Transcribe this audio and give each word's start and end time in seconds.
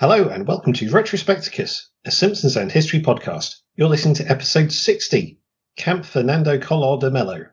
Hello 0.00 0.28
and 0.28 0.46
welcome 0.46 0.72
to 0.74 0.86
Retrospecticus, 0.88 1.86
a 2.04 2.10
Simpsons 2.10 2.56
and 2.56 2.70
History 2.70 3.00
podcast. 3.00 3.56
You're 3.76 3.88
listening 3.88 4.14
to 4.16 4.30
episode 4.30 4.70
60, 4.72 5.40
Camp 5.76 6.04
Fernando 6.04 6.58
Collor 6.58 7.00
de 7.00 7.10
Mello. 7.10 7.46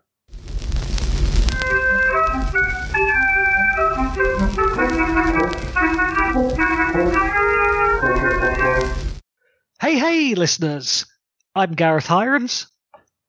Hey, 9.80 10.00
hey, 10.00 10.34
listeners! 10.34 11.05
I'm 11.54 11.73
Gareth 11.73 12.07
Hirons, 12.07 12.66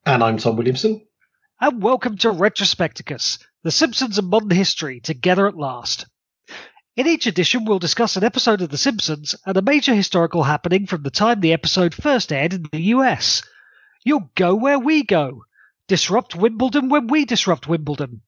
And 0.07 0.25
I'm 0.25 0.39
Tom 0.39 0.57
Williamson. 0.57 1.07
and 1.61 1.83
welcome 1.83 2.17
to 2.19 2.29
Retrospecticus, 2.29 3.39
The 3.63 3.71
Simpsons 3.71 4.17
and 4.19 4.29
Modern 4.29 4.51
History 4.51 5.01
Together 5.01 5.47
at 5.47 5.57
Last. 5.57 6.07
In 6.97 7.07
each 7.07 7.27
edition, 7.27 7.67
we'll 7.67 7.79
discuss 7.79 8.17
an 8.17 8.25
episode 8.25 8.63
of 8.63 8.71
The 8.71 8.79
Simpsons 8.79 9.35
and 9.45 9.55
a 9.55 9.61
major 9.61 9.95
historical 9.95 10.45
happening 10.45 10.87
from 10.87 11.03
the 11.03 11.11
time 11.11 11.41
the 11.41 11.53
episode 11.53 11.93
first 11.93 12.33
aired 12.33 12.55
in 12.55 12.65
the 12.73 12.81
US. 12.95 13.43
You'll 14.03 14.31
go 14.35 14.55
where 14.55 14.79
we 14.79 15.03
go. 15.03 15.45
Disrupt 15.89 16.35
Wimbledon 16.35 16.89
when 16.89 17.07
we 17.09 17.27
disrupt 17.27 17.69
Wimbledon. 17.69 18.23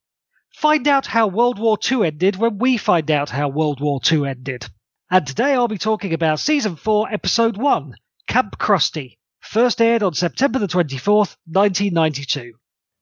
Find 0.55 0.87
out 0.87 1.07
how 1.07 1.29
World 1.29 1.59
War 1.59 1.79
II 1.91 2.09
ended 2.09 2.37
when 2.37 2.59
we 2.59 2.77
find 2.77 3.11
out 3.11 3.31
how 3.31 3.49
World 3.49 3.81
War 3.81 4.01
II 4.13 4.29
ended. 4.29 4.67
And 5.11 5.27
today 5.27 5.55
I'll 5.55 5.67
be 5.67 5.79
talking 5.79 6.13
about 6.13 6.39
Season 6.39 6.77
4, 6.77 7.11
Episode 7.11 7.57
1, 7.57 7.95
Camp 8.27 8.59
Krusty, 8.59 9.17
first 9.41 9.81
aired 9.81 10.03
on 10.03 10.13
September 10.13 10.59
the 10.59 10.69
24th, 10.69 11.37
1992. 11.47 12.53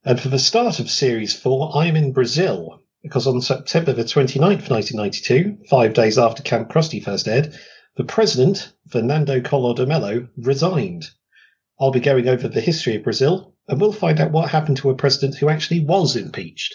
And 0.05 0.21
for 0.21 0.29
the 0.29 0.39
start 0.39 0.79
of 0.79 0.89
Series 0.89 1.35
4, 1.35 1.77
I'm 1.77 1.97
in 1.97 2.13
Brazil, 2.13 2.85
because 3.07 3.29
on 3.29 3.41
September 3.41 3.93
the 3.93 4.03
29th, 4.03 4.69
1992, 4.69 5.65
five 5.71 5.95
days 5.95 6.19
after 6.19 6.43
Camp 6.43 6.69
Krusty 6.69 7.03
first 7.03 7.29
aired, 7.29 7.57
the 7.97 8.05
president, 8.05 8.73
Fernando 8.89 9.41
Collor 9.41 9.77
de 9.77 9.87
Mello, 9.87 10.29
resigned. 10.37 11.09
I'll 11.81 11.93
be 11.93 12.01
going 12.01 12.29
over 12.29 12.49
the 12.49 12.61
history 12.61 12.97
of 12.97 13.05
Brazil, 13.05 13.55
and 13.69 13.81
we'll 13.81 13.93
find 13.93 14.19
out 14.21 14.33
what 14.33 14.51
happened 14.51 14.79
to 14.79 14.91
a 14.91 14.97
president 14.97 15.37
who 15.37 15.49
actually 15.49 15.85
was 15.85 16.17
impeached. 16.17 16.75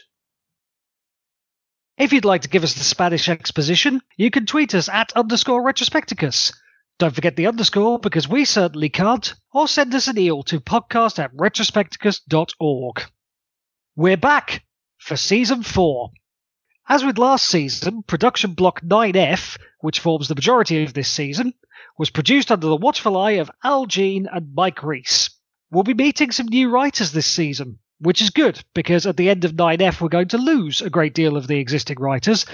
If 1.97 2.13
you'd 2.13 2.25
like 2.25 2.43
to 2.43 2.49
give 2.49 2.63
us 2.63 2.73
the 2.75 2.83
Spanish 2.83 3.27
exposition, 3.27 4.01
you 4.15 4.31
can 4.31 4.45
tweet 4.45 4.73
us 4.73 4.89
at 4.89 5.13
underscore 5.13 5.63
retrospecticus. 5.63 6.53
Don't 6.97 7.13
forget 7.13 7.35
the 7.35 7.47
underscore 7.47 7.99
because 7.99 8.27
we 8.27 8.45
certainly 8.45 8.89
can't, 8.89 9.33
or 9.53 9.67
send 9.67 9.93
us 9.93 10.07
an 10.07 10.17
email 10.17 10.43
to 10.43 10.59
podcast 10.59 11.19
at 11.19 11.35
retrospecticus.org. 11.35 13.03
We're 13.95 14.17
back 14.17 14.63
for 14.97 15.17
season 15.17 15.63
4. 15.63 16.11
As 16.91 17.05
with 17.05 17.17
last 17.17 17.45
season, 17.45 18.03
production 18.03 18.51
block 18.51 18.81
9F, 18.81 19.57
which 19.79 20.01
forms 20.01 20.27
the 20.27 20.35
majority 20.35 20.83
of 20.83 20.93
this 20.93 21.07
season, 21.07 21.53
was 21.97 22.09
produced 22.09 22.51
under 22.51 22.67
the 22.67 22.75
watchful 22.75 23.15
eye 23.15 23.39
of 23.39 23.49
Al 23.63 23.85
Jean 23.85 24.27
and 24.29 24.53
Mike 24.53 24.83
Reiss. 24.83 25.29
We'll 25.71 25.83
be 25.83 25.93
meeting 25.93 26.31
some 26.31 26.47
new 26.47 26.69
writers 26.69 27.13
this 27.13 27.25
season, 27.25 27.79
which 27.99 28.21
is 28.21 28.29
good 28.29 28.61
because 28.73 29.05
at 29.05 29.15
the 29.15 29.29
end 29.29 29.45
of 29.45 29.53
9F 29.53 30.01
we're 30.01 30.09
going 30.09 30.27
to 30.27 30.37
lose 30.37 30.81
a 30.81 30.89
great 30.89 31.13
deal 31.13 31.37
of 31.37 31.47
the 31.47 31.59
existing 31.59 31.97
writers, 31.97 32.45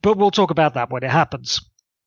but 0.00 0.16
we'll 0.16 0.30
talk 0.30 0.50
about 0.50 0.72
that 0.72 0.88
when 0.88 1.04
it 1.04 1.10
happens. 1.10 1.60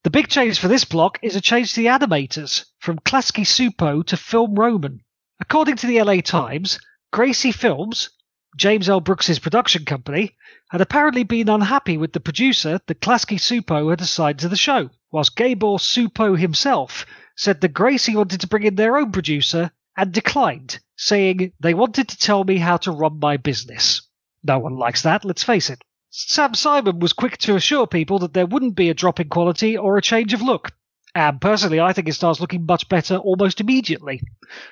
The 0.03 0.09
big 0.09 0.27
change 0.27 0.57
for 0.57 0.69
this 0.69 0.85
block 0.85 1.19
is 1.21 1.35
a 1.35 1.41
change 1.41 1.75
to 1.75 1.81
the 1.81 1.89
animators 1.89 2.65
from 2.79 2.97
Klasky 2.97 3.43
Csupo 3.43 4.03
to 4.07 4.17
Film 4.17 4.55
Roman. 4.55 5.01
According 5.39 5.75
to 5.75 5.85
the 5.85 6.01
LA 6.01 6.21
Times, 6.21 6.79
Gracie 7.13 7.51
Films, 7.51 8.09
James 8.55 8.89
L. 8.89 8.99
Brooks's 8.99 9.39
production 9.39 9.85
company, 9.85 10.35
had 10.69 10.81
apparently 10.81 11.23
been 11.23 11.49
unhappy 11.49 11.97
with 11.97 12.13
the 12.13 12.19
producer 12.19 12.79
that 12.87 13.01
Klasky 13.01 13.37
Csupo 13.37 13.89
had 13.89 14.01
assigned 14.01 14.39
to 14.39 14.49
the 14.49 14.55
show, 14.55 14.89
whilst 15.11 15.35
Gabor 15.35 15.77
Csupo 15.77 16.37
himself 16.37 17.05
said 17.35 17.61
that 17.61 17.73
Gracie 17.73 18.15
wanted 18.15 18.41
to 18.41 18.47
bring 18.47 18.63
in 18.63 18.75
their 18.75 18.97
own 18.97 19.11
producer 19.11 19.71
and 19.95 20.11
declined, 20.11 20.79
saying 20.95 21.53
they 21.59 21.73
wanted 21.73 22.09
to 22.09 22.17
tell 22.17 22.43
me 22.43 22.57
how 22.57 22.77
to 22.77 22.91
run 22.91 23.19
my 23.19 23.37
business. 23.37 24.01
No 24.43 24.59
one 24.59 24.77
likes 24.77 25.01
that, 25.03 25.25
let's 25.25 25.43
face 25.43 25.69
it. 25.69 25.81
Sam 26.09 26.53
Simon 26.53 26.99
was 26.99 27.13
quick 27.13 27.37
to 27.39 27.55
assure 27.55 27.85
people 27.87 28.19
that 28.19 28.33
there 28.33 28.45
wouldn't 28.45 28.75
be 28.75 28.89
a 28.89 28.93
drop 28.93 29.19
in 29.19 29.29
quality 29.29 29.77
or 29.77 29.97
a 29.97 30.01
change 30.01 30.33
of 30.33 30.41
look. 30.41 30.71
And 31.15 31.41
personally, 31.41 31.79
I 31.79 31.93
think 31.93 32.07
it 32.07 32.13
starts 32.13 32.39
looking 32.39 32.65
much 32.65 32.87
better 32.89 33.17
almost 33.17 33.61
immediately. 33.61 34.21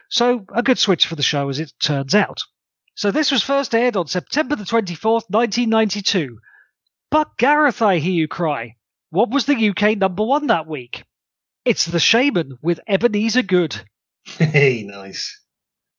So, 0.09 0.45
a 0.53 0.63
good 0.63 0.77
switch 0.79 1.07
for 1.07 1.15
the 1.15 1.23
show 1.23 1.49
as 1.49 1.59
it 1.59 1.73
turns 1.79 2.15
out. 2.15 2.43
So, 2.97 3.11
this 3.11 3.29
was 3.29 3.43
first 3.43 3.75
aired 3.75 3.95
on 3.95 4.07
September 4.07 4.55
the 4.55 4.63
24th, 4.63 5.29
1992. 5.29 6.39
But 7.11 7.37
Gareth, 7.37 7.83
I 7.83 7.99
hear 7.99 8.11
you 8.11 8.27
cry. 8.27 8.75
What 9.11 9.29
was 9.29 9.45
the 9.45 9.69
UK 9.69 9.99
number 9.99 10.23
one 10.23 10.47
that 10.47 10.65
week? 10.65 11.03
It's 11.63 11.85
The 11.85 11.99
Shamen 11.99 12.57
with 12.63 12.79
Ebeneezer 12.87 13.43
Goode. 13.43 13.79
Hey, 14.39 14.81
nice. 14.81 15.39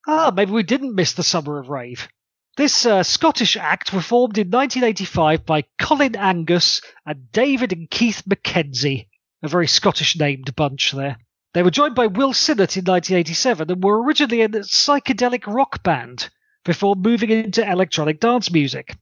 Ah, 0.09 0.32
maybe 0.34 0.50
we 0.50 0.64
didn't 0.64 0.97
miss 0.97 1.12
the 1.12 1.22
Summer 1.22 1.60
of 1.60 1.69
Rave. 1.69 2.09
This 2.56 2.84
uh, 2.84 3.04
Scottish 3.04 3.56
act 3.56 3.92
were 3.92 4.03
formed 4.03 4.36
in 4.36 4.50
1985 4.50 5.47
by 5.47 5.66
Colin 5.78 6.16
Angus 6.16 6.82
and 7.06 7.30
David 7.30 7.72
and 7.72 7.88
Keith 7.88 8.25
Mackenzie, 8.26 9.09
a 9.44 9.47
very 9.47 9.69
Scottish 9.69 10.19
named 10.19 10.56
bunch 10.56 10.91
there. 10.91 11.19
They 11.54 11.62
were 11.62 11.70
joined 11.70 11.94
by 11.94 12.09
Will 12.09 12.32
Sinnott 12.32 12.76
in 12.76 12.84
1987 12.84 13.70
and 13.70 13.84
were 13.84 14.03
originally 14.03 14.42
a 14.42 14.48
psychedelic 14.48 15.47
rock 15.47 15.84
band 15.84 16.28
before 16.68 16.94
moving 16.96 17.30
into 17.30 17.66
electronic 17.66 18.20
dance 18.20 18.52
music. 18.52 18.94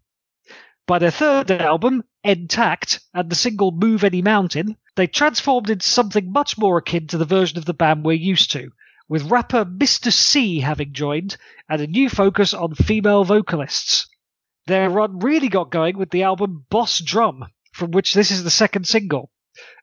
By 0.87 1.00
their 1.00 1.10
third 1.10 1.50
album, 1.50 2.04
En-Tact, 2.22 3.00
and 3.12 3.28
the 3.28 3.34
single 3.34 3.72
Move 3.72 4.04
Any 4.04 4.22
Mountain, 4.22 4.77
they 4.94 5.09
transformed 5.09 5.69
into 5.69 5.84
something 5.84 6.31
much 6.31 6.56
more 6.56 6.78
akin 6.78 7.09
to 7.09 7.19
the 7.19 7.25
version 7.25 7.59
of 7.59 7.65
the 7.65 7.75
band 7.75 8.04
we're 8.04 8.12
used 8.12 8.53
to, 8.53 8.71
with 9.09 9.32
rapper 9.32 9.65
Mr. 9.65 10.12
C 10.12 10.60
having 10.60 10.93
joined, 10.93 11.38
and 11.69 11.82
a 11.82 11.88
new 11.88 12.09
focus 12.09 12.54
on 12.54 12.77
female 12.77 13.25
vocalists. 13.25 14.09
Their 14.69 14.88
run 14.88 15.19
really 15.19 15.48
got 15.48 15.72
going 15.72 15.98
with 15.98 16.10
the 16.10 16.22
album 16.22 16.66
Boss 16.71 17.00
Drum, 17.00 17.47
from 17.72 17.91
which 17.91 18.15
this 18.15 18.31
is 18.31 18.44
the 18.44 18.48
second 18.50 18.87
single, 18.87 19.33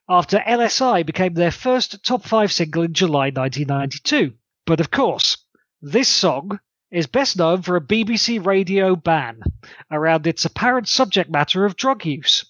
after 0.08 0.38
LSI 0.40 1.06
became 1.06 1.34
their 1.34 1.52
first 1.52 2.02
top 2.06 2.24
5 2.24 2.50
single 2.50 2.84
in 2.84 2.94
July 2.94 3.30
1992. 3.30 4.36
But 4.66 4.80
of 4.80 4.90
course, 4.90 5.36
this 5.82 6.08
song 6.08 6.62
is 6.94 7.08
best 7.08 7.38
known 7.38 7.64
for 7.64 7.76
a 7.76 7.82
BBC 7.82 8.46
radio 8.46 8.96
ban 8.96 9.42
around 9.90 10.28
its 10.28 10.46
apparent 10.46 10.88
subject 10.88 11.30
matter 11.30 11.66
of 11.66 11.76
drug 11.76 12.06
use. 12.06 12.46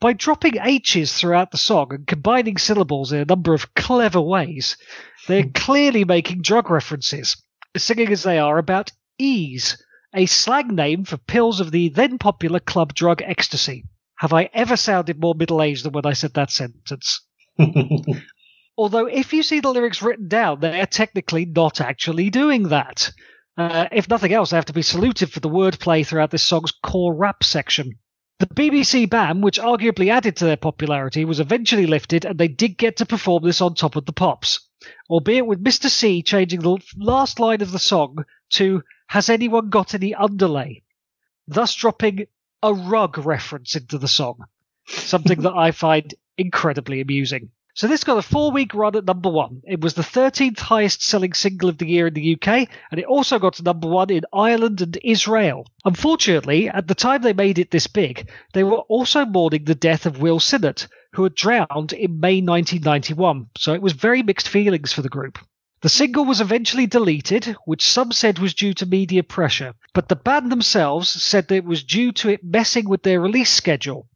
By 0.00 0.12
dropping 0.12 0.58
H's 0.62 1.14
throughout 1.14 1.50
the 1.50 1.56
song 1.56 1.94
and 1.94 2.06
combining 2.06 2.58
syllables 2.58 3.10
in 3.10 3.20
a 3.20 3.24
number 3.24 3.54
of 3.54 3.74
clever 3.74 4.20
ways, 4.20 4.76
they're 5.26 5.44
hmm. 5.44 5.52
clearly 5.52 6.04
making 6.04 6.42
drug 6.42 6.70
references, 6.70 7.42
singing 7.74 8.12
as 8.12 8.22
they 8.22 8.38
are 8.38 8.58
about 8.58 8.92
ease, 9.18 9.82
a 10.14 10.26
slang 10.26 10.74
name 10.74 11.04
for 11.04 11.16
pills 11.16 11.58
of 11.58 11.70
the 11.70 11.88
then 11.88 12.18
popular 12.18 12.60
club 12.60 12.92
drug 12.92 13.22
ecstasy. 13.22 13.84
Have 14.16 14.34
I 14.34 14.50
ever 14.52 14.76
sounded 14.76 15.18
more 15.18 15.34
middle 15.34 15.62
aged 15.62 15.84
than 15.84 15.92
when 15.92 16.04
I 16.06 16.12
said 16.12 16.34
that 16.34 16.50
sentence? 16.50 17.22
Although, 18.76 19.06
if 19.06 19.32
you 19.32 19.42
see 19.42 19.60
the 19.60 19.72
lyrics 19.72 20.02
written 20.02 20.28
down, 20.28 20.60
they 20.60 20.80
are 20.80 20.86
technically 20.86 21.46
not 21.46 21.80
actually 21.80 22.28
doing 22.30 22.64
that. 22.68 23.10
Uh, 23.58 23.88
if 23.90 24.08
nothing 24.08 24.32
else, 24.32 24.50
they 24.50 24.56
have 24.56 24.66
to 24.66 24.72
be 24.72 24.82
saluted 24.82 25.32
for 25.32 25.40
the 25.40 25.48
wordplay 25.48 26.06
throughout 26.06 26.30
this 26.30 26.46
song's 26.46 26.70
core 26.70 27.12
rap 27.12 27.42
section. 27.42 27.98
The 28.38 28.46
BBC 28.46 29.10
ban, 29.10 29.40
which 29.40 29.58
arguably 29.58 30.12
added 30.12 30.36
to 30.36 30.44
their 30.44 30.56
popularity, 30.56 31.24
was 31.24 31.40
eventually 31.40 31.88
lifted, 31.88 32.24
and 32.24 32.38
they 32.38 32.46
did 32.46 32.78
get 32.78 32.98
to 32.98 33.06
perform 33.06 33.42
this 33.42 33.60
on 33.60 33.74
top 33.74 33.96
of 33.96 34.06
the 34.06 34.12
pops, 34.12 34.60
albeit 35.10 35.44
with 35.44 35.64
Mr. 35.64 35.90
C 35.90 36.22
changing 36.22 36.60
the 36.60 36.78
last 36.96 37.40
line 37.40 37.60
of 37.60 37.72
the 37.72 37.80
song 37.80 38.24
to 38.50 38.84
"Has 39.08 39.28
anyone 39.28 39.70
got 39.70 39.92
any 39.92 40.14
underlay?" 40.14 40.84
thus 41.48 41.74
dropping 41.74 42.26
a 42.62 42.72
rug 42.72 43.18
reference 43.18 43.74
into 43.74 43.98
the 43.98 44.06
song, 44.06 44.44
something 44.86 45.40
that 45.40 45.54
I 45.54 45.72
find 45.72 46.14
incredibly 46.36 47.00
amusing. 47.00 47.50
So 47.78 47.86
this 47.86 48.02
got 48.02 48.18
a 48.18 48.22
four-week 48.22 48.74
run 48.74 48.96
at 48.96 49.04
number 49.04 49.28
one. 49.28 49.62
It 49.64 49.80
was 49.80 49.94
the 49.94 50.02
13th 50.02 50.58
highest-selling 50.58 51.32
single 51.32 51.68
of 51.68 51.78
the 51.78 51.86
year 51.86 52.08
in 52.08 52.14
the 52.14 52.34
UK, 52.34 52.68
and 52.90 52.98
it 52.98 53.04
also 53.04 53.38
got 53.38 53.52
to 53.52 53.62
number 53.62 53.86
one 53.86 54.10
in 54.10 54.24
Ireland 54.32 54.80
and 54.80 54.98
Israel. 55.04 55.64
Unfortunately, 55.84 56.68
at 56.68 56.88
the 56.88 56.96
time 56.96 57.22
they 57.22 57.32
made 57.32 57.60
it 57.60 57.70
this 57.70 57.86
big, 57.86 58.28
they 58.52 58.64
were 58.64 58.78
also 58.78 59.24
mourning 59.24 59.62
the 59.62 59.76
death 59.76 60.06
of 60.06 60.20
Will 60.20 60.40
Sinnott, 60.40 60.88
who 61.12 61.22
had 61.22 61.36
drowned 61.36 61.92
in 61.92 62.18
May 62.18 62.40
1991. 62.40 63.46
So 63.56 63.74
it 63.74 63.80
was 63.80 63.92
very 63.92 64.24
mixed 64.24 64.48
feelings 64.48 64.92
for 64.92 65.02
the 65.02 65.08
group. 65.08 65.38
The 65.82 65.88
single 65.88 66.24
was 66.24 66.40
eventually 66.40 66.88
deleted, 66.88 67.54
which 67.64 67.88
some 67.88 68.10
said 68.10 68.40
was 68.40 68.54
due 68.54 68.74
to 68.74 68.86
media 68.86 69.22
pressure, 69.22 69.74
but 69.94 70.08
the 70.08 70.16
band 70.16 70.50
themselves 70.50 71.10
said 71.10 71.46
that 71.46 71.54
it 71.54 71.64
was 71.64 71.84
due 71.84 72.10
to 72.10 72.30
it 72.30 72.42
messing 72.42 72.88
with 72.88 73.04
their 73.04 73.20
release 73.20 73.52
schedule. 73.52 74.08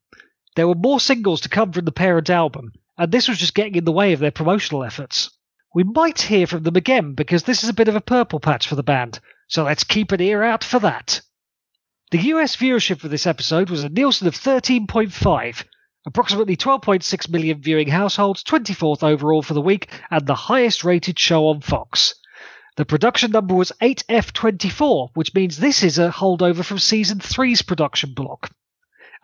There 0.57 0.67
were 0.67 0.75
more 0.75 0.99
singles 0.99 1.43
to 1.43 1.49
come 1.49 1.71
from 1.71 1.85
the 1.85 1.93
parent 1.93 2.29
album, 2.29 2.73
and 2.99 3.11
this 3.11 3.29
was 3.29 3.39
just 3.39 3.55
getting 3.55 3.75
in 3.75 3.85
the 3.85 3.93
way 3.93 4.13
of 4.13 4.21
their 4.21 4.31
promotional 4.31 4.85
efforts. 4.85 5.31
We 5.75 5.85
might 5.85 6.21
hear 6.21 6.47
from 6.47 6.63
them 6.63 6.77
again 6.77 7.15
because 7.15 7.45
this 7.45 7.63
is 7.63 7.69
a 7.69 7.75
bit 7.75 7.89
of 7.89 7.97
a 7.97 8.01
purple 8.01 8.41
patch 8.41 8.69
for 8.69 8.75
the 8.75 8.83
band, 8.83 9.21
so 9.49 9.65
let's 9.65 9.85
keep 9.85 10.13
an 10.13 10.21
ear 10.21 10.43
out 10.43 10.65
for 10.65 10.79
that. 10.81 11.21
The 12.11 12.23
US 12.35 12.57
viewership 12.57 13.01
for 13.01 13.09
this 13.09 13.27
episode 13.27 13.71
was 13.71 13.85
a 13.85 13.89
Nielsen 13.89 14.29
of 14.29 14.35
13.5, 14.35 15.65
Approximately 16.05 16.57
12.6 16.57 17.29
million 17.29 17.63
viewing 17.63 17.87
households, 17.87 18.43
24th 18.43 19.05
overall 19.05 19.41
for 19.41 19.55
the 19.55 19.61
week, 19.61 19.89
and 20.11 20.27
the 20.27 20.35
highest 20.35 20.83
rated 20.83 21.17
show 21.17 21.47
on 21.47 21.61
Fox. 21.61 22.17
The 22.77 22.85
production 22.85 23.31
number 23.31 23.55
was 23.55 23.71
8F24, 23.81 25.11
which 25.15 25.33
means 25.33 25.57
this 25.57 25.85
is 25.85 25.99
a 25.99 26.11
holdover 26.11 26.65
from 26.65 26.81
season 26.81 27.21
3's 27.21 27.63
production 27.63 28.15
block. 28.15 28.51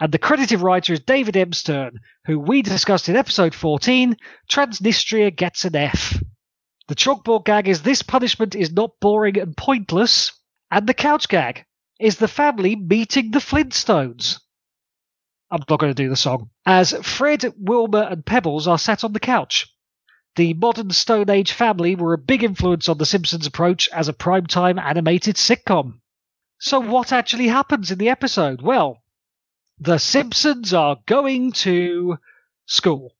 And 0.01 0.13
the 0.13 0.19
credited 0.19 0.61
writer 0.61 0.93
is 0.93 1.01
David 1.01 1.37
M. 1.37 1.53
Stern, 1.53 1.99
who 2.27 2.39
we 2.39 2.63
discussed 2.63 3.09
in 3.09 3.17
episode 3.17 3.53
14 3.53 4.17
Transnistria 4.49 5.35
Gets 5.35 5.65
an 5.65 5.75
F. 5.75 6.23
The 6.87 6.95
chalkboard 6.95 7.45
gag 7.45 7.69
is 7.69 7.83
This 7.83 8.03
punishment 8.03 8.55
is 8.55 8.73
not 8.73 9.01
boring 9.01 9.39
and 9.39 9.57
pointless. 9.57 10.33
And 10.71 10.87
the 10.87 10.95
couch 10.95 11.29
gag 11.29 11.65
is 11.99 12.17
the 12.17 12.29
family 12.29 12.77
meeting 12.77 13.33
the 13.33 13.41
Flintstones. 13.41 14.39
I'm 15.51 15.65
not 15.69 15.81
going 15.81 15.91
to 15.93 16.03
do 16.03 16.09
the 16.09 16.17
song. 16.17 16.51
As 16.65 16.93
Fred, 17.03 17.53
Wilma, 17.59 18.09
and 18.11 18.25
Pebbles 18.25 18.69
are 18.69 18.79
sat 18.79 19.03
on 19.03 19.13
the 19.13 19.21
couch. 19.21 19.67
The 20.37 20.55
modern 20.55 20.91
Stone 20.91 21.29
Age 21.31 21.51
family 21.51 21.97
were 21.97 22.13
a 22.13 22.19
big 22.19 22.45
influence 22.45 22.89
on 22.89 22.99
The 22.99 23.07
Simpsons' 23.07 23.47
approach 23.47 23.89
as 23.89 24.09
a 24.09 24.13
primetime 24.13 24.81
animated 24.81 25.35
sitcom. 25.35 26.01
So, 26.61 26.79
what 26.79 27.13
actually 27.13 27.49
happens 27.49 27.91
in 27.91 27.99
the 27.99 28.11
episode? 28.11 28.63
Well, 28.63 29.03
the 29.81 29.99
Simpsons 29.99 30.75
are 30.75 30.97
going 31.07 31.53
to 31.53 32.19
school. 32.67 33.15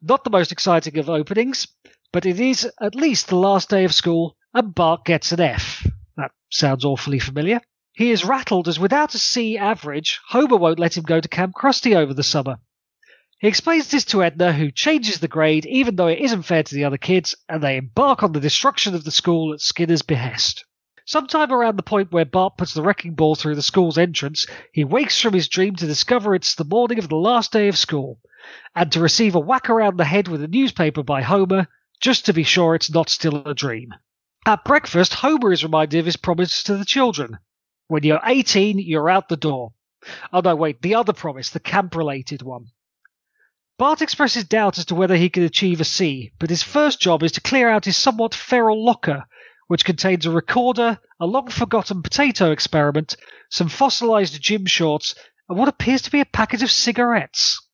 Not 0.00 0.24
the 0.24 0.30
most 0.30 0.52
exciting 0.52 0.98
of 0.98 1.10
openings, 1.10 1.66
but 2.12 2.24
it 2.24 2.40
is 2.40 2.70
at 2.80 2.94
least 2.94 3.28
the 3.28 3.36
last 3.36 3.68
day 3.68 3.84
of 3.84 3.94
school, 3.94 4.36
and 4.54 4.74
Bart 4.74 5.04
gets 5.04 5.32
an 5.32 5.40
F. 5.40 5.86
That 6.16 6.30
sounds 6.50 6.84
awfully 6.84 7.18
familiar. 7.18 7.60
He 7.92 8.10
is 8.10 8.24
rattled 8.24 8.68
as 8.68 8.78
without 8.78 9.14
a 9.14 9.18
C 9.18 9.58
average, 9.58 10.20
Homer 10.28 10.56
won't 10.56 10.78
let 10.78 10.96
him 10.96 11.04
go 11.04 11.20
to 11.20 11.28
Camp 11.28 11.54
Krusty 11.54 11.96
over 11.96 12.14
the 12.14 12.22
summer. 12.22 12.58
He 13.40 13.48
explains 13.48 13.90
this 13.90 14.04
to 14.06 14.22
Edna, 14.22 14.52
who 14.52 14.70
changes 14.70 15.18
the 15.18 15.28
grade 15.28 15.66
even 15.66 15.96
though 15.96 16.08
it 16.08 16.20
isn't 16.20 16.42
fair 16.42 16.62
to 16.62 16.74
the 16.74 16.84
other 16.84 16.98
kids, 16.98 17.34
and 17.48 17.62
they 17.62 17.76
embark 17.76 18.22
on 18.22 18.32
the 18.32 18.40
destruction 18.40 18.94
of 18.94 19.02
the 19.02 19.10
school 19.10 19.52
at 19.52 19.60
Skinner's 19.60 20.02
behest. 20.02 20.64
Sometime 21.10 21.50
around 21.50 21.74
the 21.74 21.82
point 21.82 22.12
where 22.12 22.24
Bart 22.24 22.56
puts 22.56 22.72
the 22.72 22.82
wrecking 22.82 23.14
ball 23.14 23.34
through 23.34 23.56
the 23.56 23.62
school's 23.62 23.98
entrance, 23.98 24.46
he 24.72 24.84
wakes 24.84 25.20
from 25.20 25.34
his 25.34 25.48
dream 25.48 25.74
to 25.74 25.86
discover 25.88 26.36
it's 26.36 26.54
the 26.54 26.62
morning 26.62 27.00
of 27.00 27.08
the 27.08 27.16
last 27.16 27.50
day 27.50 27.66
of 27.66 27.76
school, 27.76 28.20
and 28.76 28.92
to 28.92 29.00
receive 29.00 29.34
a 29.34 29.40
whack 29.40 29.68
around 29.68 29.96
the 29.96 30.04
head 30.04 30.28
with 30.28 30.40
a 30.40 30.46
newspaper 30.46 31.02
by 31.02 31.22
Homer, 31.22 31.66
just 32.00 32.26
to 32.26 32.32
be 32.32 32.44
sure 32.44 32.76
it's 32.76 32.94
not 32.94 33.08
still 33.08 33.42
a 33.44 33.54
dream. 33.54 33.92
At 34.46 34.62
breakfast, 34.62 35.14
Homer 35.14 35.50
is 35.50 35.64
reminded 35.64 35.98
of 35.98 36.06
his 36.06 36.14
promise 36.14 36.62
to 36.62 36.76
the 36.76 36.84
children. 36.84 37.40
When 37.88 38.04
you're 38.04 38.20
18, 38.24 38.78
you're 38.78 39.10
out 39.10 39.28
the 39.28 39.36
door. 39.36 39.72
Oh 40.32 40.42
no, 40.42 40.54
wait, 40.54 40.80
the 40.80 40.94
other 40.94 41.12
promise, 41.12 41.50
the 41.50 41.58
camp 41.58 41.96
related 41.96 42.42
one. 42.42 42.66
Bart 43.78 44.00
expresses 44.00 44.44
doubt 44.44 44.78
as 44.78 44.84
to 44.84 44.94
whether 44.94 45.16
he 45.16 45.28
can 45.28 45.42
achieve 45.42 45.80
a 45.80 45.84
C, 45.84 46.30
but 46.38 46.50
his 46.50 46.62
first 46.62 47.00
job 47.00 47.24
is 47.24 47.32
to 47.32 47.40
clear 47.40 47.68
out 47.68 47.86
his 47.86 47.96
somewhat 47.96 48.32
feral 48.32 48.84
locker, 48.84 49.24
which 49.70 49.84
contains 49.84 50.26
a 50.26 50.30
recorder, 50.32 50.98
a 51.20 51.26
long 51.26 51.46
forgotten 51.46 52.02
potato 52.02 52.50
experiment, 52.50 53.14
some 53.50 53.68
fossilized 53.68 54.42
gym 54.42 54.66
shorts, 54.66 55.14
and 55.48 55.56
what 55.56 55.68
appears 55.68 56.02
to 56.02 56.10
be 56.10 56.18
a 56.18 56.24
packet 56.24 56.60
of 56.60 56.72
cigarettes. 56.72 57.64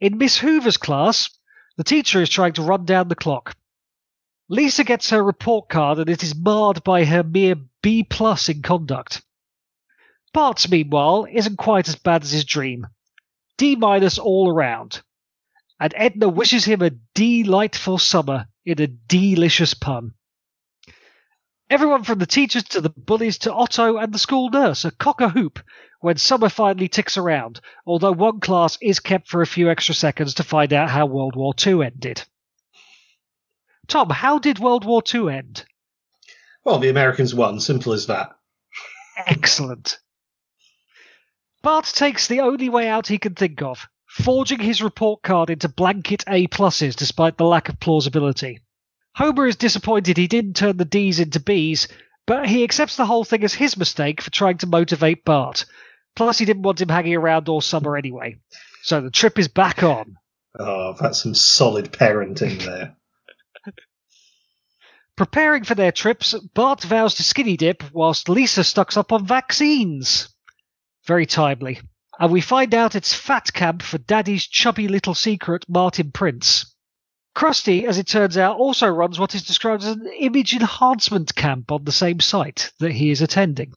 In 0.00 0.18
Miss 0.18 0.38
Hoover's 0.38 0.76
class, 0.76 1.30
the 1.76 1.82
teacher 1.82 2.22
is 2.22 2.28
trying 2.28 2.52
to 2.52 2.62
run 2.62 2.84
down 2.84 3.08
the 3.08 3.16
clock. 3.16 3.56
Lisa 4.48 4.84
gets 4.84 5.10
her 5.10 5.20
report 5.20 5.68
card 5.68 5.98
and 5.98 6.08
it 6.08 6.22
is 6.22 6.36
marred 6.36 6.84
by 6.84 7.04
her 7.04 7.24
mere 7.24 7.56
B 7.82 8.04
plus 8.04 8.48
in 8.48 8.62
conduct. 8.62 9.22
Bart's, 10.32 10.70
meanwhile, 10.70 11.26
isn't 11.28 11.56
quite 11.56 11.88
as 11.88 11.96
bad 11.96 12.22
as 12.22 12.30
his 12.30 12.44
dream. 12.44 12.86
D 13.58 13.74
minus 13.74 14.16
all 14.16 14.48
around. 14.48 15.02
And 15.80 15.92
Edna 15.96 16.28
wishes 16.28 16.64
him 16.64 16.82
a 16.82 16.90
delightful 17.16 17.98
summer 17.98 18.46
in 18.64 18.80
a 18.80 18.86
delicious 18.86 19.74
pun. 19.74 20.14
Everyone 21.68 22.04
from 22.04 22.20
the 22.20 22.26
teachers 22.26 22.62
to 22.64 22.80
the 22.80 22.90
bullies 22.90 23.38
to 23.38 23.52
Otto 23.52 23.96
and 23.96 24.12
the 24.12 24.20
school 24.20 24.50
nurse 24.50 24.84
are 24.84 24.92
cock 24.92 25.20
a 25.20 25.28
hoop 25.28 25.58
when 26.00 26.16
summer 26.16 26.48
finally 26.48 26.86
ticks 26.86 27.16
around, 27.16 27.60
although 27.84 28.12
one 28.12 28.38
class 28.38 28.78
is 28.80 29.00
kept 29.00 29.28
for 29.28 29.42
a 29.42 29.46
few 29.46 29.68
extra 29.68 29.94
seconds 29.94 30.34
to 30.34 30.44
find 30.44 30.72
out 30.72 30.90
how 30.90 31.06
World 31.06 31.34
War 31.34 31.54
II 31.66 31.84
ended. 31.84 32.22
Tom, 33.88 34.10
how 34.10 34.38
did 34.38 34.60
World 34.60 34.84
War 34.84 35.02
II 35.12 35.28
end? 35.28 35.64
Well, 36.62 36.78
the 36.78 36.88
Americans 36.88 37.34
won. 37.34 37.58
Simple 37.58 37.92
as 37.92 38.06
that. 38.06 38.36
Excellent. 39.26 39.98
Bart 41.62 41.86
takes 41.86 42.28
the 42.28 42.40
only 42.40 42.68
way 42.68 42.88
out 42.88 43.08
he 43.08 43.18
can 43.18 43.34
think 43.34 43.60
of, 43.62 43.88
forging 44.06 44.60
his 44.60 44.82
report 44.82 45.22
card 45.22 45.50
into 45.50 45.68
blanket 45.68 46.22
A 46.28 46.46
pluses 46.46 46.94
despite 46.94 47.36
the 47.36 47.44
lack 47.44 47.68
of 47.68 47.80
plausibility. 47.80 48.60
Homer 49.16 49.46
is 49.46 49.56
disappointed 49.56 50.18
he 50.18 50.26
didn't 50.26 50.56
turn 50.56 50.76
the 50.76 50.84
D's 50.84 51.20
into 51.20 51.40
B's, 51.40 51.88
but 52.26 52.46
he 52.46 52.64
accepts 52.64 52.96
the 52.96 53.06
whole 53.06 53.24
thing 53.24 53.44
as 53.44 53.54
his 53.54 53.74
mistake 53.74 54.20
for 54.20 54.30
trying 54.30 54.58
to 54.58 54.66
motivate 54.66 55.24
Bart. 55.24 55.64
Plus, 56.14 56.36
he 56.36 56.44
didn't 56.44 56.64
want 56.64 56.82
him 56.82 56.90
hanging 56.90 57.16
around 57.16 57.48
all 57.48 57.62
summer 57.62 57.96
anyway. 57.96 58.36
So 58.82 59.00
the 59.00 59.10
trip 59.10 59.38
is 59.38 59.48
back 59.48 59.82
on. 59.82 60.18
Oh, 60.58 60.94
that's 61.00 61.22
some 61.22 61.34
solid 61.34 61.92
parenting 61.92 62.62
there. 62.62 62.94
Preparing 65.16 65.64
for 65.64 65.74
their 65.74 65.92
trips, 65.92 66.34
Bart 66.52 66.82
vows 66.82 67.14
to 67.14 67.22
skinny 67.22 67.56
dip 67.56 67.84
whilst 67.94 68.28
Lisa 68.28 68.64
stocks 68.64 68.98
up 68.98 69.12
on 69.12 69.26
vaccines. 69.26 70.28
Very 71.06 71.24
timely. 71.24 71.80
And 72.18 72.30
we 72.30 72.42
find 72.42 72.74
out 72.74 72.94
it's 72.94 73.14
fat 73.14 73.50
camp 73.50 73.80
for 73.80 73.96
Daddy's 73.96 74.46
chubby 74.46 74.88
little 74.88 75.14
secret, 75.14 75.64
Martin 75.70 76.12
Prince. 76.12 76.75
Krusty, 77.36 77.84
as 77.84 77.98
it 77.98 78.06
turns 78.06 78.38
out, 78.38 78.56
also 78.56 78.88
runs 78.88 79.18
what 79.18 79.34
is 79.34 79.42
described 79.42 79.82
as 79.84 79.90
an 79.90 80.10
image 80.18 80.54
enhancement 80.54 81.34
camp 81.34 81.70
on 81.70 81.84
the 81.84 81.92
same 81.92 82.18
site 82.18 82.72
that 82.78 82.92
he 82.92 83.10
is 83.10 83.20
attending. 83.20 83.74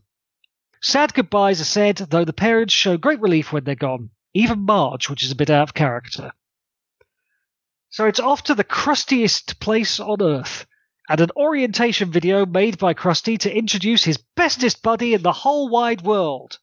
Sad 0.81 1.13
goodbyes 1.13 1.59
are 1.59 1.65
said, 1.65 1.97
though 1.97 2.23
the 2.23 2.31
parents 2.31 2.73
show 2.73 2.95
great 2.95 3.19
relief 3.19 3.51
when 3.51 3.65
they're 3.65 3.75
gone, 3.75 4.11
even 4.33 4.61
Marge, 4.61 5.09
which 5.09 5.23
is 5.23 5.31
a 5.31 5.35
bit 5.35 5.49
out 5.49 5.63
of 5.63 5.73
character. 5.73 6.31
So 7.89 8.05
it's 8.05 8.21
off 8.21 8.43
to 8.43 8.55
the 8.55 8.63
crustiest 8.63 9.59
place 9.59 9.99
on 9.99 10.21
earth, 10.21 10.65
and 11.09 11.19
an 11.19 11.31
orientation 11.35 12.11
video 12.11 12.45
made 12.45 12.77
by 12.77 12.93
Krusty 12.93 13.37
to 13.39 13.53
introduce 13.53 14.05
his 14.05 14.23
bestest 14.37 14.81
buddy 14.81 15.13
in 15.13 15.21
the 15.21 15.33
whole 15.33 15.67
wide 15.67 16.03
world, 16.03 16.59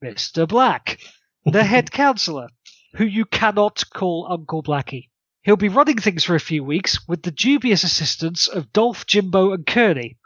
Mr. 0.00 0.46
Black, 0.46 1.00
the 1.44 1.64
head 1.72 1.90
counselor, 1.90 2.46
who 2.94 3.04
you 3.04 3.24
cannot 3.24 3.82
call 3.92 4.28
Uncle 4.30 4.62
Blackie. 4.62 5.08
He'll 5.42 5.56
be 5.56 5.68
running 5.68 5.98
things 5.98 6.22
for 6.22 6.36
a 6.36 6.40
few 6.40 6.62
weeks 6.62 7.06
with 7.08 7.22
the 7.22 7.32
dubious 7.32 7.82
assistance 7.82 8.46
of 8.46 8.72
Dolph, 8.72 9.06
Jimbo, 9.06 9.52
and 9.52 9.66
Kearney, 9.66 10.16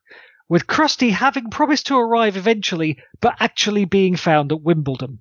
with 0.46 0.66
Krusty 0.66 1.10
having 1.10 1.48
promised 1.48 1.86
to 1.86 1.96
arrive 1.96 2.36
eventually, 2.36 2.98
but 3.22 3.36
actually 3.40 3.86
being 3.86 4.16
found 4.16 4.52
at 4.52 4.60
Wimbledon. 4.60 5.20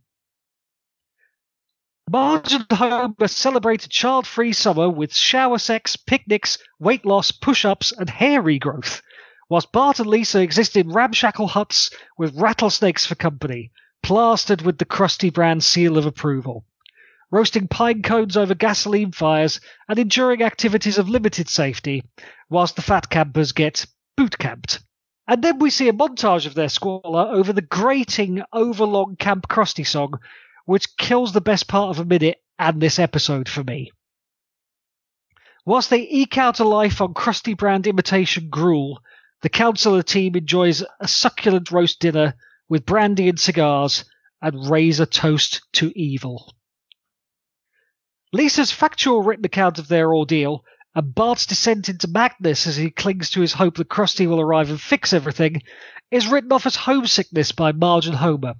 Marge 2.11 2.53
and 2.53 2.65
Homer 2.71 3.27
celebrate 3.27 3.85
a 3.85 3.89
child 3.89 4.27
free 4.27 4.51
summer 4.51 4.89
with 4.89 5.15
shower 5.15 5.57
sex, 5.57 5.95
picnics, 5.95 6.57
weight 6.77 7.05
loss, 7.05 7.31
push 7.31 7.63
ups, 7.63 7.93
and 7.93 8.09
hair 8.09 8.43
regrowth, 8.43 9.01
whilst 9.49 9.71
Bart 9.71 9.99
and 9.99 10.09
Lisa 10.09 10.41
exist 10.41 10.75
in 10.75 10.91
ramshackle 10.91 11.47
huts 11.47 11.89
with 12.17 12.35
rattlesnakes 12.35 13.05
for 13.05 13.15
company, 13.15 13.71
plastered 14.03 14.61
with 14.61 14.77
the 14.77 14.85
Krusty 14.85 15.33
brand 15.33 15.63
seal 15.63 15.97
of 15.97 16.05
approval, 16.05 16.65
roasting 17.31 17.67
pine 17.67 18.01
cones 18.01 18.37
over 18.37 18.53
gasoline 18.53 19.11
fires 19.11 19.59
and 19.89 19.99
enduring 19.99 20.41
activities 20.41 20.97
of 20.97 21.09
limited 21.09 21.49
safety, 21.49 22.03
whilst 22.49 22.75
the 22.75 22.81
fat 22.81 23.09
campers 23.09 23.51
get 23.51 23.85
boot 24.15 24.37
camped. 24.37 24.79
And 25.27 25.43
then 25.43 25.59
we 25.59 25.69
see 25.69 25.89
a 25.89 25.93
montage 25.93 26.45
of 26.45 26.53
their 26.53 26.69
squalor 26.69 27.27
over 27.31 27.51
the 27.51 27.61
grating, 27.61 28.43
overlong 28.53 29.15
Camp 29.17 29.47
Krusty 29.47 29.85
song, 29.85 30.19
which 30.65 30.95
kills 30.97 31.33
the 31.33 31.41
best 31.41 31.67
part 31.67 31.89
of 31.89 31.99
a 31.99 32.05
minute 32.05 32.41
and 32.59 32.79
this 32.79 32.99
episode 32.99 33.49
for 33.49 33.63
me. 33.63 33.91
Whilst 35.65 35.89
they 35.89 36.07
eke 36.07 36.37
out 36.37 36.59
a 36.59 36.63
life 36.63 37.01
on 37.01 37.15
Krusty 37.15 37.57
brand 37.57 37.87
imitation 37.87 38.49
gruel, 38.49 39.01
the 39.41 39.49
counselor 39.49 40.03
team 40.03 40.35
enjoys 40.35 40.83
a 40.99 41.07
succulent 41.07 41.71
roast 41.71 41.99
dinner 41.99 42.35
with 42.69 42.85
brandy 42.85 43.29
and 43.29 43.39
cigars 43.39 44.05
and 44.41 44.69
raise 44.69 44.99
a 44.99 45.05
toast 45.07 45.61
to 45.73 45.91
evil. 45.99 46.53
Lisa's 48.35 48.69
factual 48.69 49.23
written 49.23 49.45
account 49.45 49.79
of 49.79 49.87
their 49.87 50.13
ordeal 50.13 50.65
and 50.93 51.15
Bart's 51.15 51.45
descent 51.45 51.87
into 51.87 52.09
madness 52.09 52.67
as 52.67 52.75
he 52.75 52.91
clings 52.91 53.29
to 53.29 53.39
his 53.39 53.53
hope 53.53 53.77
that 53.77 53.87
Krusty 53.87 54.27
will 54.27 54.41
arrive 54.41 54.69
and 54.69 54.81
fix 54.81 55.13
everything 55.13 55.61
is 56.11 56.27
written 56.27 56.51
off 56.51 56.65
as 56.65 56.75
homesickness 56.75 57.53
by 57.53 57.71
Marge 57.71 58.07
and 58.07 58.15
Homer. 58.17 58.55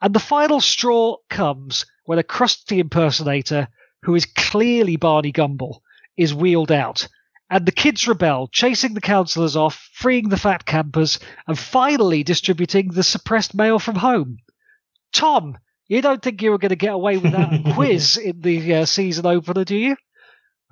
And 0.00 0.14
the 0.14 0.20
final 0.20 0.60
straw 0.60 1.16
comes 1.28 1.86
when 2.04 2.20
a 2.20 2.22
Krusty 2.22 2.78
impersonator, 2.78 3.66
who 4.02 4.14
is 4.14 4.26
clearly 4.26 4.94
Barney 4.94 5.32
Gumble, 5.32 5.82
is 6.16 6.32
wheeled 6.32 6.70
out, 6.70 7.08
and 7.50 7.66
the 7.66 7.72
kids 7.72 8.06
rebel, 8.06 8.46
chasing 8.46 8.94
the 8.94 9.00
councillors 9.00 9.56
off, 9.56 9.88
freeing 9.92 10.28
the 10.28 10.36
fat 10.36 10.64
campers, 10.64 11.18
and 11.48 11.58
finally 11.58 12.22
distributing 12.22 12.92
the 12.92 13.02
suppressed 13.02 13.56
mail 13.56 13.80
from 13.80 13.96
home. 13.96 14.36
Tom, 15.12 15.58
You 15.88 16.02
don't 16.02 16.22
think 16.22 16.42
you 16.42 16.50
were 16.50 16.58
going 16.58 16.68
to 16.70 16.76
get 16.76 16.92
away 16.92 17.16
with 17.18 17.32
that 17.32 17.62
quiz 17.74 18.16
in 18.18 18.40
the 18.40 18.74
uh, 18.74 18.84
season 18.84 19.26
opener, 19.26 19.64
do 19.64 19.76
you? 19.76 19.96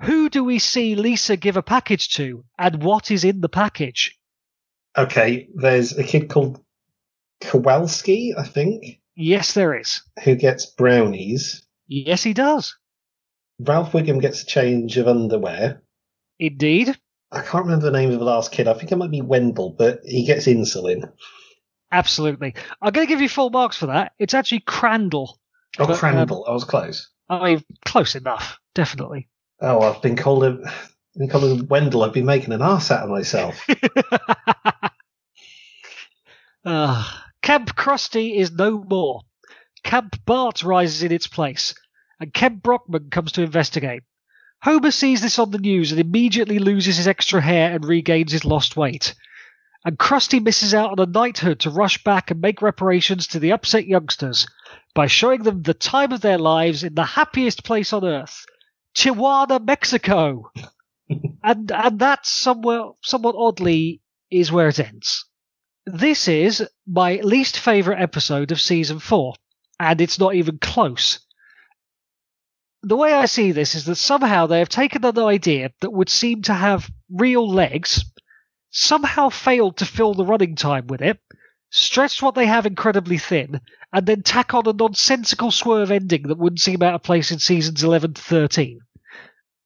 Who 0.03 0.29
do 0.29 0.45
we 0.45 0.59
see 0.59 0.95
Lisa 0.95 1.37
give 1.37 1.57
a 1.57 1.63
package 1.63 2.11
to, 2.17 2.45
and 2.59 2.83
what 2.83 3.11
is 3.11 3.25
in 3.25 3.41
the 3.41 3.49
package? 3.49 4.15
Okay, 4.97 5.49
there's 5.55 5.97
a 5.97 6.05
kid 6.05 6.29
called 6.29 6.61
Kowalski, 7.41 8.35
I 8.37 8.45
think, 8.45 9.01
Yes, 9.15 9.55
there 9.55 9.79
is. 9.79 10.03
who 10.25 10.35
gets 10.35 10.67
brownies. 10.67 11.63
Yes, 11.89 12.23
he 12.23 12.35
does. 12.35 12.77
Ralph 13.59 13.93
Wiggum 13.93 14.21
gets 14.21 14.43
a 14.43 14.47
change 14.47 14.99
of 14.99 15.09
underwear. 15.09 15.83
Indeed. 16.39 16.99
I 17.33 17.41
can't 17.41 17.65
remember 17.65 17.87
the 17.91 17.99
name 17.99 18.11
of 18.13 18.19
the 18.19 18.25
last 18.25 18.53
kid. 18.53 18.69
I 18.69 18.75
think 18.75 18.93
it 18.93 18.97
might 18.97 19.11
be 19.11 19.23
Wendell, 19.23 19.71
but 19.71 20.01
he 20.05 20.27
gets 20.27 20.47
insulin. 20.47 21.11
Absolutely. 21.93 22.55
I'm 22.83 22.93
going 22.93 23.07
to 23.07 23.13
give 23.13 23.21
you 23.21 23.29
full 23.29 23.51
marks 23.51 23.77
for 23.77 23.87
that. 23.87 24.13
It's 24.19 24.35
actually 24.35 24.61
Crandall. 24.61 25.39
Oh, 25.79 25.87
But, 25.87 25.91
um, 25.93 25.99
Crandall. 25.99 26.45
I 26.49 26.53
was 26.53 26.65
close. 26.65 27.11
I 27.29 27.45
mean, 27.45 27.65
close 27.85 28.15
enough. 28.15 28.59
Definitely. 28.75 29.29
Oh, 29.61 29.81
I've 29.81 30.03
been 30.03 30.17
called 30.17 30.45
a, 30.45 30.59
been 31.17 31.29
called 31.29 31.61
a 31.61 31.65
Wendell. 31.65 32.03
I've 32.05 32.13
been 32.13 32.27
making 32.27 32.53
an 32.53 32.63
ass 32.63 32.91
out 32.91 33.05
of 33.05 33.11
myself. 33.11 33.67
Ah, 36.69 37.25
Camp 37.43 37.77
Krusty 37.77 38.35
is 38.35 38.51
no 38.51 38.83
more. 38.83 39.23
Camp 39.85 40.17
Bart 40.25 40.65
rises 40.65 41.05
in 41.05 41.13
its 41.13 41.29
place, 41.29 41.75
and 42.19 42.35
Kent 42.35 42.61
Brockman 42.61 43.09
comes 43.11 43.33
to 43.33 43.43
investigate. 43.43 44.03
Homer 44.63 44.91
sees 44.91 45.23
this 45.23 45.39
on 45.39 45.53
the 45.53 45.59
news 45.59 45.93
and 45.93 46.01
immediately 46.01 46.59
loses 46.59 46.97
his 46.97 47.07
extra 47.07 47.41
hair 47.41 47.73
and 47.73 47.85
regains 47.85 48.33
his 48.33 48.45
lost 48.45 48.77
weight. 48.77 49.15
And 49.85 49.99
Krusty 49.99 50.43
misses 50.43 50.75
out 50.75 50.91
on 50.91 51.09
a 51.09 51.11
knighthood 51.11 51.61
to 51.61 51.71
rush 51.71 52.03
back 52.03 52.31
and 52.31 52.41
make 52.41 52.63
reparations 52.63 53.27
to 53.29 53.39
the 53.39 53.53
upset 53.53 53.87
youngsters 53.87 54.47
by 54.95 55.07
showing 55.07 55.43
them 55.43 55.63
the 55.63 55.75
time 55.75 56.13
of 56.13 56.23
their 56.23 56.39
lives 56.39 56.83
in 56.83 56.95
the 56.95 57.05
happiest 57.05 57.65
place 57.65 57.93
on 57.93 58.05
earth, 58.05 58.45
Tijuana, 58.95 59.65
Mexico. 59.65 60.51
and 61.45 61.71
and 61.71 61.99
that 62.01 62.27
somewhere 62.27 62.91
somewhat 63.03 63.37
oddly 63.39 64.01
is 64.31 64.51
where 64.51 64.69
it 64.69 64.81
ends. 64.81 65.25
This 65.85 66.27
is 66.27 66.67
my 66.87 67.17
least 67.17 67.59
favorite 67.59 68.01
episode 68.01 68.51
of 68.51 68.61
season 68.61 68.99
four, 68.99 69.35
and 69.79 70.01
it's 70.01 70.19
not 70.19 70.35
even 70.35 70.59
close. 70.59 71.21
The 72.83 72.97
way 72.97 73.13
I 73.13 73.27
see 73.27 73.53
this 73.53 73.75
is 73.75 73.85
that 73.85 73.97
somehow 73.97 74.47
they 74.47 74.59
have 74.59 74.69
taken 74.69 75.05
an 75.05 75.19
idea 75.19 75.71
that 75.81 75.93
would 75.93 76.09
seem 76.09 76.43
to 76.43 76.55
have 76.55 76.91
real 77.11 77.49
legs, 77.49 78.05
somehow 78.77 79.31
failed 79.31 79.79
to 79.79 79.87
fill 79.87 80.13
the 80.13 80.25
running 80.25 80.55
time 80.55 80.87
with 80.87 81.01
it, 81.01 81.19
stretched 81.71 82.23
what 82.23 82.35
they 82.35 82.47
have 82.47 82.67
incredibly 82.67 83.17
thin, 83.17 83.61
and 83.93 84.07
then 84.07 84.23
tack 84.23 84.53
on 84.53 84.69
a 84.69 84.73
nonsensical 84.73 85.51
swerve 85.51 85.91
ending 85.91 86.25
that 86.25 86.39
wouldn't 86.39 86.61
seem 86.61 86.83
out 86.83 86.95
of 86.95 87.03
place 87.03 87.33
in 87.33 87.39
seasons 87.39 87.83
11 87.83 88.15
to 88.15 88.23
13. 88.23 88.81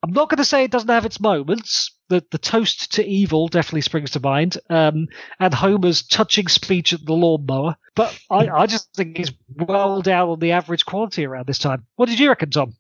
I'm 0.03 0.13
not 0.13 0.31
going 0.31 0.39
to 0.39 0.45
say 0.45 0.65
it 0.65 0.71
doesn't 0.71 0.89
have 0.89 1.05
its 1.05 1.21
moments. 1.21 1.95
The, 2.09 2.25
the 2.31 2.39
toast 2.39 2.95
to 2.95 3.05
evil 3.05 3.49
definitely 3.49 3.83
springs 3.83 4.13
to 4.13 4.21
mind, 4.21 4.59
um, 4.71 5.09
and 5.39 5.53
Homer's 5.53 6.03
touching 6.03 6.49
speech 6.49 6.93
at 6.93 7.05
the 7.05 7.13
lawnmower. 7.13 7.77
But 7.95 8.19
I, 8.31 8.49
I 8.49 8.67
just 8.67 8.95
think 8.95 9.19
it's 9.19 9.33
well 9.57 10.01
down 10.03 10.29
on 10.29 10.39
the 10.39 10.53
average 10.53 10.87
quality 10.87 11.27
around 11.27 11.47
this 11.47 11.59
time. 11.59 11.85
What 11.97 12.09
did 12.09 12.19
you 12.19 12.29
reckon, 12.29 12.51
Tom? 12.51 12.75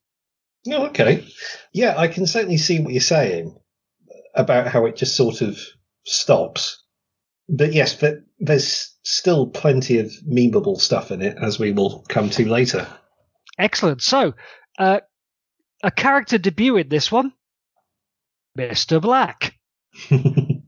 Oh, 0.68 0.86
okay. 0.86 1.26
Yeah, 1.72 1.94
I 1.96 2.08
can 2.08 2.26
certainly 2.26 2.56
see 2.56 2.80
what 2.80 2.92
you're 2.92 3.00
saying 3.00 3.56
about 4.34 4.68
how 4.68 4.86
it 4.86 4.96
just 4.96 5.16
sort 5.16 5.42
of 5.42 5.60
stops. 6.04 6.82
But 7.48 7.72
yes, 7.72 7.94
but 7.94 8.18
there's 8.38 8.96
still 9.02 9.48
plenty 9.48 9.98
of 9.98 10.12
memeable 10.26 10.80
stuff 10.80 11.10
in 11.10 11.22
it, 11.22 11.36
as 11.40 11.58
we 11.58 11.72
will 11.72 12.04
come 12.08 12.30
to 12.30 12.48
later. 12.48 12.86
Excellent. 13.58 14.02
So, 14.02 14.34
uh, 14.78 15.00
a 15.82 15.90
character 15.90 16.38
debut 16.38 16.76
in 16.76 16.88
this 16.88 17.10
one, 17.10 17.32
Mr. 18.56 19.00
Black. 19.00 19.54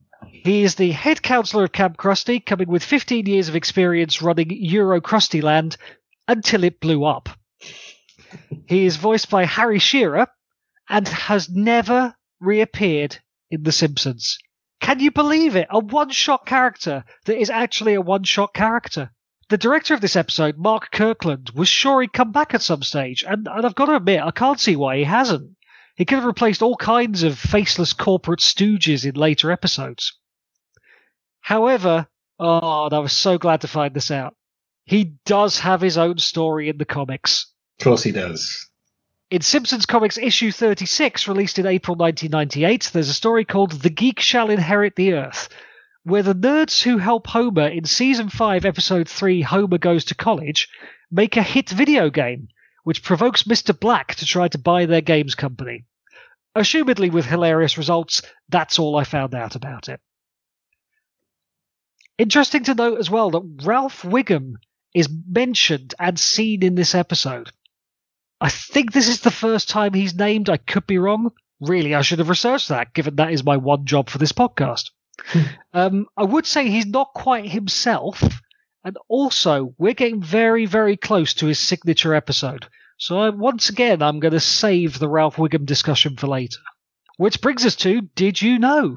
He 0.44 0.64
is 0.64 0.74
the 0.74 0.90
head 0.90 1.22
counselor 1.22 1.64
of 1.64 1.72
Camp 1.72 1.96
Krusty, 1.96 2.44
coming 2.44 2.68
with 2.68 2.82
15 2.82 3.26
years 3.26 3.48
of 3.48 3.54
experience 3.54 4.22
running 4.22 4.50
Euro 4.50 5.00
Krusty 5.00 5.40
Land 5.40 5.76
until 6.26 6.64
it 6.64 6.80
blew 6.80 7.04
up. 7.04 7.28
He 8.66 8.84
is 8.84 8.96
voiced 8.96 9.30
by 9.30 9.44
Harry 9.44 9.78
Shearer 9.78 10.26
and 10.88 11.06
has 11.06 11.48
never 11.48 12.16
reappeared 12.40 13.18
in 13.52 13.62
The 13.62 13.70
Simpsons. 13.70 14.38
Can 14.82 14.98
you 14.98 15.12
believe 15.12 15.54
it? 15.54 15.68
A 15.70 15.78
one 15.78 16.10
shot 16.10 16.44
character 16.44 17.04
that 17.24 17.40
is 17.40 17.50
actually 17.50 17.94
a 17.94 18.00
one 18.00 18.24
shot 18.24 18.52
character. 18.52 19.12
The 19.48 19.56
director 19.56 19.94
of 19.94 20.00
this 20.00 20.16
episode, 20.16 20.58
Mark 20.58 20.90
Kirkland, 20.90 21.50
was 21.54 21.68
sure 21.68 22.00
he'd 22.00 22.12
come 22.12 22.32
back 22.32 22.52
at 22.52 22.62
some 22.62 22.82
stage, 22.82 23.22
and, 23.26 23.46
and 23.46 23.64
I've 23.64 23.76
got 23.76 23.86
to 23.86 23.96
admit, 23.96 24.20
I 24.20 24.32
can't 24.32 24.58
see 24.58 24.74
why 24.74 24.96
he 24.96 25.04
hasn't. 25.04 25.56
He 25.94 26.04
could 26.04 26.16
have 26.16 26.24
replaced 26.24 26.62
all 26.62 26.76
kinds 26.76 27.22
of 27.22 27.38
faceless 27.38 27.92
corporate 27.92 28.40
stooges 28.40 29.06
in 29.06 29.14
later 29.14 29.52
episodes. 29.52 30.18
However, 31.40 32.08
oh, 32.40 32.86
and 32.86 32.94
I 32.94 32.98
was 32.98 33.12
so 33.12 33.38
glad 33.38 33.60
to 33.60 33.68
find 33.68 33.94
this 33.94 34.10
out. 34.10 34.34
He 34.84 35.14
does 35.24 35.60
have 35.60 35.80
his 35.80 35.96
own 35.96 36.18
story 36.18 36.68
in 36.68 36.78
the 36.78 36.84
comics. 36.84 37.46
Of 37.78 37.84
course 37.84 38.02
he 38.02 38.10
does. 38.10 38.68
In 39.32 39.40
Simpsons 39.40 39.86
Comics 39.86 40.18
issue 40.18 40.52
36, 40.52 41.26
released 41.26 41.58
in 41.58 41.64
April 41.64 41.96
1998, 41.96 42.90
there's 42.92 43.08
a 43.08 43.14
story 43.14 43.46
called 43.46 43.72
The 43.72 43.88
Geek 43.88 44.20
Shall 44.20 44.50
Inherit 44.50 44.94
the 44.94 45.14
Earth, 45.14 45.48
where 46.02 46.22
the 46.22 46.34
nerds 46.34 46.82
who 46.82 46.98
help 46.98 47.28
Homer 47.28 47.66
in 47.66 47.86
season 47.86 48.28
5, 48.28 48.66
episode 48.66 49.08
3, 49.08 49.40
Homer 49.40 49.78
Goes 49.78 50.04
to 50.04 50.14
College, 50.14 50.68
make 51.10 51.38
a 51.38 51.42
hit 51.42 51.70
video 51.70 52.10
game, 52.10 52.48
which 52.84 53.02
provokes 53.02 53.44
Mr. 53.44 53.72
Black 53.80 54.16
to 54.16 54.26
try 54.26 54.48
to 54.48 54.58
buy 54.58 54.84
their 54.84 55.00
games 55.00 55.34
company. 55.34 55.86
Assumedly 56.54 57.10
with 57.10 57.24
hilarious 57.24 57.78
results, 57.78 58.20
that's 58.50 58.78
all 58.78 58.96
I 58.96 59.04
found 59.04 59.34
out 59.34 59.56
about 59.56 59.88
it. 59.88 60.02
Interesting 62.18 62.64
to 62.64 62.74
note 62.74 62.98
as 62.98 63.08
well 63.08 63.30
that 63.30 63.62
Ralph 63.64 64.02
Wiggum 64.02 64.56
is 64.94 65.08
mentioned 65.26 65.94
and 65.98 66.20
seen 66.20 66.62
in 66.62 66.74
this 66.74 66.94
episode. 66.94 67.50
I 68.42 68.48
think 68.48 68.90
this 68.90 69.08
is 69.08 69.20
the 69.20 69.30
first 69.30 69.68
time 69.68 69.94
he's 69.94 70.16
named. 70.16 70.50
I 70.50 70.56
could 70.56 70.84
be 70.84 70.98
wrong. 70.98 71.30
Really, 71.60 71.94
I 71.94 72.02
should 72.02 72.18
have 72.18 72.28
researched 72.28 72.70
that, 72.70 72.92
given 72.92 73.14
that 73.14 73.32
is 73.32 73.44
my 73.44 73.56
one 73.56 73.84
job 73.86 74.10
for 74.10 74.18
this 74.18 74.32
podcast. 74.32 74.90
um, 75.72 76.06
I 76.16 76.24
would 76.24 76.44
say 76.44 76.68
he's 76.68 76.86
not 76.86 77.14
quite 77.14 77.48
himself, 77.48 78.20
and 78.82 78.98
also 79.08 79.76
we're 79.78 79.94
getting 79.94 80.20
very, 80.20 80.66
very 80.66 80.96
close 80.96 81.34
to 81.34 81.46
his 81.46 81.60
signature 81.60 82.16
episode. 82.16 82.66
So 82.98 83.20
I, 83.20 83.28
once 83.28 83.68
again, 83.68 84.02
I'm 84.02 84.18
going 84.18 84.32
to 84.32 84.40
save 84.40 84.98
the 84.98 85.08
Ralph 85.08 85.36
Wiggum 85.36 85.64
discussion 85.64 86.16
for 86.16 86.26
later. 86.26 86.58
Which 87.18 87.40
brings 87.40 87.64
us 87.64 87.76
to 87.76 88.00
Did 88.00 88.42
You 88.42 88.58
Know? 88.58 88.96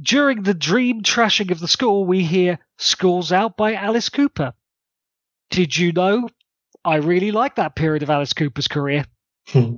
During 0.00 0.44
the 0.44 0.54
dream 0.54 1.02
trashing 1.02 1.50
of 1.50 1.58
the 1.58 1.66
school, 1.66 2.04
we 2.04 2.22
hear 2.22 2.60
School's 2.76 3.32
Out 3.32 3.56
by 3.56 3.74
Alice 3.74 4.08
Cooper. 4.08 4.54
Did 5.50 5.76
you 5.76 5.92
know? 5.92 6.28
I 6.84 6.96
really 6.96 7.30
like 7.30 7.56
that 7.56 7.74
period 7.74 8.02
of 8.02 8.10
Alice 8.10 8.32
Cooper's 8.32 8.68
career. 8.68 9.04
Hmm. 9.48 9.76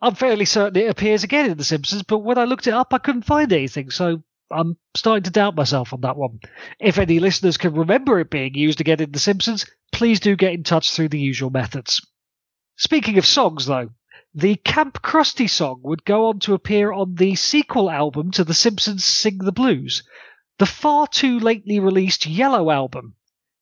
I'm 0.00 0.14
fairly 0.14 0.44
certain 0.44 0.82
it 0.82 0.90
appears 0.90 1.24
again 1.24 1.50
in 1.50 1.56
The 1.56 1.64
Simpsons, 1.64 2.02
but 2.02 2.18
when 2.18 2.38
I 2.38 2.44
looked 2.44 2.66
it 2.66 2.74
up, 2.74 2.92
I 2.92 2.98
couldn't 2.98 3.22
find 3.22 3.52
anything, 3.52 3.90
so 3.90 4.22
I'm 4.50 4.76
starting 4.94 5.22
to 5.24 5.30
doubt 5.30 5.56
myself 5.56 5.92
on 5.92 6.02
that 6.02 6.16
one. 6.16 6.40
If 6.78 6.98
any 6.98 7.18
listeners 7.20 7.56
can 7.56 7.74
remember 7.74 8.20
it 8.20 8.30
being 8.30 8.54
used 8.54 8.80
again 8.80 9.00
in 9.00 9.12
The 9.12 9.18
Simpsons, 9.18 9.66
please 9.92 10.20
do 10.20 10.36
get 10.36 10.52
in 10.52 10.62
touch 10.62 10.90
through 10.90 11.08
the 11.08 11.20
usual 11.20 11.50
methods. 11.50 12.06
Speaking 12.76 13.18
of 13.18 13.26
songs, 13.26 13.66
though, 13.66 13.90
the 14.34 14.56
Camp 14.56 15.00
Krusty 15.00 15.48
song 15.48 15.80
would 15.84 16.04
go 16.04 16.26
on 16.26 16.40
to 16.40 16.54
appear 16.54 16.92
on 16.92 17.14
the 17.14 17.36
sequel 17.36 17.90
album 17.90 18.32
to 18.32 18.44
The 18.44 18.54
Simpsons 18.54 19.04
Sing 19.04 19.38
the 19.38 19.52
Blues, 19.52 20.02
the 20.58 20.66
far 20.66 21.06
too 21.06 21.38
lately 21.38 21.78
released 21.80 22.26
Yellow 22.26 22.70
album, 22.70 23.14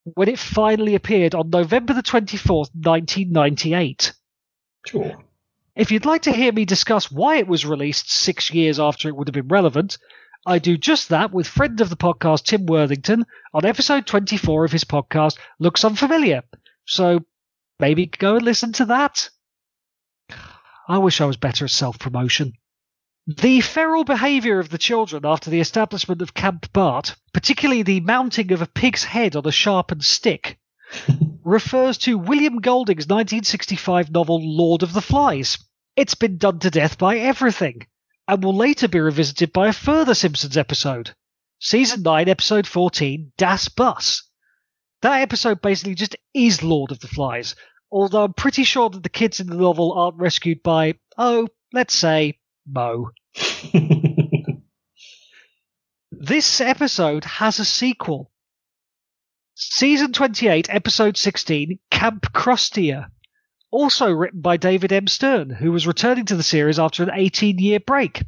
when 0.05 0.29
it 0.29 0.39
finally 0.39 0.95
appeared 0.95 1.35
on 1.35 1.51
November 1.51 1.95
the 1.95 2.03
24th, 2.03 2.71
1998. 2.75 4.13
Sure. 4.87 5.17
If 5.75 5.91
you'd 5.91 6.05
like 6.05 6.23
to 6.23 6.33
hear 6.33 6.53
me 6.53 6.65
discuss 6.65 7.11
why 7.11 7.37
it 7.37 7.47
was 7.47 7.65
released 7.65 8.11
six 8.11 8.53
years 8.53 8.79
after 8.79 9.09
it 9.09 9.17
would 9.17 9.29
have 9.29 9.35
been 9.35 9.49
relevant, 9.49 9.99
I 10.45 10.59
do 10.59 10.77
just 10.77 11.11
that 11.11 11.33
with 11.33 11.47
friend 11.47 11.81
of 11.81 11.89
the 11.89 11.97
podcast 11.97 12.45
Tim 12.45 12.67
Worthington 12.67 13.25
on 13.55 13.65
episode 13.65 14.07
24 14.07 14.65
of 14.65 14.73
his 14.73 14.85
podcast 14.85 15.39
Looks 15.59 15.85
Unfamiliar. 15.85 16.43
So 16.85 17.21
maybe 17.79 18.07
go 18.07 18.37
and 18.37 18.45
listen 18.45 18.73
to 18.75 18.87
that. 18.87 19.31
I 20.89 20.99
wish 20.99 21.21
I 21.21 21.27
was 21.27 21.37
better 21.37 21.65
at 21.65 21.71
self 21.71 21.99
promotion. 21.99 22.55
The 23.29 23.61
feral 23.61 24.03
behaviour 24.03 24.59
of 24.59 24.71
the 24.71 24.79
children 24.79 25.25
after 25.25 25.49
the 25.49 25.61
establishment 25.61 26.23
of 26.23 26.35
Camp 26.35 26.73
Bart, 26.73 27.15
particularly 27.33 27.85
the 27.85 28.01
mounting 28.01 28.51
of 28.51 28.61
a 28.61 28.67
pig's 28.67 29.05
head 29.05 29.37
on 29.37 29.47
a 29.47 29.53
sharpened 29.53 30.03
stick, 30.05 30.59
refers 31.45 31.99
to 31.99 32.19
William 32.19 32.61
Golding's 32.61 33.07
1965 33.07 34.11
novel 34.11 34.41
Lord 34.43 34.83
of 34.83 34.93
the 34.93 35.01
Flies. 35.01 35.57
It's 35.95 36.17
been 36.17 36.37
done 36.37 36.59
to 36.59 36.71
death 36.71 36.99
by 36.99 37.19
everything, 37.19 37.87
and 38.27 38.43
will 38.43 38.57
later 38.57 38.89
be 38.89 38.99
revisited 38.99 39.53
by 39.53 39.69
a 39.69 39.73
further 39.73 40.15
Simpsons 40.15 40.57
episode. 40.57 41.15
Season 41.61 42.03
9, 42.03 42.29
Episode 42.29 42.67
14, 42.67 43.31
Das 43.39 43.69
Bus. 43.69 44.25
That 45.03 45.21
episode 45.21 45.63
basically 45.63 45.95
just 45.95 46.17
is 46.35 46.65
Lord 46.65 46.91
of 46.91 46.99
the 46.99 47.07
Flies, 47.07 47.55
although 47.89 48.25
I'm 48.25 48.35
pretty 48.35 48.65
sure 48.65 48.91
that 48.91 49.05
the 49.05 49.09
kids 49.09 49.39
in 49.39 49.47
the 49.47 49.55
novel 49.55 49.93
aren't 49.93 50.17
rescued 50.17 50.65
by, 50.65 50.95
oh, 51.17 51.47
let's 51.73 51.95
say, 51.95 52.41
Moe. 52.67 53.11
This 56.25 56.61
episode 56.61 57.25
has 57.25 57.59
a 57.59 57.65
sequel. 57.65 58.31
Season 59.57 60.13
28, 60.13 60.69
Episode 60.71 61.17
16, 61.17 61.81
Kamp 61.91 62.33
Krustier. 62.33 63.11
Also 63.73 64.09
written 64.09 64.41
by 64.41 64.57
David 64.57 64.93
M. 64.93 65.09
Stern, 65.09 65.51
who 65.51 65.73
was 65.73 65.85
returning 65.85 66.27
to 66.27 66.37
the 66.37 66.45
series 66.45 66.79
after 66.79 67.03
an 67.03 67.11
18 67.13 67.59
year 67.59 67.81
break. 67.81 68.23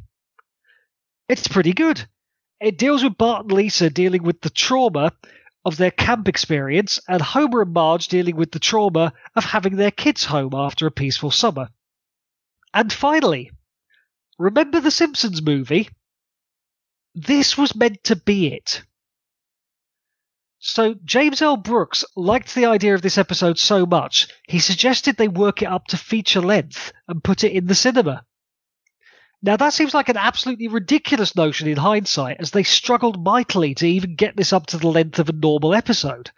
It's 1.29 1.47
pretty 1.47 1.71
good. 1.71 2.05
It 2.59 2.77
deals 2.77 3.01
with 3.01 3.17
Bart 3.17 3.43
and 3.43 3.51
Lisa 3.53 3.89
dealing 3.89 4.23
with 4.23 4.41
the 4.41 4.49
trauma 4.49 5.13
of 5.63 5.77
their 5.77 5.91
camp 5.91 6.27
experience, 6.27 6.99
and 7.07 7.21
Homer 7.21 7.61
and 7.61 7.71
Marge 7.71 8.09
dealing 8.09 8.35
with 8.35 8.51
the 8.51 8.59
trauma 8.59 9.13
of 9.37 9.45
having 9.45 9.77
their 9.77 9.91
kids 9.91 10.25
home 10.25 10.53
after 10.53 10.85
a 10.85 10.91
peaceful 10.91 11.31
summer. 11.31 11.69
And 12.73 12.91
finally, 12.91 13.51
remember 14.37 14.79
the 14.79 14.91
Simpsons 14.91 15.41
movie? 15.41 15.89
This 17.13 17.57
was 17.57 17.75
meant 17.75 18.03
to 18.05 18.15
be 18.15 18.53
it. 18.53 18.81
So, 20.59 20.95
James 21.05 21.41
L. 21.41 21.57
Brooks 21.57 22.03
liked 22.15 22.55
the 22.55 22.65
idea 22.65 22.95
of 22.95 23.03
this 23.03 23.19
episode 23.19 23.59
so 23.59 23.85
much, 23.85 24.27
he 24.47 24.57
suggested 24.59 25.15
they 25.15 25.27
work 25.27 25.61
it 25.61 25.67
up 25.67 25.85
to 25.87 25.97
feature 25.97 26.41
length 26.41 26.91
and 27.07 27.23
put 27.23 27.43
it 27.43 27.51
in 27.51 27.67
the 27.67 27.75
cinema. 27.75 28.25
Now, 29.43 29.57
that 29.57 29.73
seems 29.73 29.93
like 29.93 30.09
an 30.09 30.17
absolutely 30.17 30.67
ridiculous 30.67 31.35
notion 31.35 31.67
in 31.67 31.77
hindsight, 31.77 32.37
as 32.39 32.49
they 32.49 32.63
struggled 32.63 33.23
mightily 33.23 33.75
to 33.75 33.87
even 33.87 34.15
get 34.15 34.35
this 34.35 34.51
up 34.51 34.65
to 34.67 34.79
the 34.79 34.87
length 34.87 35.19
of 35.19 35.29
a 35.29 35.33
normal 35.33 35.75
episode. 35.75 36.31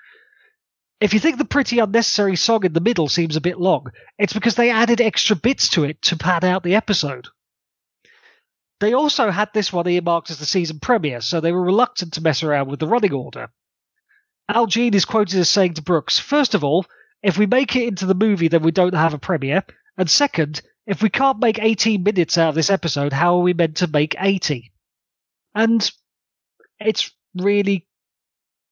If 0.99 1.13
you 1.13 1.21
think 1.21 1.37
the 1.37 1.45
pretty 1.45 1.79
unnecessary 1.79 2.35
song 2.35 2.65
in 2.65 2.73
the 2.73 2.81
middle 2.81 3.07
seems 3.07 3.37
a 3.37 3.41
bit 3.41 3.61
long, 3.61 3.91
it's 4.17 4.33
because 4.33 4.55
they 4.55 4.71
added 4.71 4.99
extra 4.99 5.37
bits 5.37 5.69
to 5.69 5.85
it 5.85 6.01
to 6.01 6.17
pad 6.17 6.43
out 6.43 6.63
the 6.63 6.75
episode. 6.75 7.29
They 8.79 8.93
also 8.93 9.31
had 9.31 9.49
this 9.53 9.73
one 9.73 9.87
earmarked 9.87 10.29
as 10.29 10.37
the 10.37 10.45
season 10.45 10.79
premiere, 10.79 11.21
so 11.21 11.39
they 11.39 11.51
were 11.51 11.63
reluctant 11.63 12.13
to 12.13 12.21
mess 12.21 12.43
around 12.43 12.69
with 12.69 12.79
the 12.79 12.87
running 12.87 13.13
order. 13.13 13.49
Al 14.49 14.67
Jean 14.67 14.93
is 14.93 15.05
quoted 15.05 15.39
as 15.39 15.49
saying 15.49 15.73
to 15.75 15.81
Brooks, 15.81 16.19
first 16.19 16.53
of 16.53 16.63
all, 16.63 16.85
if 17.23 17.37
we 17.37 17.47
make 17.47 17.75
it 17.75 17.87
into 17.87 18.05
the 18.05 18.13
movie, 18.13 18.47
then 18.47 18.61
we 18.61 18.71
don't 18.71 18.93
have 18.93 19.13
a 19.13 19.19
premiere. 19.19 19.63
And 19.97 20.09
second, 20.09 20.61
if 20.85 21.01
we 21.01 21.09
can't 21.09 21.39
make 21.39 21.59
18 21.59 22.03
minutes 22.03 22.37
out 22.37 22.49
of 22.49 22.55
this 22.55 22.69
episode, 22.69 23.11
how 23.11 23.37
are 23.37 23.41
we 23.41 23.53
meant 23.53 23.77
to 23.77 23.87
make 23.87 24.15
80? 24.17 24.71
And 25.55 25.89
it's 26.79 27.11
really 27.35 27.87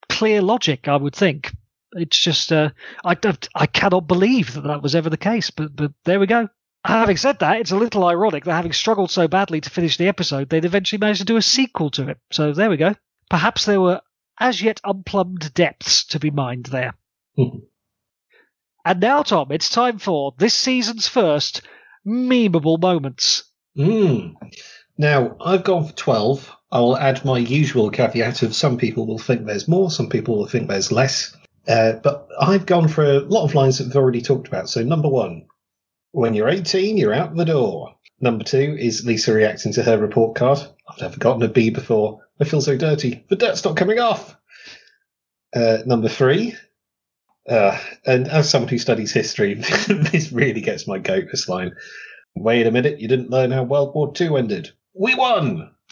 clear 0.08 0.42
logic, 0.42 0.88
I 0.88 0.96
would 0.96 1.16
think. 1.16 1.52
It's 1.94 2.20
just, 2.20 2.52
uh, 2.52 2.70
I, 3.04 3.18
I 3.56 3.66
cannot 3.66 4.08
believe 4.08 4.54
that 4.54 4.66
that 4.66 4.84
was 4.84 4.96
ever 4.96 5.10
the 5.10 5.18
case, 5.18 5.50
but, 5.50 5.76
but 5.76 5.92
there 6.04 6.20
we 6.20 6.28
go. 6.28 6.50
Having 6.86 7.18
said 7.18 7.40
that, 7.40 7.60
it's 7.62 7.72
a 7.72 7.78
little 7.78 8.06
ironic 8.06 8.44
that 8.46 8.54
having 8.54 8.72
struggled 8.72 9.10
so 9.10 9.28
badly 9.28 9.60
to 9.60 9.70
finish 9.72 9.98
the 9.98 10.08
episode, 10.08 10.50
they'd 10.50 10.66
eventually 10.66 11.00
managed 11.00 11.22
to 11.22 11.26
do 11.26 11.36
a 11.36 11.42
sequel 11.42 11.90
to 11.92 12.10
it. 12.10 12.20
So 12.32 12.54
there 12.54 12.70
we 12.70 12.78
go. 12.78 12.96
Perhaps 13.28 13.66
there 13.66 13.82
were 13.82 14.02
as 14.40 14.62
yet 14.62 14.82
unplumbed 14.84 15.52
depths 15.56 16.06
to 16.06 16.20
be 16.20 16.30
mined 16.30 16.68
there. 16.68 16.94
and 17.38 19.00
now, 19.00 19.24
Tom, 19.24 19.52
it's 19.52 19.70
time 19.70 19.98
for 19.98 20.36
this 20.38 20.54
season's 20.54 21.08
first 21.08 21.64
memeable 22.06 22.80
moments. 22.80 23.46
Mm. 23.76 24.36
Now, 24.96 25.38
I've 25.44 25.64
gone 25.64 25.88
for 25.88 25.94
12. 25.94 26.56
I 26.72 26.80
will 26.82 26.98
add 26.98 27.26
my 27.26 27.40
usual 27.40 27.90
caveat 27.90 28.44
of 28.44 28.54
some 28.54 28.78
people 28.78 29.08
will 29.08 29.18
think 29.18 29.46
there's 29.46 29.68
more, 29.68 29.90
some 29.90 30.10
people 30.10 30.38
will 30.38 30.48
think 30.48 30.68
there's 30.68 30.92
less. 30.92 31.36
Uh, 31.68 31.94
but 31.94 32.28
I've 32.40 32.68
gone 32.68 32.90
for 32.90 33.04
a 33.04 33.20
lot 33.22 33.46
of 33.46 33.56
lines 33.56 33.80
that 33.80 33.88
we've 33.88 33.96
already 33.96 34.22
talked 34.22 34.48
about. 34.48 34.70
So, 34.70 34.84
number 34.84 35.10
one, 35.10 35.48
when 36.16 36.34
you're 36.34 36.48
18, 36.48 36.98
you're 36.98 37.14
out 37.14 37.36
the 37.36 37.44
door. 37.44 37.94
Number 38.22 38.46
two 38.46 38.78
is 38.80 39.06
Lisa 39.06 39.34
reacting 39.34 39.74
to 39.74 39.84
her 39.84 39.98
report 39.98 40.36
card. 40.36 40.60
I've 40.88 41.02
never 41.02 41.18
gotten 41.18 41.44
a 41.44 41.50
B 41.50 41.70
before. 41.70 42.22
I 42.40 42.46
feel 42.46 42.62
so 42.62 42.78
dirty. 42.78 43.26
The 43.28 43.36
dirt's 43.36 43.66
not 43.66 43.76
coming 43.76 44.00
off. 44.00 44.38
Uh, 45.54 45.80
number 45.86 46.08
three, 46.08 46.56
uh, 47.50 47.78
and 48.06 48.30
as 48.30 48.50
someone 48.50 48.70
who 48.70 48.78
studies 48.78 49.12
history, 49.12 49.54
this 49.88 50.32
really 50.32 50.62
gets 50.62 50.88
my 50.88 51.00
goat. 51.00 51.26
This 51.32 51.50
line. 51.50 51.76
Wait 52.34 52.66
a 52.68 52.72
minute, 52.72 53.00
you 53.00 53.08
didn't 53.08 53.30
learn 53.30 53.52
how 53.52 53.64
World 53.64 53.94
War 53.94 54.12
II 54.20 54.38
ended. 54.38 54.72
We 54.94 55.16
won. 55.16 55.72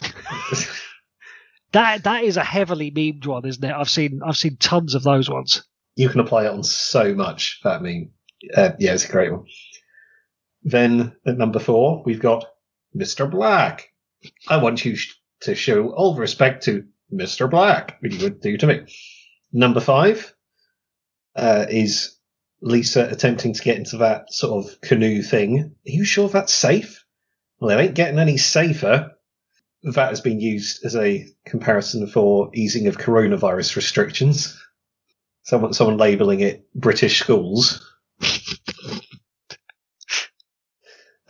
that 1.72 2.04
that 2.04 2.24
is 2.24 2.36
a 2.36 2.44
heavily 2.44 2.90
memed 2.90 3.26
one, 3.26 3.46
isn't 3.46 3.64
it? 3.64 3.72
I've 3.72 3.90
seen 3.90 4.20
I've 4.24 4.36
seen 4.36 4.56
tons 4.56 4.94
of 4.94 5.02
those 5.02 5.28
ones. 5.28 5.64
You 5.96 6.08
can 6.08 6.20
apply 6.20 6.44
it 6.44 6.50
on 6.50 6.62
so 6.62 7.14
much. 7.14 7.60
That 7.62 7.82
meme. 7.82 8.10
Uh, 8.54 8.72
yeah, 8.78 8.94
it's 8.94 9.08
a 9.08 9.12
great 9.12 9.32
one. 9.32 9.46
Then 10.64 11.14
at 11.26 11.36
number 11.36 11.58
four, 11.58 12.02
we've 12.04 12.20
got 12.20 12.46
Mr. 12.96 13.30
Black. 13.30 13.90
I 14.48 14.56
want 14.56 14.84
you 14.84 14.96
to 15.40 15.54
show 15.54 15.90
all 15.90 16.16
respect 16.16 16.64
to 16.64 16.84
Mr. 17.12 17.48
Black, 17.50 17.98
which 18.00 18.14
you 18.14 18.24
would 18.24 18.40
do 18.40 18.56
to 18.56 18.66
me. 18.66 18.80
Number 19.52 19.80
five 19.80 20.34
uh, 21.36 21.66
is 21.68 22.16
Lisa 22.62 23.08
attempting 23.10 23.52
to 23.52 23.62
get 23.62 23.76
into 23.76 23.98
that 23.98 24.32
sort 24.32 24.64
of 24.64 24.80
canoe 24.80 25.22
thing. 25.22 25.58
Are 25.60 25.90
you 25.90 26.04
sure 26.04 26.28
that's 26.28 26.52
safe? 26.52 27.04
Well, 27.60 27.78
it 27.78 27.82
ain't 27.82 27.94
getting 27.94 28.18
any 28.18 28.38
safer. 28.38 29.12
That 29.82 30.08
has 30.08 30.22
been 30.22 30.40
used 30.40 30.84
as 30.84 30.96
a 30.96 31.26
comparison 31.44 32.06
for 32.06 32.50
easing 32.54 32.86
of 32.86 32.96
coronavirus 32.96 33.76
restrictions. 33.76 34.58
Someone, 35.42 35.74
someone 35.74 35.98
labelling 35.98 36.40
it 36.40 36.66
British 36.74 37.18
schools. 37.20 37.86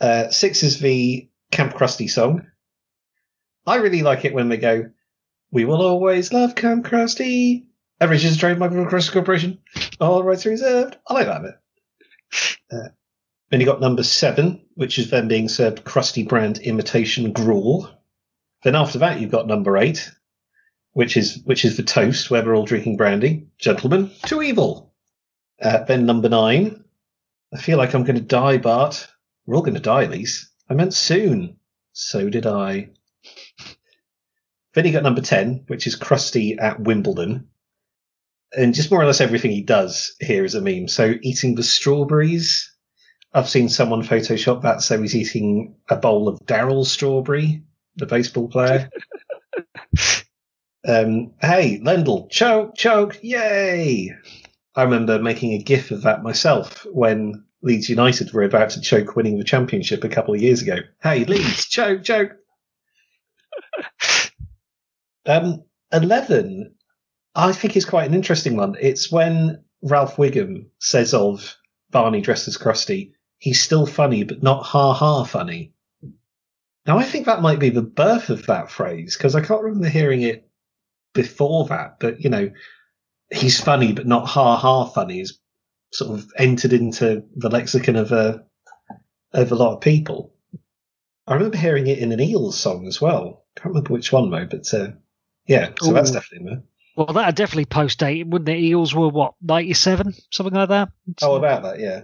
Uh, 0.05 0.29
six 0.29 0.61
is 0.61 0.79
the 0.79 1.27
Camp 1.49 1.73
Krusty 1.73 2.07
song. 2.07 2.45
I 3.65 3.77
really 3.77 4.03
like 4.03 4.23
it 4.23 4.35
when 4.35 4.49
they 4.49 4.57
go, 4.57 4.91
We 5.51 5.65
will 5.65 5.81
always 5.81 6.31
love 6.31 6.53
Camp 6.53 6.85
Krusty. 6.85 7.65
Average 7.99 8.25
is 8.25 8.35
a 8.35 8.39
trademark 8.39 8.71
of 8.71 8.87
Krusty 8.87 9.13
Corporation. 9.13 9.57
All 9.99 10.21
rights 10.21 10.45
reserved. 10.45 10.95
I 11.07 11.13
like 11.15 11.25
that 11.25 11.41
bit. 11.41 11.55
Uh, 12.71 12.89
then 13.49 13.59
you 13.61 13.65
got 13.65 13.81
number 13.81 14.03
seven, 14.03 14.63
which 14.75 14.99
is 14.99 15.09
then 15.09 15.27
being 15.27 15.49
served 15.49 15.83
Krusty 15.83 16.27
brand 16.27 16.59
imitation 16.59 17.33
gruel. 17.33 17.89
Then 18.63 18.75
after 18.75 18.99
that, 18.99 19.19
you've 19.19 19.31
got 19.31 19.47
number 19.47 19.75
eight, 19.75 20.11
which 20.93 21.17
is 21.17 21.41
which 21.45 21.65
is 21.65 21.77
the 21.77 21.83
toast 21.83 22.29
where 22.29 22.45
we're 22.45 22.55
all 22.55 22.65
drinking 22.65 22.97
brandy. 22.97 23.47
Gentlemen, 23.57 24.11
too 24.27 24.43
evil. 24.43 24.93
Uh, 25.59 25.83
then 25.85 26.05
number 26.05 26.29
nine, 26.29 26.83
I 27.51 27.57
feel 27.57 27.79
like 27.79 27.95
I'm 27.95 28.03
going 28.03 28.17
to 28.17 28.21
die, 28.21 28.59
Bart. 28.59 29.07
We're 29.45 29.55
all 29.55 29.61
going 29.61 29.75
to 29.75 29.79
die, 29.79 30.05
Lise. 30.05 30.49
I 30.69 30.73
meant 30.73 30.93
soon. 30.93 31.57
So 31.93 32.29
did 32.29 32.45
I. 32.45 32.89
then 34.73 34.85
he 34.85 34.91
got 34.91 35.03
number 35.03 35.21
10, 35.21 35.65
which 35.67 35.87
is 35.87 35.95
Krusty 35.95 36.59
at 36.59 36.79
Wimbledon. 36.79 37.47
And 38.55 38.73
just 38.73 38.91
more 38.91 39.01
or 39.01 39.05
less 39.05 39.21
everything 39.21 39.51
he 39.51 39.61
does 39.61 40.15
here 40.19 40.45
is 40.45 40.55
a 40.55 40.61
meme. 40.61 40.87
So 40.87 41.15
eating 41.21 41.55
the 41.55 41.63
strawberries. 41.63 42.71
I've 43.33 43.49
seen 43.49 43.67
someone 43.69 44.01
Photoshop 44.01 44.61
that 44.61 44.81
so 44.81 45.01
he's 45.01 45.15
eating 45.15 45.75
a 45.89 45.97
bowl 45.97 46.29
of 46.29 46.39
Darryl 46.45 46.85
Strawberry, 46.85 47.63
the 47.97 48.05
baseball 48.05 48.47
player. 48.47 48.89
um, 50.87 51.33
hey, 51.41 51.81
Lendl, 51.83 52.29
choke, 52.29 52.75
choke, 52.75 53.19
yay! 53.21 54.15
I 54.73 54.83
remember 54.83 55.19
making 55.19 55.51
a 55.53 55.63
gif 55.63 55.91
of 55.91 56.03
that 56.03 56.23
myself 56.23 56.85
when 56.91 57.43
Leeds 57.65 57.89
United 57.89 58.31
were 58.31 58.43
about 58.43 58.69
to 58.69 58.81
choke 58.81 59.15
winning 59.15 59.39
the 59.39 59.43
championship 59.43 60.03
a 60.03 60.09
couple 60.09 60.35
of 60.35 60.41
years 60.41 60.61
ago. 60.61 60.77
Hey, 61.01 61.25
Leeds, 61.25 61.65
choke, 61.65 62.03
choke. 62.03 62.33
um, 65.25 65.63
11, 65.91 66.75
I 67.33 67.51
think 67.53 67.75
is 67.75 67.85
quite 67.85 68.07
an 68.07 68.13
interesting 68.13 68.55
one. 68.55 68.75
It's 68.79 69.11
when 69.11 69.63
Ralph 69.81 70.17
Wiggum 70.17 70.67
says 70.79 71.15
of 71.15 71.55
Barney 71.89 72.21
dressed 72.21 72.47
as 72.47 72.57
Krusty, 72.57 73.13
he's 73.39 73.61
still 73.61 73.87
funny, 73.87 74.23
but 74.23 74.43
not 74.43 74.63
ha 74.63 74.93
ha 74.93 75.23
funny. 75.23 75.73
Now, 76.85 76.99
I 76.99 77.03
think 77.03 77.25
that 77.25 77.41
might 77.41 77.57
be 77.57 77.71
the 77.71 77.81
birth 77.81 78.29
of 78.29 78.45
that 78.45 78.69
phrase 78.69 79.17
because 79.17 79.33
I 79.33 79.41
can't 79.41 79.63
remember 79.63 79.89
hearing 79.89 80.21
it 80.21 80.47
before 81.15 81.65
that, 81.69 81.99
but 81.99 82.21
you 82.21 82.29
know, 82.29 82.51
he's 83.31 83.59
funny, 83.59 83.91
but 83.91 84.05
not 84.05 84.27
ha 84.27 84.55
ha 84.55 84.85
funny 84.85 85.19
is 85.19 85.39
sort 85.91 86.19
of 86.19 86.29
entered 86.37 86.73
into 86.73 87.23
the 87.35 87.49
lexicon 87.49 87.95
of 87.95 88.11
a 88.11 88.45
of 89.33 89.51
a 89.51 89.55
lot 89.55 89.75
of 89.75 89.81
people. 89.81 90.33
I 91.27 91.33
remember 91.33 91.57
hearing 91.57 91.87
it 91.87 91.99
in 91.99 92.11
an 92.11 92.21
Eels 92.21 92.57
song 92.57 92.87
as 92.87 93.01
well. 93.01 93.45
Can't 93.55 93.69
remember 93.69 93.93
which 93.93 94.11
one 94.11 94.29
though, 94.29 94.45
but 94.45 94.73
uh, 94.73 94.91
yeah, 95.47 95.71
so 95.79 95.91
Ooh. 95.91 95.93
that's 95.93 96.11
definitely 96.11 96.49
there. 96.49 96.63
Well, 96.95 97.13
that 97.13 97.35
definitely 97.35 97.65
post 97.65 97.99
date, 97.99 98.25
wouldn't 98.25 98.45
the 98.45 98.55
Eels 98.55 98.95
were 98.95 99.09
what 99.09 99.33
ninety 99.41 99.73
seven, 99.73 100.13
something 100.31 100.53
like 100.53 100.69
that. 100.69 100.89
Oh, 101.21 101.35
about 101.35 101.63
that, 101.63 101.79
yeah. 101.79 102.03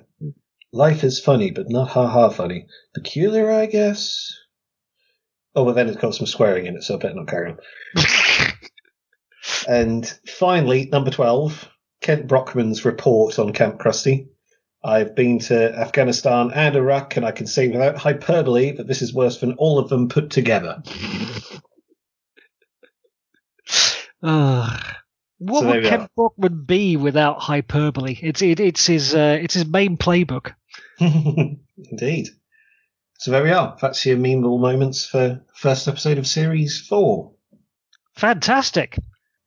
Life 0.73 1.03
is 1.03 1.19
funny, 1.19 1.51
but 1.51 1.69
not 1.69 1.89
ha 1.89 2.07
ha 2.07 2.29
funny. 2.29 2.67
Peculiar, 2.93 3.51
I 3.51 3.67
guess. 3.67 4.33
Oh, 5.55 5.65
but 5.65 5.73
then 5.73 5.87
it's 5.87 5.97
got 5.97 6.15
some 6.15 6.27
swearing 6.27 6.65
in 6.65 6.75
it, 6.75 6.83
so 6.83 6.95
I 6.95 6.97
better 6.97 7.15
not 7.15 7.27
carry 7.27 7.51
on. 7.51 7.57
and 9.67 10.19
finally, 10.27 10.87
number 10.87 11.11
twelve, 11.11 11.69
Kent 12.01 12.27
Brockman's 12.27 12.83
report 12.83 13.39
on 13.39 13.53
Camp 13.53 13.79
Krusty. 13.79 14.27
I've 14.83 15.15
been 15.15 15.37
to 15.39 15.73
Afghanistan 15.77 16.51
and 16.53 16.75
Iraq, 16.75 17.15
and 17.15 17.25
I 17.25 17.31
can 17.31 17.45
say 17.45 17.67
without 17.67 17.97
hyperbole 17.97 18.71
that 18.73 18.87
this 18.87 19.03
is 19.03 19.13
worse 19.13 19.39
than 19.39 19.53
all 19.53 19.77
of 19.77 19.89
them 19.89 20.09
put 20.09 20.31
together. 20.31 20.81
Uh, 24.23 24.79
what 25.37 25.61
So 25.61 25.67
would 25.67 25.83
Kent 25.83 26.01
are. 26.01 26.09
Brockman 26.15 26.63
be 26.65 26.97
without 26.97 27.39
hyperbole? 27.39 28.17
It's 28.19 28.41
it, 28.41 28.59
it's 28.59 28.87
his 28.87 29.13
uh, 29.13 29.37
it's 29.39 29.53
his 29.53 29.67
main 29.67 29.97
playbook. 29.97 30.53
Indeed. 30.99 32.29
So 33.19 33.29
there 33.29 33.43
we 33.43 33.51
are. 33.51 33.77
That's 33.79 34.03
your 34.07 34.17
memeable 34.17 34.59
moments 34.59 35.05
for 35.05 35.43
first 35.53 35.87
episode 35.87 36.17
of 36.17 36.25
series 36.25 36.79
four. 36.79 37.33
Fantastic. 38.15 38.97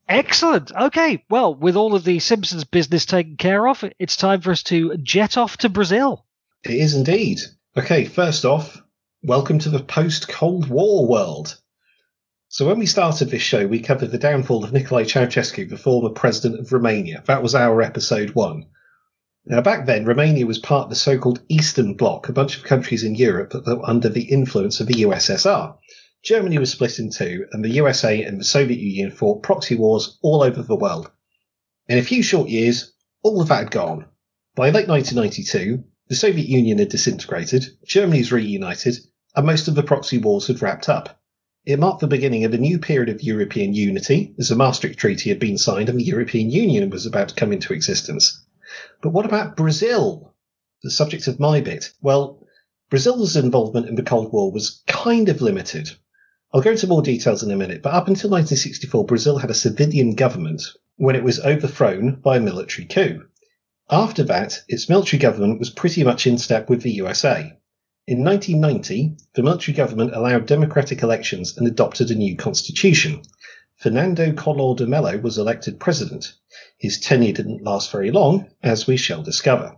Excellent. 0.09 0.71
Okay, 0.71 1.25
well, 1.31 1.55
with 1.55 1.77
all 1.77 1.95
of 1.95 2.05
the 2.05 2.19
Simpsons 2.19 2.65
business 2.65 3.07
taken 3.07 3.37
care 3.37 3.67
of, 3.67 3.83
it's 3.99 4.17
time 4.17 4.43
for 4.43 4.51
us 4.51 4.63
to 4.65 4.97
jet 4.99 5.39
off 5.39 5.57
to 5.59 5.69
Brazil. 5.71 6.27
It 6.63 6.73
is 6.73 6.95
indeed. 6.95 7.41
Okay, 7.77 8.05
first 8.05 8.45
off, 8.45 8.83
welcome 9.23 9.59
to 9.61 9.71
the 9.71 9.83
post 9.83 10.29
Cold 10.29 10.69
War 10.69 11.07
world. 11.07 11.59
So, 12.49 12.67
when 12.67 12.79
we 12.79 12.87
started 12.87 13.31
this 13.31 13.43
show, 13.43 13.67
we 13.67 13.81
covered 13.81 14.11
the 14.11 14.19
downfall 14.19 14.63
of 14.63 14.71
Nicolae 14.73 15.07
Ceausescu, 15.07 15.69
the 15.69 15.79
former 15.79 16.11
president 16.11 16.61
of 16.61 16.73
Romania. 16.73 17.23
That 17.27 17.43
was 17.43 17.55
our 17.55 17.81
episode 17.81 18.31
one. 18.31 18.67
Now, 19.47 19.63
back 19.63 19.87
then, 19.87 20.05
Romania 20.05 20.47
was 20.47 20.59
part 20.59 20.85
of 20.85 20.91
the 20.91 20.97
so 20.97 21.19
called 21.19 21.43
Eastern 21.49 21.95
Bloc, 21.95 22.29
a 22.29 22.33
bunch 22.33 22.57
of 22.57 22.65
countries 22.65 23.05
in 23.05 23.15
Europe 23.15 23.51
that 23.53 23.67
were 23.67 23.89
under 23.89 24.09
the 24.09 24.25
influence 24.25 24.81
of 24.81 24.87
the 24.87 25.03
USSR. 25.03 25.77
Germany 26.25 26.57
was 26.59 26.73
split 26.73 26.99
in 26.99 27.11
two, 27.11 27.47
and 27.53 27.63
the 27.63 27.73
USA 27.73 28.23
and 28.23 28.41
the 28.41 28.45
Soviet 28.45 28.81
Union 28.81 29.11
fought 29.11 29.43
proxy 29.43 29.75
wars 29.75 30.19
all 30.23 30.43
over 30.43 30.63
the 30.63 30.75
world. 30.75 31.11
In 31.87 31.99
a 31.99 32.03
few 32.03 32.23
short 32.23 32.49
years, 32.49 32.95
all 33.23 33.43
of 33.43 33.49
that 33.49 33.65
had 33.65 33.71
gone. 33.71 34.07
By 34.55 34.71
late 34.71 34.89
1992, 34.89 35.85
the 36.09 36.17
Soviet 36.17 36.49
Union 36.49 36.79
had 36.79 36.89
disintegrated, 36.89 37.67
Germany 37.85 38.21
was 38.21 38.33
reunited, 38.33 38.97
and 39.37 39.45
most 39.45 39.69
of 39.69 39.75
the 39.75 39.83
proxy 39.83 40.17
wars 40.17 40.47
had 40.47 40.63
wrapped 40.63 40.89
up. 40.89 41.21
It 41.67 41.79
marked 41.79 42.01
the 42.01 42.07
beginning 42.07 42.45
of 42.45 42.55
a 42.55 42.59
new 42.59 42.79
period 42.79 43.11
of 43.11 43.23
European 43.23 43.75
unity, 43.75 44.35
as 44.39 44.49
the 44.49 44.57
Maastricht 44.57 44.99
Treaty 44.99 45.29
had 45.29 45.39
been 45.39 45.59
signed 45.59 45.91
and 45.91 46.01
the 46.01 46.05
European 46.05 46.51
Union 46.51 46.89
was 46.89 47.05
about 47.05 47.29
to 47.29 47.35
come 47.35 47.53
into 47.53 47.75
existence. 47.75 48.43
But 49.03 49.11
what 49.11 49.27
about 49.27 49.57
Brazil? 49.59 50.35
The 50.83 50.91
subject 50.91 51.27
of 51.27 51.39
my 51.39 51.61
bit. 51.61 51.93
Well, 52.01 52.47
Brazil's 52.89 53.37
involvement 53.37 53.89
in 53.89 53.95
the 53.95 54.03
Cold 54.03 54.33
War 54.33 54.51
was 54.51 54.83
kind 54.87 55.29
of 55.29 55.43
limited. 55.43 55.91
I'll 56.55 56.61
go 56.61 56.71
into 56.71 56.87
more 56.87 57.03
details 57.03 57.43
in 57.43 57.51
a 57.51 57.57
minute, 57.57 57.83
but 57.83 57.95
up 57.95 58.07
until 58.07 58.31
1964, 58.31 59.07
Brazil 59.07 59.39
had 59.39 59.51
a 59.51 59.55
civilian 59.55 60.15
government 60.15 60.63
when 60.95 61.17
it 61.17 61.25
was 61.25 61.41
overthrown 61.41 62.21
by 62.21 62.37
a 62.37 62.41
military 62.41 62.87
coup. 62.87 63.25
After 63.91 64.23
that, 64.23 64.63
its 64.69 64.89
military 64.89 65.19
government 65.19 65.59
was 65.59 65.71
pretty 65.71 66.05
much 66.05 66.29
in 66.29 66.39
step 66.39 66.71
with 66.71 66.83
the 66.83 66.93
USA. 66.93 67.59
In 68.07 68.23
1990, 68.23 69.17
the 69.35 69.43
military 69.43 69.75
government 69.75 70.15
allowed 70.15 70.47
democratic 70.47 71.03
elections 71.03 71.59
and 71.59 71.67
adopted 71.67 72.13
a 72.13 72.15
new 72.15 72.37
constitution. 72.37 73.23
Fernando 73.75 74.31
Collor 74.31 74.77
de 74.77 74.87
Mello 74.87 75.19
was 75.19 75.39
elected 75.39 75.81
president. 75.81 76.35
His 76.79 77.01
tenure 77.01 77.33
didn't 77.33 77.65
last 77.65 77.91
very 77.91 78.13
long, 78.13 78.49
as 78.63 78.87
we 78.87 78.97
shall 78.97 79.25
discover. 79.25 79.75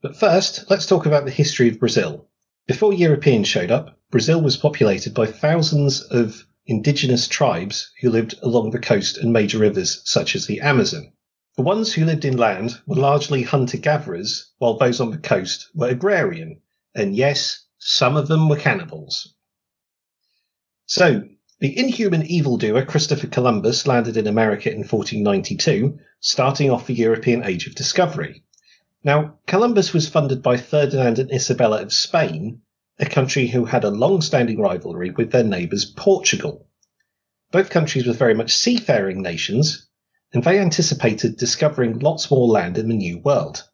But 0.00 0.16
first, 0.16 0.70
let's 0.70 0.86
talk 0.86 1.04
about 1.04 1.26
the 1.26 1.30
history 1.30 1.68
of 1.68 1.78
Brazil. 1.78 2.29
Before 2.66 2.92
Europeans 2.92 3.48
showed 3.48 3.70
up, 3.70 3.98
Brazil 4.10 4.40
was 4.40 4.56
populated 4.56 5.14
by 5.14 5.26
thousands 5.26 6.02
of 6.02 6.44
indigenous 6.66 7.26
tribes 7.26 7.90
who 8.00 8.10
lived 8.10 8.34
along 8.42 8.70
the 8.70 8.78
coast 8.78 9.18
and 9.18 9.32
major 9.32 9.58
rivers 9.58 10.02
such 10.04 10.36
as 10.36 10.46
the 10.46 10.60
Amazon. 10.60 11.12
The 11.56 11.62
ones 11.62 11.92
who 11.92 12.04
lived 12.04 12.24
inland 12.24 12.80
were 12.86 12.96
largely 12.96 13.42
hunter 13.42 13.76
gatherers, 13.76 14.50
while 14.58 14.78
those 14.78 15.00
on 15.00 15.10
the 15.10 15.18
coast 15.18 15.68
were 15.74 15.88
agrarian, 15.88 16.60
and 16.94 17.16
yes, 17.16 17.64
some 17.78 18.16
of 18.16 18.28
them 18.28 18.48
were 18.48 18.56
cannibals. 18.56 19.34
So, 20.86 21.24
the 21.60 21.76
inhuman 21.76 22.24
evildoer 22.24 22.84
Christopher 22.84 23.26
Columbus 23.26 23.86
landed 23.86 24.16
in 24.16 24.26
America 24.26 24.70
in 24.70 24.78
1492, 24.78 25.98
starting 26.20 26.70
off 26.70 26.86
the 26.86 26.94
European 26.94 27.44
Age 27.44 27.66
of 27.66 27.74
Discovery. 27.74 28.42
Now, 29.02 29.38
Columbus 29.46 29.94
was 29.94 30.08
funded 30.08 30.42
by 30.42 30.58
Ferdinand 30.58 31.18
and 31.18 31.32
Isabella 31.32 31.80
of 31.80 31.92
Spain, 31.92 32.60
a 32.98 33.06
country 33.06 33.46
who 33.46 33.64
had 33.64 33.84
a 33.84 33.90
long 33.90 34.20
standing 34.20 34.60
rivalry 34.60 35.10
with 35.10 35.32
their 35.32 35.42
neighbours 35.42 35.86
Portugal. 35.86 36.68
Both 37.50 37.70
countries 37.70 38.06
were 38.06 38.12
very 38.12 38.34
much 38.34 38.54
seafaring 38.54 39.22
nations, 39.22 39.88
and 40.34 40.44
they 40.44 40.58
anticipated 40.58 41.38
discovering 41.38 41.98
lots 42.00 42.30
more 42.30 42.46
land 42.46 42.76
in 42.76 42.88
the 42.88 42.94
New 42.94 43.18
World. 43.18 43.66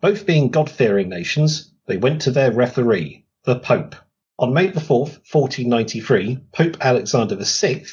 Both 0.00 0.24
being 0.24 0.50
God 0.50 0.70
fearing 0.70 1.08
nations, 1.08 1.72
they 1.86 1.96
went 1.96 2.22
to 2.22 2.30
their 2.30 2.52
referee, 2.52 3.26
the 3.44 3.58
Pope. 3.58 3.96
On 4.38 4.54
May 4.54 4.68
the 4.68 4.80
4th, 4.80 5.18
1493, 5.32 6.38
Pope 6.52 6.76
Alexander 6.80 7.36
VI, 7.40 7.84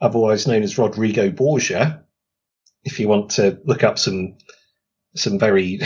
otherwise 0.00 0.48
known 0.48 0.64
as 0.64 0.78
Rodrigo 0.78 1.30
Borgia, 1.30 2.04
if 2.82 2.98
you 2.98 3.06
want 3.06 3.30
to 3.32 3.60
look 3.64 3.84
up 3.84 4.00
some 4.00 4.36
some 5.14 5.38
very 5.38 5.80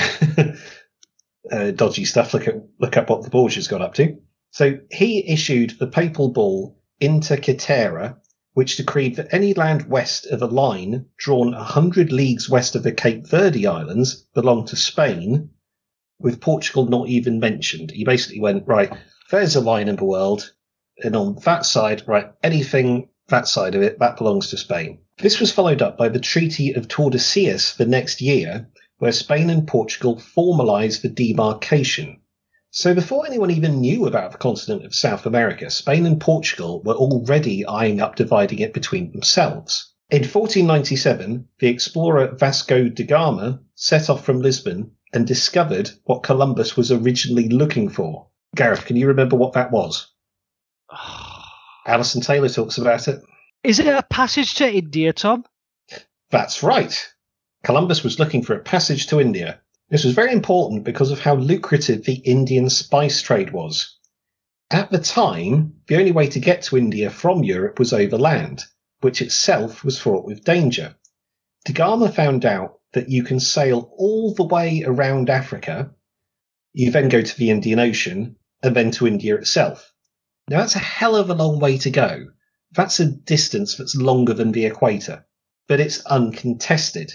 uh, 1.51 1.71
dodgy 1.73 2.05
stuff, 2.05 2.35
look 2.35 2.49
at 2.49 2.55
look 2.79 2.97
up 2.97 3.11
what 3.11 3.23
the 3.23 3.31
Borgias 3.31 3.69
got 3.69 3.83
up 3.83 3.95
to. 3.95 4.19
So 4.51 4.79
he 4.91 5.29
issued 5.31 5.79
the 5.79 5.87
papal 5.87 6.31
bull 6.31 6.79
Inter 7.01 7.37
Caetera, 7.37 8.19
which 8.55 8.77
decreed 8.77 9.17
that 9.17 9.35
any 9.35 9.53
land 9.53 9.89
west 9.89 10.27
of 10.27 10.41
a 10.41 10.47
line 10.47 11.07
drawn 11.19 11.53
a 11.53 11.63
hundred 11.63 12.13
leagues 12.13 12.49
west 12.49 12.75
of 12.75 12.83
the 12.83 12.93
Cape 12.93 13.27
Verde 13.27 13.67
Islands 13.67 14.27
belonged 14.35 14.69
to 14.69 14.77
Spain, 14.77 15.51
with 16.19 16.41
Portugal 16.41 16.87
not 16.87 17.09
even 17.09 17.39
mentioned. 17.39 17.91
He 17.91 18.05
basically 18.05 18.41
went 18.41 18.67
right. 18.67 18.93
There's 19.31 19.57
a 19.57 19.61
line 19.61 19.89
in 19.89 19.97
the 19.97 20.05
world, 20.05 20.53
and 21.03 21.15
on 21.15 21.37
that 21.45 21.67
side, 21.67 22.05
right, 22.07 22.33
anything 22.43 23.11
that 23.29 23.49
side 23.49 23.75
of 23.75 23.83
it 23.83 23.99
that 23.99 24.17
belongs 24.17 24.51
to 24.51 24.57
Spain. 24.57 25.01
This 25.19 25.41
was 25.41 25.53
followed 25.53 25.83
up 25.83 25.99
by 25.99 26.09
the 26.09 26.21
Treaty 26.21 26.73
of 26.73 26.89
Tordesillas 26.89 27.77
the 27.77 27.87
next 27.87 28.21
year, 28.21 28.69
where 28.99 29.13
Spain 29.13 29.51
and 29.51 29.67
Portugal 29.67 30.17
formalised 30.17 31.03
the 31.03 31.09
demarcation. 31.09 32.21
So 32.71 32.95
before 32.95 33.27
anyone 33.27 33.51
even 33.51 33.81
knew 33.81 34.07
about 34.07 34.33
the 34.33 34.39
continent 34.39 34.85
of 34.85 34.95
South 34.95 35.25
America, 35.27 35.71
Spain 35.71 36.05
and 36.07 36.21
Portugal 36.21 36.83
were 36.83 36.95
already 36.95 37.67
eyeing 37.67 38.01
up 38.01 38.17
dividing 38.17 38.59
it 38.59 38.75
between 38.75 39.13
themselves. 39.13 39.93
In 40.11 40.23
1497, 40.23 41.49
the 41.59 41.69
explorer 41.69 42.35
Vasco 42.37 42.89
da 42.89 43.05
Gama 43.05 43.61
set 43.75 44.09
off 44.09 44.25
from 44.25 44.41
Lisbon 44.41 44.93
and 45.13 45.27
discovered 45.27 45.91
what 46.05 46.23
Columbus 46.23 46.77
was 46.77 46.93
originally 46.93 47.49
looking 47.49 47.89
for. 47.89 48.29
Gareth, 48.55 48.85
can 48.85 48.97
you 48.97 49.09
remember 49.09 49.37
what 49.37 49.55
that 49.55 49.73
was? 49.73 50.13
Alison 51.87 52.21
Taylor 52.21 52.49
talks 52.49 52.79
about 52.79 53.09
it. 53.09 53.21
Is 53.63 53.79
it 53.79 53.87
a 53.87 54.03
passage 54.03 54.55
to 54.55 54.71
India, 54.71 55.13
Tom? 55.13 55.45
That's 56.31 56.63
right. 56.63 57.13
Columbus 57.67 58.05
was 58.05 58.21
looking 58.21 58.45
for 58.45 58.55
a 58.55 58.63
passage 58.63 59.09
to 59.09 59.21
India. 59.21 59.61
This 59.91 60.05
was 60.05 60.15
very 60.15 60.31
important 60.31 60.85
because 60.85 61.11
of 61.11 61.19
how 61.19 61.35
lucrative 61.35 62.05
the 62.05 62.15
Indian 62.15 62.71
spice 62.71 63.21
trade 63.23 63.53
was. 63.53 63.99
At 64.71 64.93
the 64.93 65.01
time, 65.01 65.75
the 65.89 65.97
only 65.97 66.13
way 66.13 66.29
to 66.29 66.39
get 66.39 66.63
to 66.63 66.79
India 66.79 67.11
from 67.11 67.43
Europe 67.43 67.81
was 67.81 67.93
overland, 67.93 68.63
which 69.01 69.21
itself 69.21 69.83
was 69.83 69.99
fraught 69.99 70.25
with 70.25 70.45
danger. 70.45 70.95
Da 71.65 71.73
Gama 71.73 72.13
found 72.13 72.45
out 72.45 72.79
that 72.93 73.09
you 73.09 73.25
can 73.25 73.41
sail 73.41 73.91
all 73.97 74.33
the 74.33 74.45
way 74.45 74.85
around 74.87 75.29
Africa, 75.29 75.91
you 76.73 76.93
then 76.93 77.09
go 77.09 77.21
to 77.21 77.37
the 77.37 77.51
Indian 77.51 77.81
Ocean, 77.81 78.37
and 78.63 78.77
then 78.77 78.93
to 78.93 79.09
India 79.09 79.35
itself. 79.35 79.93
Now 80.49 80.61
that's 80.61 80.77
a 80.77 80.91
hell 80.95 81.17
of 81.17 81.31
a 81.31 81.35
long 81.35 81.59
way 81.59 81.79
to 81.79 81.91
go. 81.91 82.27
That's 82.71 83.01
a 83.01 83.11
distance 83.11 83.75
that's 83.75 83.97
longer 83.97 84.35
than 84.35 84.53
the 84.53 84.67
equator, 84.67 85.27
but 85.67 85.81
it's 85.81 86.07
uncontested. 86.07 87.13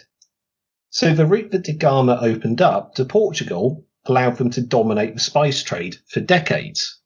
So 0.94 1.14
the 1.14 1.26
route 1.26 1.52
that 1.52 1.64
Da 1.64 1.72
Gama 1.72 2.20
opened 2.22 2.62
up 2.62 2.96
to 2.96 3.06
Portugal 3.06 3.86
allowed 4.04 4.36
them 4.36 4.50
to 4.50 4.62
dominate 4.62 5.14
the 5.14 5.22
spice 5.22 5.64
trade 5.64 5.96
for 6.10 6.20
decades. 6.20 7.00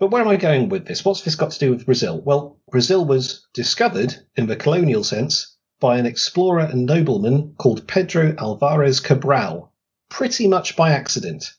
But 0.00 0.08
where 0.08 0.22
am 0.22 0.28
I 0.28 0.34
going 0.34 0.68
with 0.68 0.84
this? 0.84 1.04
What's 1.04 1.22
this 1.22 1.36
got 1.36 1.52
to 1.52 1.58
do 1.60 1.70
with 1.70 1.86
Brazil? 1.86 2.20
Well, 2.20 2.58
Brazil 2.72 3.04
was 3.04 3.46
discovered, 3.54 4.16
in 4.34 4.48
the 4.48 4.56
colonial 4.56 5.04
sense, 5.04 5.56
by 5.78 5.96
an 5.96 6.06
explorer 6.06 6.64
and 6.64 6.86
nobleman 6.86 7.54
called 7.56 7.86
Pedro 7.86 8.32
Alvares 8.32 9.00
Cabral, 9.00 9.72
pretty 10.08 10.48
much 10.48 10.74
by 10.74 10.90
accident. 10.90 11.54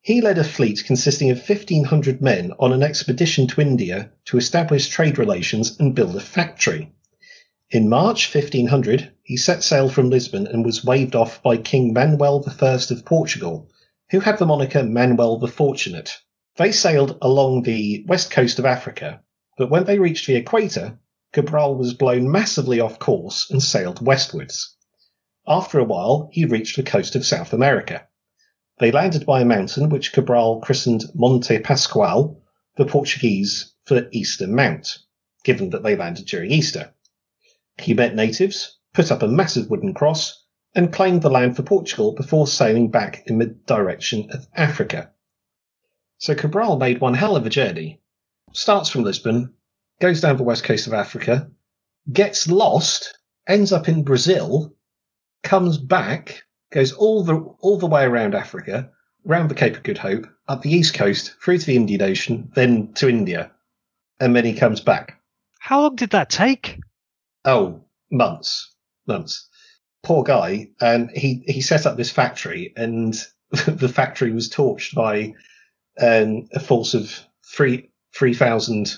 He 0.00 0.22
led 0.22 0.38
a 0.38 0.44
fleet 0.44 0.84
consisting 0.86 1.30
of 1.30 1.46
1,500 1.46 2.22
men 2.22 2.52
on 2.58 2.72
an 2.72 2.82
expedition 2.82 3.46
to 3.48 3.60
India 3.60 4.10
to 4.24 4.38
establish 4.38 4.88
trade 4.88 5.18
relations 5.18 5.78
and 5.78 5.94
build 5.94 6.16
a 6.16 6.20
factory. 6.20 6.94
In 7.68 7.88
March 7.88 8.32
1500, 8.32 9.10
he 9.24 9.36
set 9.36 9.64
sail 9.64 9.88
from 9.88 10.08
Lisbon 10.08 10.46
and 10.46 10.64
was 10.64 10.84
waved 10.84 11.16
off 11.16 11.42
by 11.42 11.56
King 11.56 11.92
Manuel 11.92 12.44
I 12.46 12.74
of 12.74 13.04
Portugal, 13.04 13.68
who 14.10 14.20
had 14.20 14.38
the 14.38 14.46
moniker 14.46 14.84
Manuel 14.84 15.38
the 15.38 15.48
Fortunate. 15.48 16.16
They 16.58 16.70
sailed 16.70 17.18
along 17.20 17.62
the 17.62 18.04
west 18.06 18.30
coast 18.30 18.60
of 18.60 18.66
Africa, 18.66 19.20
but 19.58 19.68
when 19.68 19.82
they 19.82 19.98
reached 19.98 20.28
the 20.28 20.36
equator, 20.36 21.00
Cabral 21.32 21.74
was 21.74 21.92
blown 21.92 22.30
massively 22.30 22.78
off 22.78 23.00
course 23.00 23.50
and 23.50 23.60
sailed 23.60 24.00
westwards. 24.00 24.76
After 25.48 25.80
a 25.80 25.84
while, 25.84 26.28
he 26.30 26.44
reached 26.44 26.76
the 26.76 26.84
coast 26.84 27.16
of 27.16 27.26
South 27.26 27.52
America. 27.52 28.06
They 28.78 28.92
landed 28.92 29.26
by 29.26 29.40
a 29.40 29.44
mountain 29.44 29.88
which 29.88 30.12
Cabral 30.12 30.60
christened 30.60 31.06
Monte 31.16 31.58
Pascoal, 31.58 32.40
the 32.76 32.86
Portuguese 32.86 33.72
for 33.82 34.08
Easter 34.12 34.46
Mount, 34.46 34.98
given 35.42 35.70
that 35.70 35.82
they 35.82 35.96
landed 35.96 36.26
during 36.26 36.52
Easter. 36.52 36.92
He 37.78 37.94
met 37.94 38.14
natives, 38.14 38.78
put 38.94 39.12
up 39.12 39.22
a 39.22 39.28
massive 39.28 39.70
wooden 39.70 39.94
cross, 39.94 40.44
and 40.74 40.92
claimed 40.92 41.22
the 41.22 41.30
land 41.30 41.56
for 41.56 41.62
Portugal 41.62 42.12
before 42.12 42.46
sailing 42.46 42.90
back 42.90 43.24
in 43.26 43.38
the 43.38 43.46
direction 43.46 44.30
of 44.30 44.46
Africa. 44.54 45.10
So 46.18 46.34
Cabral 46.34 46.78
made 46.78 47.00
one 47.00 47.14
hell 47.14 47.36
of 47.36 47.46
a 47.46 47.50
journey. 47.50 48.00
Starts 48.52 48.88
from 48.88 49.02
Lisbon, 49.02 49.54
goes 50.00 50.20
down 50.20 50.36
the 50.36 50.42
west 50.42 50.64
coast 50.64 50.86
of 50.86 50.94
Africa, 50.94 51.50
gets 52.10 52.48
lost, 52.48 53.18
ends 53.46 53.72
up 53.72 53.88
in 53.88 54.04
Brazil, 54.04 54.74
comes 55.42 55.78
back, 55.78 56.44
goes 56.70 56.92
all 56.92 57.24
the 57.24 57.36
all 57.36 57.78
the 57.78 57.86
way 57.86 58.04
around 58.04 58.34
Africa, 58.34 58.90
round 59.24 59.50
the 59.50 59.54
Cape 59.54 59.76
of 59.76 59.82
Good 59.82 59.98
Hope, 59.98 60.26
up 60.48 60.62
the 60.62 60.72
east 60.72 60.94
coast, 60.94 61.34
through 61.42 61.58
to 61.58 61.66
the 61.66 61.76
Indian 61.76 62.02
Ocean, 62.02 62.50
then 62.54 62.92
to 62.94 63.08
India, 63.08 63.50
and 64.20 64.34
then 64.34 64.44
he 64.44 64.54
comes 64.54 64.80
back. 64.80 65.20
How 65.58 65.82
long 65.82 65.96
did 65.96 66.10
that 66.10 66.30
take? 66.30 66.80
Oh, 67.46 67.84
months, 68.10 68.74
months. 69.06 69.48
Poor 70.02 70.22
guy, 70.22 70.68
and 70.80 71.10
he 71.10 71.42
he 71.46 71.60
set 71.60 71.86
up 71.86 71.96
this 71.96 72.10
factory, 72.10 72.72
and 72.76 73.14
the 73.50 73.88
factory 73.88 74.32
was 74.32 74.50
torched 74.50 74.94
by 74.94 75.34
um, 76.00 76.48
a 76.52 76.60
force 76.60 76.94
of 76.94 77.18
three 77.44 77.90
three 78.14 78.34
thousand 78.34 78.94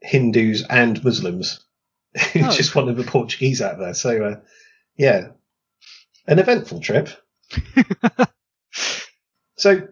Hindus 0.00 0.64
and 0.70 1.02
Muslims 1.04 1.64
who 2.32 2.40
Oh. 2.44 2.50
just 2.50 2.74
wanted 2.74 2.96
the 2.96 3.04
Portuguese 3.04 3.62
out 3.62 3.78
there. 3.78 3.94
So, 3.94 4.24
uh, 4.24 4.40
yeah, 4.96 5.28
an 6.26 6.38
eventful 6.38 6.80
trip. 6.80 7.08
so, 9.56 9.88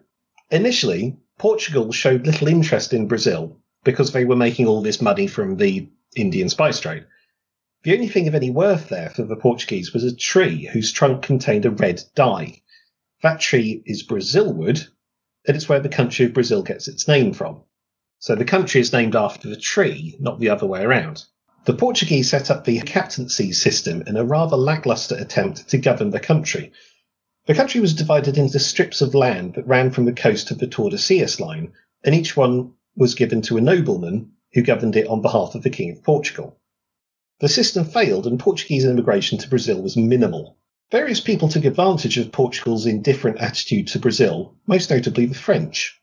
initially, 0.51 1.17
Portugal 1.37 1.91
showed 1.91 2.25
little 2.25 2.47
interest 2.47 2.93
in 2.93 3.07
Brazil 3.07 3.57
because 3.83 4.11
they 4.11 4.25
were 4.25 4.35
making 4.35 4.67
all 4.67 4.81
this 4.81 5.01
money 5.01 5.27
from 5.27 5.55
the 5.57 5.89
Indian 6.15 6.49
spice 6.49 6.79
trade. 6.79 7.05
The 7.83 7.93
only 7.93 8.09
thing 8.09 8.27
of 8.27 8.35
any 8.35 8.49
worth 8.49 8.89
there 8.89 9.09
for 9.09 9.23
the 9.23 9.37
Portuguese 9.37 9.93
was 9.93 10.03
a 10.03 10.13
tree 10.13 10.65
whose 10.65 10.91
trunk 10.91 11.21
contained 11.21 11.65
a 11.65 11.71
red 11.71 12.03
dye. 12.13 12.61
That 13.23 13.39
tree 13.39 13.81
is 13.85 14.03
Brazil 14.03 14.51
wood, 14.51 14.85
and 15.47 15.55
it's 15.55 15.69
where 15.69 15.79
the 15.79 15.87
country 15.87 16.25
of 16.25 16.33
Brazil 16.33 16.61
gets 16.61 16.89
its 16.89 17.07
name 17.07 17.31
from. 17.31 17.61
So 18.19 18.35
the 18.35 18.43
country 18.43 18.81
is 18.81 18.91
named 18.91 19.15
after 19.15 19.47
the 19.47 19.55
tree, 19.55 20.17
not 20.19 20.41
the 20.41 20.49
other 20.49 20.67
way 20.67 20.81
around. 20.81 21.23
The 21.63 21.73
Portuguese 21.73 22.29
set 22.29 22.51
up 22.51 22.65
the 22.65 22.81
captaincy 22.81 23.53
system 23.53 24.03
in 24.05 24.17
a 24.17 24.25
rather 24.25 24.57
lackluster 24.57 25.15
attempt 25.15 25.69
to 25.69 25.77
govern 25.77 26.09
the 26.09 26.19
country. 26.19 26.73
The 27.45 27.55
country 27.55 27.79
was 27.79 27.93
divided 27.93 28.37
into 28.37 28.59
strips 28.59 28.99
of 28.99 29.15
land 29.15 29.53
that 29.53 29.67
ran 29.67 29.91
from 29.91 30.03
the 30.03 30.11
coast 30.11 30.49
to 30.49 30.55
the 30.55 30.67
Tordesillas 30.67 31.39
line, 31.39 31.71
and 32.03 32.13
each 32.13 32.35
one 32.35 32.73
was 32.97 33.15
given 33.15 33.41
to 33.43 33.55
a 33.55 33.61
nobleman 33.61 34.33
who 34.53 34.63
governed 34.63 34.97
it 34.97 35.07
on 35.07 35.21
behalf 35.21 35.55
of 35.55 35.63
the 35.63 35.69
King 35.69 35.91
of 35.91 36.03
Portugal. 36.03 36.58
The 37.39 37.47
system 37.47 37.85
failed, 37.85 38.27
and 38.27 38.37
Portuguese 38.37 38.83
immigration 38.83 39.37
to 39.37 39.49
Brazil 39.49 39.81
was 39.81 39.95
minimal. 39.95 40.57
Various 40.91 41.21
people 41.21 41.47
took 41.47 41.63
advantage 41.63 42.17
of 42.17 42.33
Portugal's 42.33 42.85
indifferent 42.85 43.37
attitude 43.37 43.87
to 43.87 43.99
Brazil, 43.99 44.55
most 44.67 44.89
notably 44.89 45.25
the 45.25 45.35
French. 45.35 45.97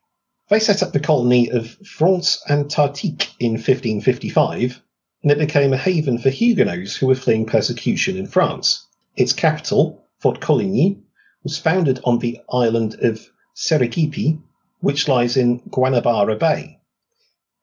They 0.49 0.61
set 0.61 0.83
up 0.83 0.93
the 0.93 1.01
colony 1.01 1.51
of 1.51 1.77
France 1.85 2.41
Antarctique 2.49 3.33
in 3.39 3.53
1555, 3.53 4.81
and 5.23 5.33
it 5.33 5.39
became 5.39 5.73
a 5.75 5.77
haven 5.77 6.19
for 6.19 6.31
Huguenots 6.31 6.97
who 6.97 7.07
were 7.07 7.15
fleeing 7.15 7.45
persecution 7.45 8.17
in 8.17 8.27
France. 8.27 8.87
Its 9.17 9.33
capital, 9.33 10.05
Fort 10.21 10.41
Coligny, 10.41 11.01
was 11.43 11.59
founded 11.59 12.01
on 12.05 12.19
the 12.19 12.41
island 12.51 12.95
of 13.03 13.29
Sergipe, 13.55 14.39
which 14.81 15.09
lies 15.09 15.37
in 15.37 15.61
Guanabara 15.69 16.39
Bay. 16.39 16.79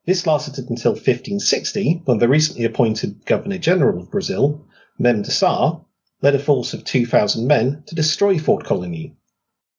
This 0.06 0.28
lasted 0.28 0.70
until 0.70 0.92
1560, 0.92 2.02
when 2.04 2.18
the 2.18 2.28
recently 2.28 2.66
appointed 2.66 3.26
Governor 3.26 3.58
General 3.58 4.02
of 4.02 4.12
Brazil, 4.12 4.66
Mem 5.00 5.22
de 5.22 5.32
Sa, 5.32 5.80
led 6.22 6.36
a 6.36 6.40
force 6.40 6.74
of 6.74 6.84
2,000 6.84 7.48
men 7.48 7.84
to 7.88 7.96
destroy 7.96 8.38
Fort 8.38 8.66
Coligny. 8.66 9.16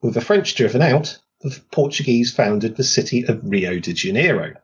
With 0.01 0.15
the 0.15 0.23
French 0.23 0.55
driven 0.55 0.81
out, 0.81 1.19
the 1.43 1.61
Portuguese 1.71 2.33
founded 2.33 2.77
the 2.77 2.85
city 2.85 3.27
of 3.27 3.41
Rio 3.45 3.79
de 3.79 3.93
Janeiro. 3.93 4.55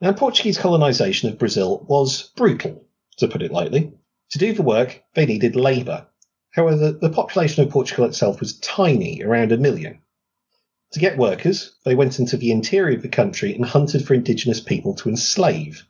Now, 0.00 0.12
Portuguese 0.14 0.56
colonisation 0.56 1.28
of 1.28 1.38
Brazil 1.38 1.84
was 1.86 2.30
brutal, 2.34 2.82
to 3.18 3.28
put 3.28 3.42
it 3.42 3.52
lightly. 3.52 3.92
To 4.30 4.38
do 4.38 4.54
the 4.54 4.62
work, 4.62 5.02
they 5.12 5.26
needed 5.26 5.56
labour. 5.56 6.06
However, 6.52 6.90
the 6.90 7.10
population 7.10 7.62
of 7.62 7.70
Portugal 7.70 8.06
itself 8.06 8.40
was 8.40 8.58
tiny, 8.58 9.22
around 9.22 9.52
a 9.52 9.58
million. 9.58 9.98
To 10.92 11.00
get 11.00 11.16
workers, 11.16 11.72
they 11.84 11.94
went 11.94 12.18
into 12.18 12.36
the 12.36 12.50
interior 12.50 12.96
of 12.96 13.02
the 13.02 13.08
country 13.08 13.54
and 13.54 13.64
hunted 13.64 14.06
for 14.06 14.12
indigenous 14.12 14.60
people 14.60 14.94
to 14.96 15.08
enslave. 15.08 15.86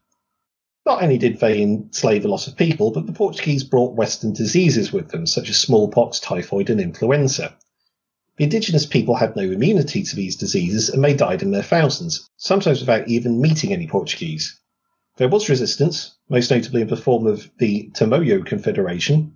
Not 0.86 1.02
only 1.02 1.18
did 1.18 1.40
they 1.40 1.60
enslave 1.60 2.24
a 2.24 2.28
lot 2.28 2.46
of 2.46 2.56
people, 2.56 2.92
but 2.92 3.06
the 3.06 3.12
Portuguese 3.12 3.64
brought 3.64 3.96
Western 3.96 4.32
diseases 4.32 4.92
with 4.92 5.08
them, 5.08 5.26
such 5.26 5.50
as 5.50 5.56
smallpox, 5.56 6.20
typhoid, 6.20 6.70
and 6.70 6.80
influenza. 6.80 7.56
The 8.36 8.44
indigenous 8.44 8.86
people 8.86 9.16
had 9.16 9.34
no 9.34 9.42
immunity 9.42 10.04
to 10.04 10.14
these 10.14 10.36
diseases 10.36 10.88
and 10.88 11.02
they 11.02 11.14
died 11.14 11.42
in 11.42 11.50
their 11.50 11.64
thousands, 11.64 12.28
sometimes 12.36 12.78
without 12.78 13.08
even 13.08 13.40
meeting 13.40 13.72
any 13.72 13.88
Portuguese. 13.88 14.56
There 15.16 15.28
was 15.28 15.48
resistance, 15.48 16.16
most 16.28 16.50
notably 16.52 16.80
in 16.80 16.88
the 16.88 16.96
form 16.96 17.26
of 17.26 17.50
the 17.58 17.90
Tamoyo 17.92 18.46
Confederation, 18.46 19.34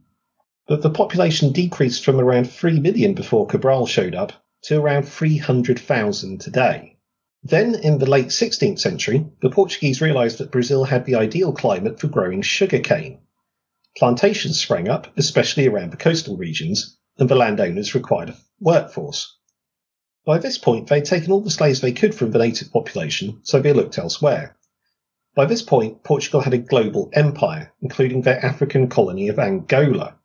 but 0.68 0.82
the 0.82 0.90
population 0.90 1.52
decreased 1.52 2.04
from 2.04 2.20
around 2.20 2.48
3 2.48 2.78
million 2.78 3.14
before 3.14 3.48
Cabral 3.48 3.86
showed 3.86 4.14
up 4.14 4.32
to 4.62 4.80
around 4.80 5.04
300,000 5.04 6.40
today. 6.40 6.96
Then, 7.42 7.74
in 7.76 7.98
the 7.98 8.10
late 8.10 8.28
16th 8.28 8.80
century, 8.80 9.24
the 9.40 9.50
Portuguese 9.50 10.00
realised 10.00 10.38
that 10.38 10.50
Brazil 10.50 10.84
had 10.84 11.04
the 11.04 11.14
ideal 11.14 11.52
climate 11.52 12.00
for 12.00 12.08
growing 12.08 12.42
sugarcane. 12.42 13.20
Plantations 13.96 14.58
sprang 14.58 14.88
up, 14.88 15.16
especially 15.16 15.66
around 15.66 15.92
the 15.92 15.96
coastal 15.96 16.36
regions, 16.36 16.98
and 17.18 17.28
the 17.28 17.34
landowners 17.34 17.94
required 17.94 18.30
a 18.30 18.36
workforce. 18.60 19.36
By 20.26 20.38
this 20.38 20.58
point, 20.58 20.88
they'd 20.88 21.04
taken 21.04 21.30
all 21.30 21.40
the 21.40 21.50
slaves 21.50 21.80
they 21.80 21.92
could 21.92 22.14
from 22.14 22.32
the 22.32 22.38
native 22.38 22.72
population, 22.72 23.40
so 23.44 23.60
they 23.60 23.72
looked 23.72 23.96
elsewhere. 23.96 24.56
By 25.36 25.44
this 25.44 25.62
point, 25.62 26.02
Portugal 26.02 26.40
had 26.40 26.54
a 26.54 26.58
global 26.58 27.10
empire, 27.12 27.72
including 27.80 28.22
their 28.22 28.44
African 28.44 28.88
colony 28.88 29.28
of 29.28 29.38
Angola. 29.38 30.16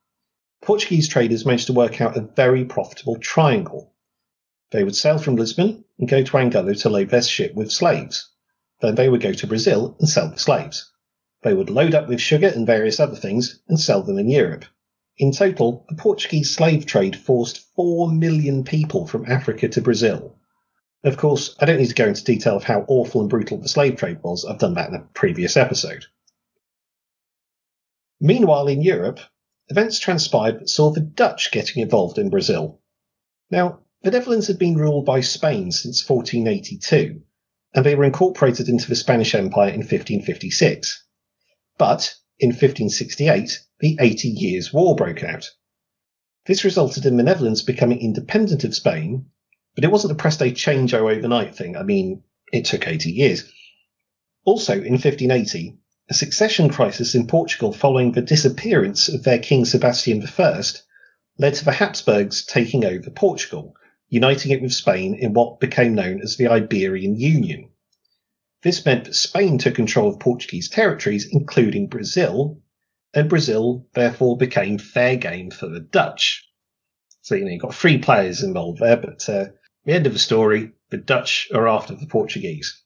Portuguese 0.61 1.07
traders 1.07 1.45
managed 1.45 1.67
to 1.67 1.73
work 1.73 2.01
out 2.01 2.17
a 2.17 2.21
very 2.21 2.65
profitable 2.65 3.17
triangle. 3.17 3.90
They 4.71 4.83
would 4.83 4.95
sail 4.95 5.17
from 5.17 5.35
Lisbon 5.35 5.83
and 5.99 6.07
go 6.07 6.23
to 6.23 6.37
Angola 6.37 6.75
to 6.75 6.89
load 6.89 7.09
their 7.09 7.21
ship 7.21 7.53
with 7.53 7.71
slaves. 7.71 8.29
Then 8.79 8.95
they 8.95 9.09
would 9.09 9.21
go 9.21 9.33
to 9.33 9.47
Brazil 9.47 9.95
and 9.99 10.09
sell 10.09 10.29
the 10.29 10.39
slaves. 10.39 10.91
They 11.43 11.53
would 11.53 11.69
load 11.69 11.93
up 11.93 12.07
with 12.07 12.21
sugar 12.21 12.47
and 12.47 12.65
various 12.65 12.99
other 12.99 13.15
things 13.15 13.59
and 13.67 13.79
sell 13.79 14.01
them 14.01 14.17
in 14.17 14.29
Europe. 14.29 14.65
In 15.17 15.31
total, 15.31 15.85
the 15.89 15.95
Portuguese 15.95 16.55
slave 16.55 16.85
trade 16.85 17.15
forced 17.15 17.65
4 17.75 18.11
million 18.11 18.63
people 18.63 19.05
from 19.05 19.29
Africa 19.29 19.67
to 19.69 19.81
Brazil. 19.81 20.37
Of 21.03 21.17
course, 21.17 21.55
I 21.59 21.65
don't 21.65 21.79
need 21.79 21.89
to 21.89 21.95
go 21.95 22.07
into 22.07 22.23
detail 22.23 22.55
of 22.55 22.63
how 22.63 22.85
awful 22.87 23.21
and 23.21 23.29
brutal 23.29 23.57
the 23.57 23.67
slave 23.67 23.97
trade 23.97 24.23
was. 24.23 24.45
I've 24.45 24.59
done 24.59 24.75
that 24.75 24.89
in 24.89 24.95
a 24.95 25.07
previous 25.13 25.57
episode. 25.57 26.05
Meanwhile, 28.19 28.67
in 28.67 28.81
Europe, 28.81 29.19
events 29.67 29.99
transpired 29.99 30.59
that 30.59 30.69
saw 30.69 30.91
the 30.91 31.01
Dutch 31.01 31.51
getting 31.51 31.81
involved 31.81 32.17
in 32.19 32.29
Brazil. 32.29 32.79
Now, 33.49 33.79
the 34.03 34.09
Netherlands 34.09 34.47
had 34.47 34.57
been 34.57 34.77
ruled 34.77 35.05
by 35.05 35.21
Spain 35.21 35.71
since 35.71 36.07
1482, 36.09 37.21
and 37.75 37.85
they 37.85 37.93
were 37.93 38.03
incorporated 38.03 38.67
into 38.67 38.89
the 38.89 38.95
Spanish 38.95 39.35
Empire 39.35 39.69
in 39.69 39.81
1556. 39.81 41.03
But 41.77 42.15
in 42.39 42.49
1568, 42.49 43.59
the 43.79 43.97
Eighty 43.99 44.29
Years' 44.29 44.73
War 44.73 44.95
broke 44.95 45.23
out. 45.23 45.51
This 46.47 46.63
resulted 46.63 47.05
in 47.05 47.17
the 47.17 47.23
Netherlands 47.23 47.61
becoming 47.61 48.01
independent 48.01 48.63
of 48.63 48.73
Spain, 48.73 49.27
but 49.75 49.83
it 49.83 49.91
wasn't 49.91 50.13
a 50.13 50.15
presto 50.15 50.49
changeo 50.49 51.15
overnight 51.15 51.55
thing. 51.55 51.77
I 51.77 51.83
mean, 51.83 52.23
it 52.51 52.65
took 52.65 52.87
80 52.87 53.11
years. 53.11 53.43
Also, 54.45 54.73
in 54.73 54.93
1580, 54.93 55.77
a 56.09 56.13
succession 56.15 56.69
crisis 56.69 57.13
in 57.13 57.27
Portugal 57.27 57.71
following 57.71 58.13
the 58.13 58.21
disappearance 58.23 59.09
of 59.09 59.21
their 59.21 59.37
King 59.37 59.63
Sebastian 59.63 60.27
I 60.39 60.63
led 61.37 61.53
to 61.53 61.65
the 61.65 61.71
Habsburgs 61.71 62.43
taking 62.43 62.83
over 62.83 63.11
Portugal, 63.11 63.75
uniting 64.11 64.51
it 64.51 64.61
with 64.61 64.73
Spain 64.73 65.15
in 65.15 65.33
what 65.33 65.61
became 65.61 65.95
known 65.95 66.21
as 66.21 66.35
the 66.35 66.49
Iberian 66.49 67.15
Union. 67.15 67.69
This 68.61 68.85
meant 68.85 69.05
that 69.05 69.15
Spain 69.15 69.57
took 69.57 69.73
control 69.73 70.09
of 70.09 70.19
Portuguese 70.19 70.69
territories, 70.69 71.27
including 71.31 71.87
Brazil, 71.87 72.61
and 73.13 73.29
Brazil 73.29 73.87
therefore 73.93 74.37
became 74.37 74.77
fair 74.77 75.15
game 75.15 75.49
for 75.49 75.67
the 75.67 75.79
Dutch. 75.79 76.47
So, 77.21 77.35
you 77.35 77.45
know, 77.45 77.51
you've 77.51 77.61
got 77.61 77.73
three 77.73 77.97
players 77.97 78.43
involved 78.43 78.79
there, 78.79 78.97
but 78.97 79.27
uh, 79.29 79.45
the 79.85 79.93
end 79.93 80.05
of 80.05 80.13
the 80.13 80.19
story, 80.19 80.73
the 80.89 80.97
Dutch 80.97 81.47
are 81.53 81.67
after 81.67 81.95
the 81.95 82.05
Portuguese. 82.05 82.83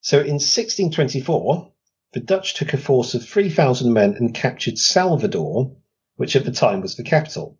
So 0.00 0.18
in 0.18 0.40
1624, 0.40 1.70
the 2.14 2.20
Dutch 2.20 2.54
took 2.54 2.72
a 2.72 2.78
force 2.78 3.14
of 3.14 3.28
3,000 3.28 3.92
men 3.92 4.14
and 4.14 4.34
captured 4.34 4.78
Salvador, 4.78 5.76
which 6.16 6.34
at 6.34 6.44
the 6.44 6.50
time 6.50 6.80
was 6.80 6.96
the 6.96 7.04
capital. 7.04 7.58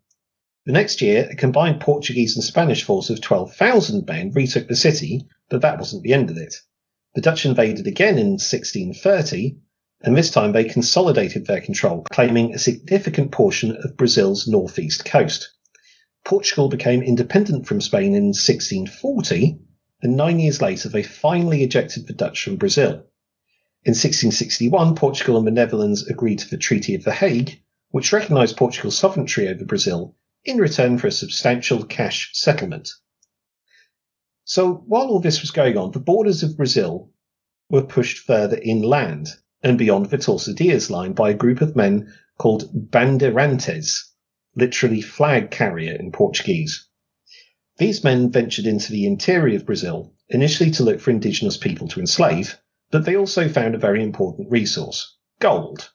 The 0.65 0.71
next 0.71 1.01
year, 1.01 1.27
a 1.29 1.35
combined 1.35 1.81
Portuguese 1.81 2.37
and 2.37 2.43
Spanish 2.43 2.83
force 2.83 3.09
of 3.09 3.19
12,000 3.19 4.07
men 4.07 4.31
retook 4.31 4.69
the 4.69 4.77
city, 4.77 5.27
but 5.49 5.59
that 5.61 5.77
wasn't 5.77 6.03
the 6.03 6.13
end 6.13 6.29
of 6.29 6.37
it. 6.37 6.55
The 7.15 7.21
Dutch 7.21 7.45
invaded 7.45 7.85
again 7.85 8.17
in 8.17 8.37
1630, 8.39 9.57
and 10.03 10.15
this 10.15 10.31
time 10.31 10.53
they 10.53 10.63
consolidated 10.63 11.45
their 11.45 11.59
control, 11.59 12.03
claiming 12.09 12.53
a 12.53 12.59
significant 12.59 13.33
portion 13.33 13.75
of 13.75 13.97
Brazil's 13.97 14.47
northeast 14.47 15.03
coast. 15.03 15.49
Portugal 16.23 16.69
became 16.69 17.03
independent 17.03 17.67
from 17.67 17.81
Spain 17.81 18.15
in 18.15 18.27
1640, 18.27 19.59
and 20.01 20.15
nine 20.15 20.39
years 20.39 20.61
later 20.61 20.87
they 20.87 21.03
finally 21.03 21.61
ejected 21.63 22.07
the 22.07 22.13
Dutch 22.13 22.41
from 22.41 22.55
Brazil. 22.55 23.03
In 23.83 23.91
1661, 23.91 24.95
Portugal 24.95 25.37
and 25.37 25.45
the 25.45 25.51
Netherlands 25.51 26.07
agreed 26.07 26.39
to 26.39 26.49
the 26.49 26.57
Treaty 26.57 26.95
of 26.95 27.03
The 27.03 27.11
Hague, 27.11 27.59
which 27.89 28.13
recognised 28.13 28.55
Portugal's 28.55 28.97
sovereignty 28.97 29.49
over 29.49 29.65
Brazil 29.65 30.15
in 30.45 30.57
return 30.57 30.97
for 30.97 31.07
a 31.07 31.11
substantial 31.11 31.83
cash 31.85 32.31
settlement. 32.33 32.89
So 34.45 34.73
while 34.73 35.07
all 35.07 35.19
this 35.19 35.41
was 35.41 35.51
going 35.51 35.77
on, 35.77 35.91
the 35.91 35.99
borders 35.99 36.43
of 36.43 36.57
Brazil 36.57 37.11
were 37.69 37.83
pushed 37.83 38.19
further 38.19 38.59
inland 38.61 39.29
and 39.61 39.77
beyond 39.77 40.07
the 40.07 40.17
Tordesillas 40.17 40.89
line 40.89 41.13
by 41.13 41.29
a 41.29 41.35
group 41.35 41.61
of 41.61 41.75
men 41.75 42.13
called 42.37 42.91
bandeirantes, 42.91 44.11
literally 44.55 45.01
flag 45.01 45.49
carrier 45.49 45.95
in 45.95 46.11
Portuguese. 46.11 46.87
These 47.77 48.03
men 48.03 48.29
ventured 48.29 48.65
into 48.65 48.91
the 48.91 49.05
interior 49.05 49.55
of 49.55 49.65
Brazil, 49.65 50.13
initially 50.29 50.71
to 50.71 50.83
look 50.83 50.99
for 50.99 51.11
indigenous 51.11 51.57
people 51.57 51.87
to 51.87 51.99
enslave, 51.99 52.59
but 52.91 53.05
they 53.05 53.15
also 53.15 53.47
found 53.47 53.75
a 53.75 53.79
very 53.79 54.03
important 54.03 54.51
resource 54.51 55.17
gold. 55.39 55.92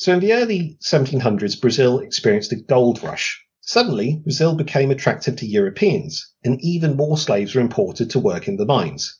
So 0.00 0.14
in 0.14 0.20
the 0.20 0.32
early 0.32 0.78
1700s, 0.80 1.60
Brazil 1.60 1.98
experienced 1.98 2.52
a 2.52 2.56
gold 2.56 3.02
rush. 3.02 3.44
Suddenly, 3.60 4.22
Brazil 4.24 4.54
became 4.54 4.90
attractive 4.90 5.36
to 5.36 5.46
Europeans, 5.46 6.32
and 6.42 6.58
even 6.62 6.96
more 6.96 7.18
slaves 7.18 7.54
were 7.54 7.60
imported 7.60 8.08
to 8.08 8.18
work 8.18 8.48
in 8.48 8.56
the 8.56 8.64
mines. 8.64 9.18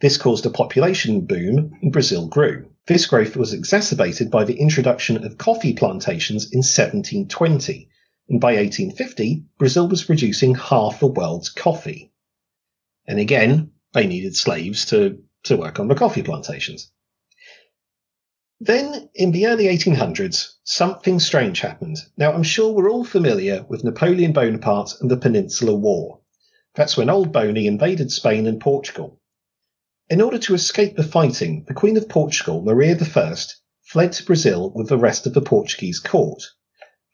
This 0.00 0.18
caused 0.18 0.46
a 0.46 0.50
population 0.50 1.22
boom, 1.22 1.72
and 1.82 1.90
Brazil 1.90 2.28
grew. 2.28 2.70
This 2.86 3.06
growth 3.06 3.34
was 3.34 3.52
exacerbated 3.52 4.30
by 4.30 4.44
the 4.44 4.60
introduction 4.60 5.24
of 5.24 5.38
coffee 5.38 5.72
plantations 5.72 6.44
in 6.52 6.58
1720, 6.58 7.88
and 8.28 8.40
by 8.40 8.54
1850, 8.54 9.46
Brazil 9.58 9.88
was 9.88 10.04
producing 10.04 10.54
half 10.54 11.00
the 11.00 11.08
world's 11.08 11.48
coffee. 11.48 12.12
And 13.08 13.18
again, 13.18 13.72
they 13.92 14.06
needed 14.06 14.36
slaves 14.36 14.86
to, 14.86 15.24
to 15.42 15.56
work 15.56 15.80
on 15.80 15.88
the 15.88 15.96
coffee 15.96 16.22
plantations. 16.22 16.92
Then, 18.64 19.08
in 19.16 19.32
the 19.32 19.48
early 19.48 19.64
1800s, 19.64 20.52
something 20.62 21.18
strange 21.18 21.58
happened. 21.58 21.98
Now, 22.16 22.32
I'm 22.32 22.44
sure 22.44 22.72
we're 22.72 22.92
all 22.92 23.02
familiar 23.02 23.66
with 23.68 23.82
Napoleon 23.82 24.32
Bonaparte 24.32 25.00
and 25.00 25.10
the 25.10 25.16
Peninsular 25.16 25.74
War. 25.74 26.20
That's 26.76 26.96
when 26.96 27.10
Old 27.10 27.32
Boney 27.32 27.66
invaded 27.66 28.12
Spain 28.12 28.46
and 28.46 28.60
Portugal. 28.60 29.18
In 30.08 30.20
order 30.20 30.38
to 30.38 30.54
escape 30.54 30.94
the 30.94 31.02
fighting, 31.02 31.64
the 31.66 31.74
Queen 31.74 31.96
of 31.96 32.08
Portugal, 32.08 32.62
Maria 32.62 32.96
I, 32.96 33.34
fled 33.82 34.12
to 34.12 34.24
Brazil 34.24 34.70
with 34.72 34.88
the 34.88 34.96
rest 34.96 35.26
of 35.26 35.34
the 35.34 35.42
Portuguese 35.42 35.98
court. 35.98 36.44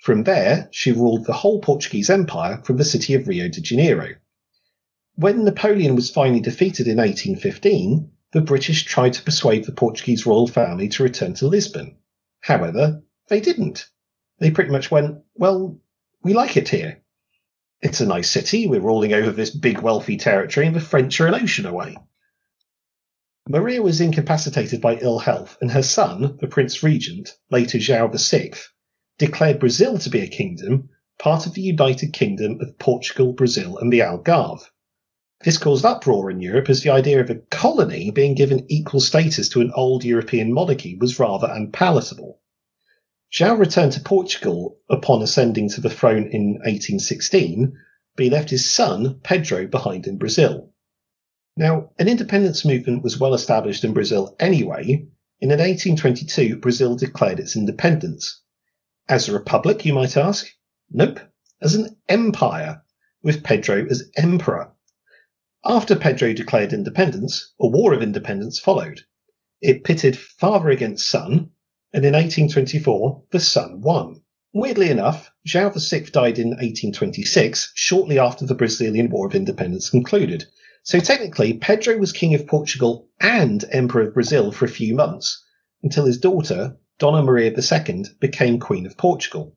From 0.03 0.25
there, 0.25 0.69
she 0.71 0.93
ruled 0.93 1.25
the 1.25 1.33
whole 1.33 1.63
Portuguese 1.63 2.11
Empire 2.11 2.61
from 2.63 2.77
the 2.77 2.85
city 2.85 3.15
of 3.15 3.27
Rio 3.27 3.49
de 3.49 3.63
Janeiro. 3.63 4.17
When 5.15 5.47
Napoleon 5.47 5.97
was 5.97 6.11
finally 6.11 6.41
defeated 6.41 6.87
in 6.89 6.99
1815, 6.99 8.11
the 8.33 8.41
British 8.41 8.85
tried 8.85 9.15
to 9.15 9.23
persuade 9.23 9.65
the 9.65 9.73
Portuguese 9.73 10.27
royal 10.27 10.47
family 10.47 10.89
to 10.89 11.03
return 11.03 11.35
to 11.35 11.47
Lisbon. 11.47 11.97
However, 12.41 13.03
they 13.29 13.41
didn't. 13.41 13.89
They 14.39 14.51
pretty 14.51 14.71
much 14.71 14.91
went, 14.91 15.19
well, 15.35 15.81
we 16.23 16.35
like 16.35 16.57
it 16.57 16.69
here. 16.69 17.03
It's 17.81 18.01
a 18.01 18.07
nice 18.07 18.31
city, 18.31 18.67
we're 18.67 18.81
ruling 18.81 19.13
over 19.13 19.31
this 19.31 19.51
big 19.51 19.81
wealthy 19.81 20.17
territory, 20.17 20.67
and 20.67 20.77
the 20.77 20.81
French 20.81 21.21
are 21.21 21.27
an 21.27 21.35
ocean 21.35 21.65
away. 21.65 21.97
Maria 23.49 23.81
was 23.81 24.01
incapacitated 24.01 24.81
by 24.81 24.97
ill 24.97 25.21
health, 25.21 25.57
and 25.61 25.71
her 25.71 25.83
son, 25.83 26.37
the 26.41 26.49
Prince 26.49 26.83
Regent, 26.83 27.35
later 27.51 27.79
João 27.79 28.13
VI, 28.13 28.53
declared 29.17 29.59
Brazil 29.59 29.99
to 29.99 30.11
be 30.11 30.21
a 30.21 30.29
kingdom, 30.29 30.91
part 31.19 31.47
of 31.47 31.55
the 31.55 31.63
United 31.63 32.13
Kingdom 32.13 32.61
of 32.61 32.79
Portugal, 32.79 33.33
Brazil, 33.33 33.79
and 33.79 33.93
the 33.93 34.01
Algarve. 34.01 34.69
This 35.45 35.59
caused 35.59 35.85
uproar 35.85 36.33
in 36.33 36.41
Europe 36.41 36.69
as 36.69 36.83
the 36.83 36.91
idea 36.91 37.21
of 37.21 37.31
a 37.31 37.37
colony 37.37 38.11
being 38.11 38.35
given 38.35 38.67
equal 38.69 39.01
status 39.01 39.49
to 39.51 39.61
an 39.61 39.71
old 39.73 40.03
European 40.03 40.53
monarchy 40.53 40.97
was 40.97 41.21
rather 41.21 41.47
unpalatable. 41.49 42.41
João 43.33 43.59
returned 43.59 43.93
to 43.93 44.01
Portugal 44.01 44.79
upon 44.91 45.23
ascending 45.23 45.69
to 45.71 45.81
the 45.81 45.91
throne 45.91 46.27
in 46.33 46.55
1816, 46.65 47.73
but 48.17 48.25
he 48.25 48.31
left 48.31 48.51
his 48.51 48.69
son, 48.69 49.21
Pedro, 49.23 49.69
behind 49.69 50.09
in 50.09 50.19
Brazil. 50.19 50.73
Now, 51.57 51.91
an 52.01 52.09
independence 52.09 52.65
movement 52.65 53.05
was 53.05 53.21
well 53.21 53.35
established 53.35 53.85
in 53.85 53.93
Brazil 53.93 54.35
anyway, 54.41 55.07
and 55.41 55.53
in 55.53 55.59
1822 55.59 56.57
Brazil 56.57 56.97
declared 56.97 57.39
its 57.39 57.55
independence. 57.55 58.41
As 59.09 59.29
a 59.29 59.33
republic, 59.33 59.85
you 59.85 59.93
might 59.93 60.17
ask? 60.17 60.49
Nope, 60.91 61.21
as 61.63 61.77
an 61.77 61.97
empire, 62.09 62.83
with 63.23 63.45
Pedro 63.45 63.87
as 63.89 64.11
emperor. 64.17 64.73
After 65.71 65.97
Pedro 65.97 66.33
declared 66.33 66.73
independence, 66.73 67.53
a 67.61 67.67
war 67.67 67.93
of 67.93 68.01
independence 68.01 68.59
followed. 68.59 69.03
It 69.61 69.85
pitted 69.85 70.17
father 70.17 70.71
against 70.71 71.11
son, 71.11 71.51
and 71.93 72.07
in 72.07 72.15
1824 72.15 73.25
the 73.33 73.39
son 73.39 73.83
won. 73.83 74.23
Weirdly 74.55 74.89
enough, 74.89 75.31
João 75.47 75.75
VI 75.75 76.11
died 76.11 76.39
in 76.39 76.53
1826, 76.53 77.73
shortly 77.75 78.19
after 78.19 78.47
the 78.47 78.55
Brazilian 78.55 79.11
War 79.11 79.27
of 79.27 79.35
Independence 79.35 79.91
concluded. 79.91 80.47
So 80.85 81.01
technically, 81.01 81.53
Pedro 81.53 81.99
was 81.99 82.13
king 82.13 82.35
of 82.35 82.47
Portugal 82.47 83.11
and 83.21 83.63
emperor 83.71 84.09
of 84.09 84.15
Brazil 84.15 84.51
for 84.53 84.65
a 84.65 84.71
few 84.71 84.95
months, 84.95 85.45
until 85.83 86.07
his 86.07 86.17
daughter, 86.17 86.79
Dona 86.99 87.23
Maria 87.23 87.53
II, 87.55 88.05
became 88.21 88.59
queen 88.59 88.87
of 88.87 88.97
Portugal. 88.97 89.55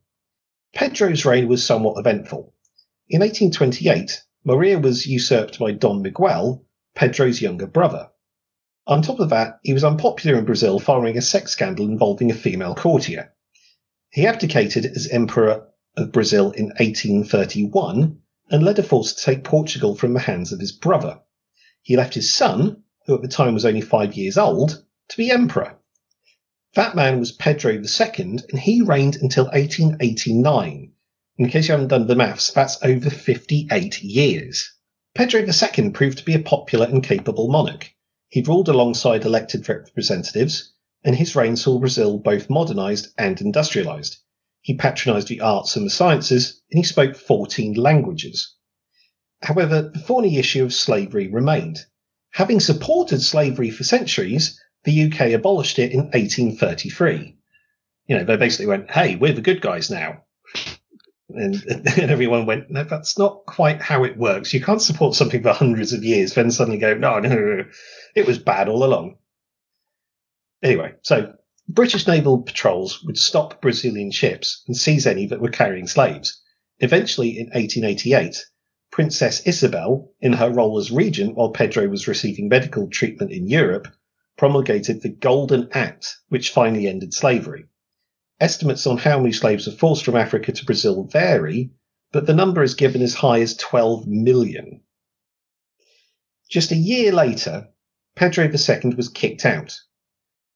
Pedro's 0.74 1.24
reign 1.24 1.48
was 1.48 1.64
somewhat 1.64 1.98
eventful. 1.98 2.54
In 3.08 3.22
1828, 3.22 4.22
Maria 4.44 4.80
was 4.80 5.06
usurped 5.06 5.60
by 5.60 5.72
Don 5.72 6.02
Miguel, 6.02 6.66
Pedro's 6.96 7.42
younger 7.42 7.68
brother. 7.68 8.10
On 8.88 9.02
top 9.02 9.20
of 9.20 9.30
that, 9.30 9.60
he 9.64 9.72
was 9.72 9.84
unpopular 9.84 10.40
in 10.40 10.46
Brazil 10.46 10.80
following 10.80 11.16
a 11.18 11.22
sex 11.22 11.52
scandal 11.52 11.86
involving 11.86 12.32
a 12.32 12.36
female 12.36 12.74
courtier. 12.74 13.34
He 14.10 14.26
abdicated 14.26 14.86
as 14.86 15.08
Emperor 15.08 15.68
of 15.96 16.12
Brazil 16.12 16.52
in 16.52 16.66
1831 16.80 18.20
and 18.50 18.64
led 18.64 18.80
a 18.80 18.84
force 18.84 19.14
to 19.14 19.24
take 19.24 19.44
Portugal 19.44 19.96
from 19.96 20.14
the 20.14 20.20
hands 20.20 20.52
of 20.52 20.60
his 20.60 20.72
brother. 20.72 21.20
He 21.84 21.96
left 21.96 22.16
his 22.16 22.34
son, 22.34 22.84
who 23.06 23.16
at 23.16 23.22
the 23.22 23.28
time 23.28 23.54
was 23.54 23.66
only 23.66 23.82
five 23.82 24.16
years 24.16 24.38
old, 24.38 24.84
to 25.10 25.18
be 25.18 25.30
emperor. 25.30 25.78
That 26.74 26.96
man 26.96 27.20
was 27.20 27.32
Pedro 27.32 27.74
II, 27.74 28.40
and 28.50 28.60
he 28.60 28.82
reigned 28.82 29.18
until 29.18 29.46
1889, 29.46 30.94
in 31.38 31.50
case 31.50 31.68
you 31.68 31.72
haven't 31.72 31.88
done 31.88 32.08
the 32.08 32.16
maths, 32.16 32.52
that's 32.52 32.84
over 32.84 33.10
58 33.10 34.04
years. 34.04 34.72
Pedro 35.16 35.42
II 35.42 35.90
proved 35.92 36.18
to 36.20 36.26
be 36.26 36.36
a 36.36 36.40
popular 36.40 36.86
and 36.86 37.04
capable 37.04 37.50
monarch. 37.50 37.92
He 38.30 38.42
ruled 38.42 38.70
alongside 38.70 39.26
elected 39.26 39.68
representatives, 39.68 40.72
and 41.04 41.16
his 41.16 41.36
reign 41.36 41.56
saw 41.56 41.80
Brazil 41.80 42.18
both 42.18 42.50
modernized 42.50 43.10
and 43.18 43.40
industrialized. 43.42 44.18
He 44.62 44.76
patronized 44.76 45.28
the 45.28 45.42
arts 45.42 45.76
and 45.76 45.86
the 45.86 45.90
sciences, 45.90 46.62
and 46.72 46.78
he 46.78 46.84
spoke 46.84 47.16
14 47.16 47.74
languages. 47.74 48.56
However, 49.42 49.82
the 49.82 50.00
thorny 50.00 50.38
issue 50.38 50.64
of 50.64 50.74
slavery 50.74 51.28
remained. 51.28 51.86
Having 52.32 52.60
supported 52.60 53.22
slavery 53.22 53.72
for 53.72 53.84
centuries, 53.84 54.62
the 54.84 55.12
UK 55.12 55.32
abolished 55.32 55.80
it 55.80 55.92
in 55.92 56.02
1833. 56.02 57.36
You 58.08 58.18
know, 58.18 58.24
they 58.24 58.38
basically 58.38 58.68
went, 58.68 58.92
hey, 58.92 59.16
we're 59.16 59.34
the 59.34 59.42
good 59.42 59.62
guys 59.62 59.90
now. 59.90 60.24
And, 61.36 61.56
and, 61.98 62.12
everyone 62.12 62.46
went, 62.46 62.70
no, 62.70 62.84
that's 62.84 63.18
not 63.18 63.46
quite 63.46 63.82
how 63.82 64.04
it 64.04 64.18
works. 64.18 64.54
You 64.54 64.62
can't 64.62 64.82
support 64.82 65.16
something 65.16 65.42
for 65.42 65.54
hundreds 65.54 65.94
of 65.94 66.04
years, 66.04 66.34
then 66.34 66.52
suddenly 66.52 66.80
go, 66.80 66.94
no, 66.94 67.20
no, 67.20 67.30
no, 67.30 67.36
no. 67.36 67.64
it 68.16 68.26
was 68.26 68.38
bad 68.38 68.68
all 68.70 68.84
along. 68.84 69.18
Anyway, 70.64 70.94
so 71.02 71.34
British 71.68 72.08
naval 72.08 72.42
patrols 72.42 73.04
would 73.04 73.18
stop 73.18 73.62
Brazilian 73.62 74.12
ships 74.12 74.64
and 74.68 74.76
seize 74.76 75.08
any 75.08 75.26
that 75.28 75.42
were 75.42 75.50
carrying 75.50 75.88
slaves. 75.88 76.42
Eventually, 76.80 77.40
in 77.40 77.48
1888, 77.48 78.46
Princess 78.92 79.42
Isabel, 79.46 80.12
in 80.20 80.34
her 80.34 80.52
role 80.52 80.78
as 80.78 80.92
regent 80.92 81.36
while 81.36 81.52
Pedro 81.52 81.88
was 81.88 82.08
receiving 82.08 82.50
medical 82.50 82.90
treatment 82.90 83.32
in 83.32 83.48
Europe, 83.48 83.88
promulgated 84.38 85.02
the 85.02 85.10
Golden 85.10 85.70
Act, 85.72 86.18
which 86.30 86.50
finally 86.50 86.88
ended 86.88 87.14
slavery. 87.14 87.66
Estimates 88.42 88.88
on 88.88 88.98
how 88.98 89.20
many 89.20 89.32
slaves 89.32 89.68
were 89.68 89.74
forced 89.74 90.04
from 90.04 90.16
Africa 90.16 90.52
to 90.52 90.66
Brazil 90.66 91.04
vary, 91.04 91.70
but 92.12 92.26
the 92.26 92.34
number 92.34 92.64
is 92.64 92.74
given 92.74 93.04
as 93.04 93.14
high 93.14 93.40
as 93.40 93.56
12 93.56 94.08
million. 94.08 94.82
Just 96.50 96.72
a 96.72 96.76
year 96.76 97.12
later, 97.12 97.70
Pedro 98.16 98.46
II 98.46 98.96
was 98.96 99.10
kicked 99.10 99.46
out. 99.46 99.78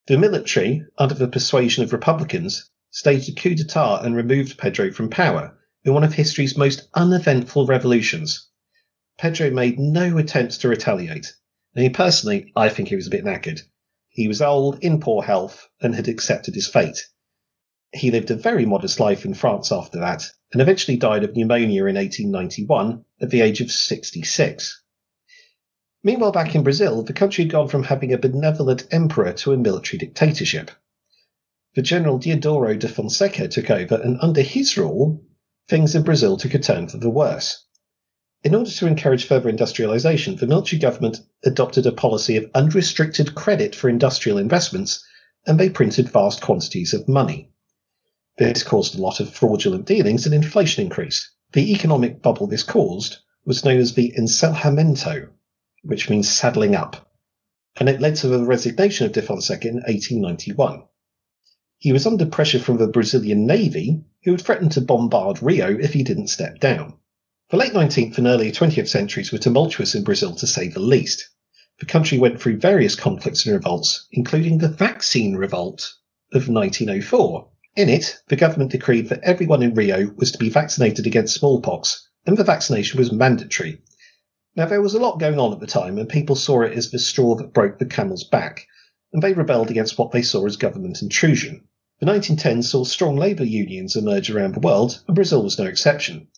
The 0.08 0.18
military, 0.18 0.84
under 0.98 1.14
the 1.14 1.28
persuasion 1.28 1.84
of 1.84 1.94
Republicans, 1.94 2.72
staged 2.90 3.30
a 3.30 3.34
coup 3.34 3.54
d'etat 3.54 4.02
and 4.02 4.16
removed 4.16 4.58
Pedro 4.58 4.92
from 4.92 5.12
power, 5.12 5.56
in 5.84 5.94
one 5.94 6.04
of 6.04 6.14
history's 6.14 6.58
most 6.58 6.90
uneventful 6.96 7.68
revolutions. 7.68 8.50
Pedro 9.20 9.52
made 9.52 9.78
no 9.78 10.18
attempts 10.18 10.58
to 10.58 10.70
retaliate, 10.70 11.36
and 11.76 11.84
he 11.84 11.90
personally, 11.92 12.52
I 12.56 12.70
think 12.70 12.90
he 12.90 12.96
was 12.96 13.06
a 13.06 13.12
bit 13.12 13.24
knackered. 13.24 13.62
He 14.10 14.28
was 14.28 14.42
old, 14.42 14.84
in 14.84 15.00
poor 15.00 15.22
health, 15.22 15.70
and 15.80 15.94
had 15.94 16.08
accepted 16.08 16.56
his 16.56 16.68
fate. 16.68 17.06
He 17.96 18.12
lived 18.12 18.30
a 18.30 18.36
very 18.36 18.66
modest 18.66 19.00
life 19.00 19.24
in 19.24 19.34
France 19.34 19.72
after 19.72 20.00
that, 20.02 20.30
and 20.52 20.62
eventually 20.62 20.98
died 20.98 21.24
of 21.24 21.34
pneumonia 21.34 21.86
in 21.86 21.96
1891 21.96 23.06
at 23.22 23.30
the 23.30 23.40
age 23.40 23.62
of 23.62 23.72
66. 23.72 24.82
Meanwhile, 26.04 26.34
back 26.34 26.56
in 26.56 26.64
Brazil, 26.64 27.04
the 27.04 27.14
country 27.14 27.46
had 27.46 27.52
gone 27.52 27.70
from 27.70 27.84
having 27.84 28.12
a 28.12 28.18
benevolent 28.18 28.86
emperor 28.92 29.32
to 29.32 29.54
a 29.54 29.58
military 29.58 29.98
dictatorship. 29.98 30.72
The 31.76 31.82
General 31.82 32.20
Deodoro 32.20 32.78
de 32.78 32.90
Fonseca 32.90 33.48
took 33.48 33.72
over, 33.72 33.96
and 33.96 34.18
under 34.22 34.42
his 34.42 34.78
rule, 34.78 35.24
things 35.70 35.96
in 35.96 36.04
Brazil 36.04 36.36
took 36.36 36.54
a 36.54 36.60
turn 36.60 36.90
for 36.90 36.98
the 36.98 37.10
worse. 37.10 37.66
In 38.44 38.54
order 38.54 38.72
to 38.72 38.88
encourage 38.88 39.26
further 39.26 39.48
industrialization, 39.48 40.36
the 40.36 40.48
military 40.48 40.80
government 40.80 41.22
adopted 41.46 41.86
a 41.86 41.94
policy 41.94 42.36
of 42.36 42.52
unrestricted 42.54 43.36
credit 43.36 43.74
for 43.74 43.90
industrial 43.90 44.38
investments, 44.38 45.02
and 45.48 45.58
they 45.58 45.70
printed 45.70 46.10
vast 46.10 46.42
quantities 46.42 46.94
of 46.94 47.08
money. 47.08 47.52
This 48.38 48.64
caused 48.64 48.96
a 48.96 49.02
lot 49.02 49.22
of 49.22 49.34
fraudulent 49.34 49.86
dealings 49.86 50.26
and 50.26 50.36
inflation 50.36 50.84
increased. 50.84 51.30
The 51.54 51.72
economic 51.72 52.22
bubble 52.22 52.48
this 52.48 52.64
caused 52.64 53.20
was 53.46 53.64
known 53.64 53.80
as 53.80 53.94
the 53.94 54.14
Encilhamento, 54.18 55.30
which 55.84 56.10
means 56.10 56.28
saddling 56.28 56.76
up, 56.76 57.10
and 57.78 57.88
it 57.88 58.02
led 58.02 58.18
to 58.18 58.28
the 58.28 58.44
resignation 58.44 59.06
of 59.06 59.14
De 59.14 59.22
Fonseca 59.22 59.70
in 59.70 59.76
1891. 59.76 60.84
He 61.78 61.94
was 61.94 62.06
under 62.06 62.26
pressure 62.26 62.60
from 62.60 62.76
the 62.76 62.88
Brazilian 62.88 63.46
Navy, 63.46 64.04
who 64.24 64.32
had 64.32 64.42
threatened 64.42 64.74
to 64.74 64.82
bombard 64.82 65.42
Rio 65.42 65.78
if 65.80 65.94
he 65.94 66.04
didn't 66.04 66.28
step 66.28 66.60
down. 66.60 66.96
The 67.52 67.58
late 67.58 67.72
19th 67.72 68.18
and 68.18 68.28
early 68.28 68.52
20th 68.52 68.90
centuries 68.90 69.32
were 69.32 69.38
tumultuous 69.38 69.96
in 69.96 70.04
Brazil 70.04 70.36
to 70.36 70.48
say 70.48 70.68
the 70.68 70.82
least. 70.82 71.30
The 71.80 71.86
country 71.86 72.18
went 72.18 72.42
through 72.42 72.58
various 72.58 72.96
conflicts 72.96 73.46
and 73.46 73.54
revolts, 73.56 74.08
including 74.12 74.58
the 74.58 74.68
Vaccine 74.68 75.36
Revolt 75.36 75.94
of 76.34 76.50
1904. 76.50 77.48
In 77.76 77.90
it, 77.90 78.20
the 78.30 78.38
government 78.38 78.72
decreed 78.72 79.10
that 79.10 79.24
everyone 79.24 79.62
in 79.62 79.74
Rio 79.74 80.10
was 80.16 80.32
to 80.32 80.38
be 80.38 80.50
vaccinated 80.50 81.06
against 81.06 81.36
smallpox, 81.36 82.08
and 82.26 82.38
the 82.38 82.44
vaccination 82.46 82.98
was 82.98 83.12
mandatory. 83.12 83.82
Now, 84.56 84.66
there 84.66 84.82
was 84.82 84.94
a 84.94 85.00
lot 85.00 85.20
going 85.20 85.38
on 85.40 85.52
at 85.52 85.60
the 85.60 85.68
time, 85.68 85.98
and 85.98 86.08
people 86.08 86.38
saw 86.38 86.62
it 86.62 86.72
as 86.72 86.90
the 86.90 87.00
straw 87.00 87.36
that 87.36 87.52
broke 87.52 87.78
the 87.78 87.86
camel's 87.86 88.24
back, 88.24 88.66
and 89.12 89.22
they 89.22 89.34
rebelled 89.34 89.70
against 89.70 89.98
what 89.98 90.12
they 90.12 90.22
saw 90.22 90.46
as 90.46 90.56
government 90.56 91.02
intrusion. 91.02 91.68
The 92.00 92.06
1910s 92.06 92.64
saw 92.64 92.86
strong 92.86 93.18
labour 93.18 93.44
unions 93.44 93.98
emerge 93.98 94.30
around 94.30 94.54
the 94.56 94.62
world, 94.62 95.04
and 95.06 95.14
Brazil 95.14 95.44
was 95.44 95.60
no 95.60 95.66
exception. 95.66 96.30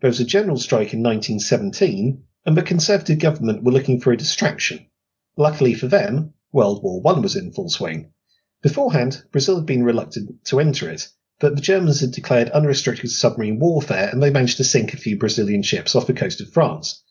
There 0.00 0.08
was 0.08 0.20
a 0.20 0.24
general 0.24 0.56
strike 0.56 0.94
in 0.94 1.02
1917, 1.02 2.22
and 2.46 2.56
the 2.56 2.62
Conservative 2.62 3.18
government 3.18 3.64
were 3.64 3.72
looking 3.72 4.00
for 4.00 4.12
a 4.12 4.16
distraction. 4.16 4.86
Luckily 5.36 5.74
for 5.74 5.88
them, 5.88 6.32
World 6.52 6.82
War 6.82 7.02
I 7.04 7.20
was 7.20 7.36
in 7.36 7.52
full 7.52 7.68
swing. 7.68 8.12
Beforehand, 8.62 9.22
Brazil 9.32 9.56
had 9.56 9.66
been 9.66 9.84
reluctant 9.84 10.44
to 10.46 10.60
enter 10.60 10.88
it, 10.88 11.08
but 11.38 11.54
the 11.54 11.60
Germans 11.60 12.00
had 12.00 12.12
declared 12.12 12.48
unrestricted 12.50 13.10
submarine 13.10 13.58
warfare 13.58 14.08
and 14.08 14.22
they 14.22 14.30
managed 14.30 14.56
to 14.56 14.64
sink 14.64 14.94
a 14.94 14.96
few 14.96 15.18
Brazilian 15.18 15.62
ships 15.62 15.94
off 15.94 16.06
the 16.06 16.14
coast 16.14 16.40
of 16.40 16.50
France. 16.50 17.02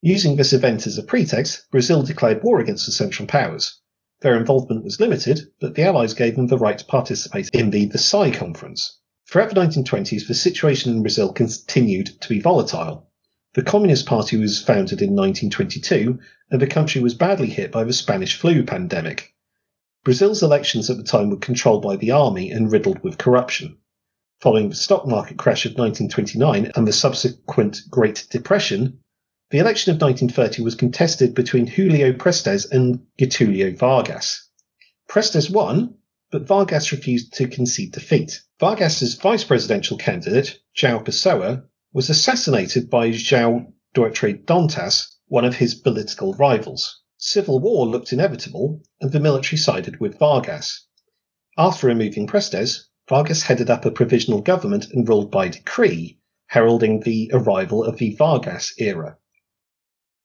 Using 0.00 0.36
this 0.36 0.54
event 0.54 0.86
as 0.86 0.96
a 0.96 1.02
pretext, 1.02 1.70
Brazil 1.70 2.02
declared 2.02 2.42
war 2.42 2.60
against 2.60 2.86
the 2.86 2.92
Central 2.92 3.28
Powers. 3.28 3.78
Their 4.22 4.38
involvement 4.38 4.82
was 4.82 4.98
limited, 4.98 5.42
but 5.60 5.74
the 5.74 5.82
Allies 5.82 6.14
gave 6.14 6.36
them 6.36 6.46
the 6.46 6.56
right 6.56 6.78
to 6.78 6.84
participate 6.86 7.50
in 7.52 7.70
the 7.70 7.86
Versailles 7.86 8.30
Conference. 8.30 8.98
Throughout 9.28 9.50
the 9.50 9.60
1920s, 9.60 10.26
the 10.26 10.34
situation 10.34 10.92
in 10.92 11.02
Brazil 11.02 11.32
continued 11.32 12.20
to 12.22 12.28
be 12.28 12.40
volatile. 12.40 13.10
The 13.52 13.62
Communist 13.62 14.06
Party 14.06 14.38
was 14.38 14.62
founded 14.62 15.02
in 15.02 15.14
1922, 15.14 16.18
and 16.50 16.60
the 16.62 16.66
country 16.66 17.02
was 17.02 17.14
badly 17.14 17.48
hit 17.48 17.70
by 17.70 17.84
the 17.84 17.92
Spanish 17.92 18.36
flu 18.36 18.64
pandemic. 18.64 19.34
Brazil's 20.02 20.42
elections 20.42 20.88
at 20.88 20.96
the 20.96 21.02
time 21.02 21.28
were 21.28 21.36
controlled 21.36 21.82
by 21.82 21.96
the 21.96 22.10
army 22.10 22.50
and 22.50 22.72
riddled 22.72 23.02
with 23.02 23.18
corruption. 23.18 23.76
Following 24.40 24.70
the 24.70 24.74
stock 24.74 25.06
market 25.06 25.36
crash 25.36 25.66
of 25.66 25.72
1929 25.72 26.72
and 26.74 26.88
the 26.88 26.92
subsequent 26.92 27.82
Great 27.90 28.26
Depression, 28.30 29.00
the 29.50 29.58
election 29.58 29.90
of 29.92 30.00
1930 30.00 30.62
was 30.62 30.74
contested 30.74 31.34
between 31.34 31.66
Julio 31.66 32.14
Prestes 32.14 32.64
and 32.64 33.00
Getulio 33.18 33.76
Vargas. 33.76 34.48
Prestes 35.06 35.50
won, 35.50 35.96
but 36.30 36.46
Vargas 36.46 36.92
refused 36.92 37.34
to 37.34 37.48
concede 37.48 37.92
defeat. 37.92 38.40
Vargas's 38.58 39.16
vice 39.16 39.44
presidential 39.44 39.98
candidate, 39.98 40.60
João 40.74 41.04
Pessoa, 41.04 41.64
was 41.92 42.08
assassinated 42.08 42.88
by 42.88 43.10
João 43.10 43.72
Duarte 43.92 44.32
Dantas, 44.44 45.08
one 45.26 45.44
of 45.44 45.56
his 45.56 45.74
political 45.74 46.32
rivals. 46.34 47.02
Civil 47.22 47.60
war 47.60 47.86
looked 47.86 48.14
inevitable, 48.14 48.82
and 48.98 49.12
the 49.12 49.20
military 49.20 49.58
sided 49.58 50.00
with 50.00 50.18
Vargas. 50.18 50.86
After 51.58 51.86
removing 51.86 52.26
Prestes, 52.26 52.88
Vargas 53.10 53.42
headed 53.42 53.68
up 53.68 53.84
a 53.84 53.90
provisional 53.90 54.40
government 54.40 54.86
and 54.90 55.06
ruled 55.06 55.30
by 55.30 55.48
decree, 55.48 56.18
heralding 56.46 57.00
the 57.00 57.30
arrival 57.34 57.84
of 57.84 57.98
the 57.98 58.16
Vargas 58.16 58.72
era. 58.78 59.18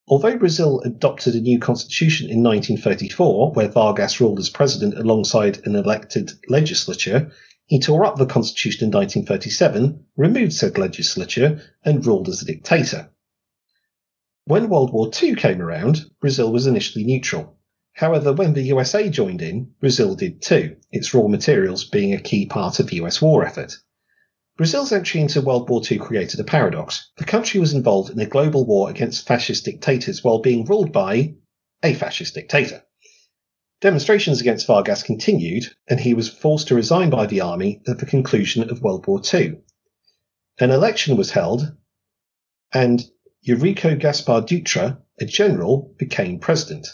Although 0.07 0.37
Brazil 0.37 0.79
adopted 0.85 1.35
a 1.35 1.41
new 1.41 1.59
constitution 1.59 2.29
in 2.29 2.41
1934, 2.41 3.51
where 3.51 3.67
Vargas 3.67 4.21
ruled 4.21 4.39
as 4.39 4.49
president 4.49 4.97
alongside 4.97 5.59
an 5.65 5.75
elected 5.75 6.31
legislature, 6.47 7.29
he 7.65 7.77
tore 7.77 8.05
up 8.05 8.15
the 8.15 8.25
constitution 8.25 8.85
in 8.85 8.91
1937, 8.91 10.05
removed 10.15 10.53
said 10.53 10.77
legislature, 10.77 11.61
and 11.83 12.05
ruled 12.05 12.29
as 12.29 12.41
a 12.41 12.45
dictator. 12.45 13.09
When 14.47 14.69
World 14.69 14.93
War 14.93 15.09
II 15.09 15.35
came 15.35 15.59
around, 15.59 16.05
Brazil 16.21 16.51
was 16.51 16.67
initially 16.67 17.03
neutral. 17.03 17.57
However, 17.93 18.31
when 18.31 18.53
the 18.53 18.61
USA 18.61 19.09
joined 19.09 19.41
in, 19.41 19.71
Brazil 19.79 20.13
did 20.13 20.41
too, 20.41 20.75
its 20.91 21.15
raw 21.15 21.27
materials 21.27 21.83
being 21.85 22.13
a 22.13 22.21
key 22.21 22.45
part 22.45 22.79
of 22.79 22.87
the 22.87 22.97
US 22.97 23.19
war 23.19 23.43
effort. 23.43 23.75
Brazil's 24.55 24.91
entry 24.91 25.19
into 25.19 25.41
World 25.41 25.67
War 25.67 25.81
II 25.89 25.97
created 25.97 26.39
a 26.39 26.43
paradox. 26.43 27.11
The 27.17 27.25
country 27.25 27.59
was 27.59 27.73
involved 27.73 28.11
in 28.11 28.19
a 28.19 28.27
global 28.27 28.67
war 28.67 28.89
against 28.91 29.25
fascist 29.25 29.65
dictators 29.65 30.23
while 30.23 30.39
being 30.39 30.63
ruled 30.63 30.91
by 30.93 31.33
a 31.81 31.95
fascist 31.95 32.35
dictator. 32.35 32.83
Demonstrations 33.81 34.41
against 34.41 34.67
Vargas 34.67 35.01
continued, 35.01 35.65
and 35.87 35.99
he 35.99 36.13
was 36.13 36.29
forced 36.29 36.67
to 36.67 36.75
resign 36.75 37.09
by 37.09 37.25
the 37.25 37.41
army 37.41 37.81
at 37.87 37.97
the 37.97 38.05
conclusion 38.05 38.69
of 38.69 38.81
World 38.81 39.07
War 39.07 39.21
II. 39.33 39.57
An 40.59 40.69
election 40.69 41.17
was 41.17 41.31
held, 41.31 41.75
and 42.71 43.03
Eurico 43.47 43.99
Gaspar 43.99 44.41
Dutra, 44.41 44.97
a 45.19 45.25
general, 45.25 45.93
became 45.99 46.39
president. 46.39 46.87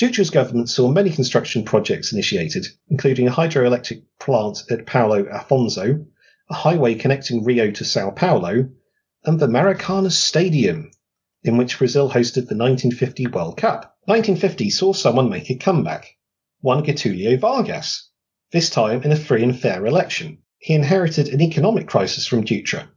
Dutra's 0.00 0.30
government 0.30 0.68
saw 0.68 0.88
many 0.88 1.10
construction 1.10 1.64
projects 1.64 2.12
initiated, 2.12 2.66
including 2.88 3.28
a 3.28 3.30
hydroelectric 3.30 4.02
plant 4.18 4.64
at 4.68 4.84
Paulo 4.84 5.22
Afonso, 5.22 6.06
a 6.50 6.54
highway 6.54 6.96
connecting 6.96 7.44
Rio 7.44 7.70
to 7.70 7.84
Sao 7.84 8.10
Paulo, 8.10 8.68
and 9.24 9.38
the 9.38 9.46
Maracanã 9.46 10.10
Stadium, 10.10 10.90
in 11.44 11.56
which 11.56 11.78
Brazil 11.78 12.10
hosted 12.10 12.48
the 12.48 12.56
1950 12.56 13.28
World 13.28 13.56
Cup. 13.56 13.96
1950 14.06 14.70
saw 14.70 14.92
someone 14.92 15.30
make 15.30 15.50
a 15.50 15.54
comeback, 15.54 16.16
one 16.62 16.82
Getulio 16.82 17.38
Vargas, 17.38 18.10
this 18.50 18.70
time 18.70 19.04
in 19.04 19.12
a 19.12 19.16
free 19.16 19.44
and 19.44 19.56
fair 19.56 19.86
election. 19.86 20.38
He 20.58 20.74
inherited 20.74 21.28
an 21.28 21.40
economic 21.40 21.86
crisis 21.86 22.26
from 22.26 22.44
Dutra. 22.44 22.88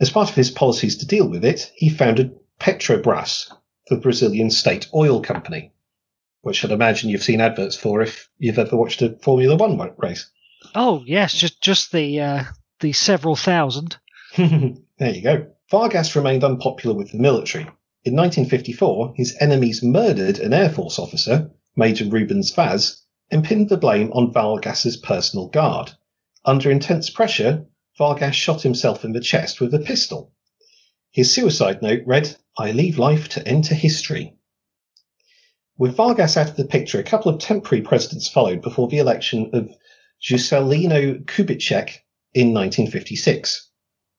As 0.00 0.10
part 0.10 0.30
of 0.30 0.34
his 0.34 0.50
policies 0.50 0.96
to 0.98 1.06
deal 1.06 1.28
with 1.28 1.44
it, 1.44 1.70
he 1.74 1.88
founded 1.88 2.34
Petrobras, 2.58 3.52
the 3.88 3.96
Brazilian 3.96 4.50
state 4.50 4.88
oil 4.94 5.20
company, 5.20 5.72
which 6.40 6.64
I'd 6.64 6.70
imagine 6.70 7.10
you've 7.10 7.22
seen 7.22 7.40
adverts 7.40 7.76
for 7.76 8.02
if 8.02 8.28
you've 8.38 8.58
ever 8.58 8.76
watched 8.76 9.02
a 9.02 9.16
Formula 9.22 9.56
One 9.56 9.94
race. 9.98 10.30
Oh 10.74 11.02
yes, 11.06 11.34
just 11.34 11.60
just 11.60 11.92
the 11.92 12.20
uh, 12.20 12.44
the 12.80 12.92
several 12.92 13.36
thousand. 13.36 13.96
there 14.36 14.76
you 15.14 15.22
go. 15.22 15.46
Vargas 15.70 16.14
remained 16.16 16.44
unpopular 16.44 16.96
with 16.96 17.12
the 17.12 17.18
military. 17.18 17.64
In 18.04 18.16
1954, 18.16 19.14
his 19.16 19.36
enemies 19.40 19.82
murdered 19.82 20.38
an 20.38 20.52
Air 20.52 20.70
Force 20.70 20.98
officer, 20.98 21.50
Major 21.76 22.04
Rubens 22.06 22.52
Vaz, 22.52 23.02
and 23.30 23.44
pinned 23.44 23.68
the 23.68 23.76
blame 23.76 24.10
on 24.12 24.32
Vargas's 24.32 24.96
personal 24.96 25.48
guard. 25.48 25.92
Under 26.44 26.70
intense 26.70 27.10
pressure, 27.10 27.64
Vargas 27.98 28.34
shot 28.34 28.62
himself 28.62 29.04
in 29.04 29.12
the 29.12 29.20
chest 29.20 29.60
with 29.60 29.74
a 29.74 29.78
pistol. 29.78 30.32
His 31.10 31.32
suicide 31.32 31.82
note 31.82 32.02
read, 32.06 32.36
I 32.56 32.72
leave 32.72 32.98
life 32.98 33.28
to 33.30 33.46
enter 33.46 33.74
history. 33.74 34.34
With 35.76 35.96
Vargas 35.96 36.36
out 36.36 36.48
of 36.48 36.56
the 36.56 36.64
picture, 36.64 36.98
a 36.98 37.04
couple 37.04 37.32
of 37.32 37.40
temporary 37.40 37.82
presidents 37.82 38.28
followed 38.28 38.62
before 38.62 38.88
the 38.88 38.98
election 38.98 39.50
of 39.52 39.74
Juscelino 40.22 41.24
Kubitschek 41.24 41.98
in 42.34 42.54
1956. 42.54 43.68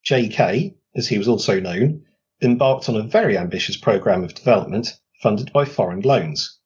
J.K., 0.04 0.76
as 0.96 1.08
he 1.08 1.18
was 1.18 1.28
also 1.28 1.60
known, 1.60 2.04
embarked 2.42 2.90
on 2.90 2.96
a 2.96 3.04
very 3.04 3.38
ambitious 3.38 3.78
program 3.78 4.24
of 4.24 4.34
development 4.34 5.00
funded 5.22 5.52
by 5.54 5.66
foreign 5.66 6.02
loans. 6.02 6.60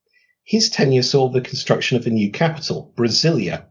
His 0.43 0.69
tenure 0.69 1.03
saw 1.03 1.29
the 1.29 1.41
construction 1.41 1.97
of 1.97 2.07
a 2.07 2.09
new 2.09 2.31
capital, 2.31 2.91
Brasilia. 2.97 3.67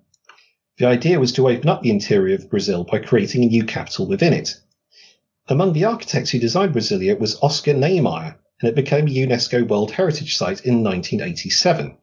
The 0.78 0.86
idea 0.86 1.18
was 1.18 1.32
to 1.32 1.48
open 1.48 1.70
up 1.70 1.82
the 1.82 1.90
interior 1.90 2.34
of 2.34 2.50
Brazil 2.50 2.84
by 2.84 2.98
creating 2.98 3.42
a 3.42 3.46
new 3.46 3.64
capital 3.64 4.06
within 4.06 4.34
it. 4.34 4.60
Among 5.48 5.72
the 5.72 5.84
architects 5.84 6.30
who 6.30 6.38
designed 6.38 6.74
Brasilia 6.74 7.18
was 7.18 7.38
Oscar 7.40 7.72
Niemeyer, 7.72 8.38
and 8.60 8.68
it 8.68 8.74
became 8.74 9.06
a 9.06 9.10
UNESCO 9.10 9.66
World 9.66 9.92
Heritage 9.92 10.36
Site 10.36 10.66
in 10.66 10.84
1987. 10.84 11.96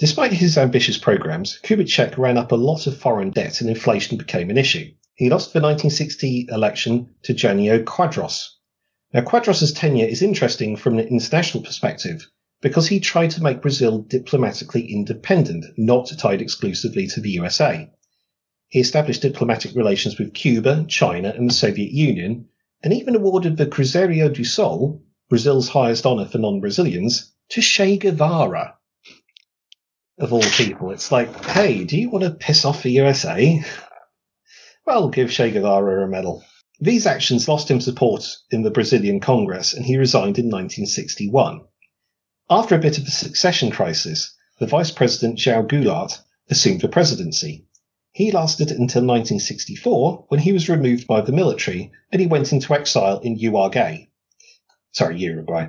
Despite 0.00 0.32
his 0.32 0.58
ambitious 0.58 0.98
programs, 0.98 1.60
Kubitschek 1.62 2.18
ran 2.18 2.36
up 2.36 2.50
a 2.50 2.56
lot 2.56 2.88
of 2.88 2.96
foreign 2.96 3.30
debt 3.30 3.60
and 3.60 3.70
inflation 3.70 4.18
became 4.18 4.50
an 4.50 4.58
issue. 4.58 4.90
He 5.14 5.30
lost 5.30 5.52
the 5.52 5.60
1960 5.60 6.48
election 6.50 7.14
to 7.22 7.34
Janio 7.34 7.84
Quadros. 7.84 8.48
Now, 9.12 9.20
Quadros's 9.20 9.72
tenure 9.72 10.06
is 10.06 10.22
interesting 10.22 10.74
from 10.74 10.98
an 10.98 11.06
international 11.06 11.62
perspective 11.62 12.26
because 12.60 12.88
he 12.88 13.00
tried 13.00 13.30
to 13.30 13.42
make 13.42 13.62
Brazil 13.62 14.00
diplomatically 14.00 14.92
independent, 14.92 15.64
not 15.76 16.12
tied 16.18 16.42
exclusively 16.42 17.06
to 17.06 17.20
the 17.20 17.30
USA. 17.30 17.90
He 18.68 18.80
established 18.80 19.22
diplomatic 19.22 19.74
relations 19.74 20.18
with 20.18 20.34
Cuba, 20.34 20.84
China, 20.88 21.32
and 21.36 21.48
the 21.48 21.54
Soviet 21.54 21.90
Union, 21.90 22.48
and 22.82 22.92
even 22.92 23.16
awarded 23.16 23.56
the 23.56 23.66
Cruzeiro 23.66 24.32
do 24.32 24.44
Sol, 24.44 25.02
Brazil's 25.28 25.68
highest 25.68 26.06
honor 26.06 26.26
for 26.26 26.38
non-Brazilians, 26.38 27.32
to 27.50 27.60
Che 27.60 27.96
Guevara. 27.96 28.74
Of 30.18 30.32
all 30.32 30.42
people, 30.42 30.90
it's 30.90 31.10
like, 31.10 31.44
hey, 31.46 31.84
do 31.84 31.98
you 31.98 32.10
want 32.10 32.24
to 32.24 32.30
piss 32.30 32.64
off 32.64 32.82
the 32.82 32.90
USA? 32.90 33.64
Well, 34.86 35.08
give 35.08 35.30
Che 35.30 35.50
Guevara 35.50 36.04
a 36.04 36.08
medal. 36.08 36.44
These 36.78 37.06
actions 37.06 37.48
lost 37.48 37.70
him 37.70 37.80
support 37.80 38.24
in 38.50 38.62
the 38.62 38.70
Brazilian 38.70 39.20
Congress, 39.20 39.74
and 39.74 39.84
he 39.84 39.96
resigned 39.96 40.38
in 40.38 40.46
1961. 40.46 41.62
After 42.52 42.74
a 42.74 42.80
bit 42.80 42.98
of 42.98 43.06
a 43.06 43.12
succession 43.12 43.70
crisis, 43.70 44.34
the 44.58 44.66
Vice 44.66 44.90
President 44.90 45.38
João 45.38 45.68
Goulart 45.68 46.18
assumed 46.48 46.80
the 46.80 46.88
presidency. 46.88 47.64
He 48.10 48.32
lasted 48.32 48.72
until 48.72 49.02
1964, 49.02 50.24
when 50.26 50.40
he 50.40 50.50
was 50.50 50.68
removed 50.68 51.06
by 51.06 51.20
the 51.20 51.30
military 51.30 51.92
and 52.10 52.20
he 52.20 52.26
went 52.26 52.52
into 52.52 52.74
exile 52.74 53.20
in 53.20 53.36
Uruguay. 53.36 54.08
Sorry, 54.90 55.20
Uruguay. 55.20 55.68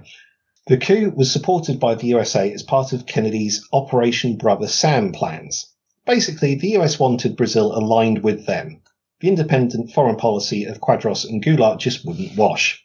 The 0.65 0.77
coup 0.77 1.13
was 1.15 1.31
supported 1.31 1.79
by 1.79 1.93
the 1.93 2.07
USA 2.07 2.51
as 2.51 2.63
part 2.63 2.93
of 2.93 3.05
Kennedy's 3.05 3.63
Operation 3.71 4.37
Brother 4.37 4.67
Sam 4.67 5.11
plans. 5.11 5.67
Basically, 6.07 6.55
the 6.55 6.77
US 6.79 6.97
wanted 6.97 7.37
Brazil 7.37 7.77
aligned 7.77 8.23
with 8.23 8.47
them. 8.47 8.81
The 9.19 9.27
independent 9.27 9.91
foreign 9.91 10.15
policy 10.15 10.63
of 10.63 10.81
Quadros 10.81 11.29
and 11.29 11.43
Goulart 11.43 11.77
just 11.77 12.03
wouldn't 12.07 12.35
wash. 12.35 12.80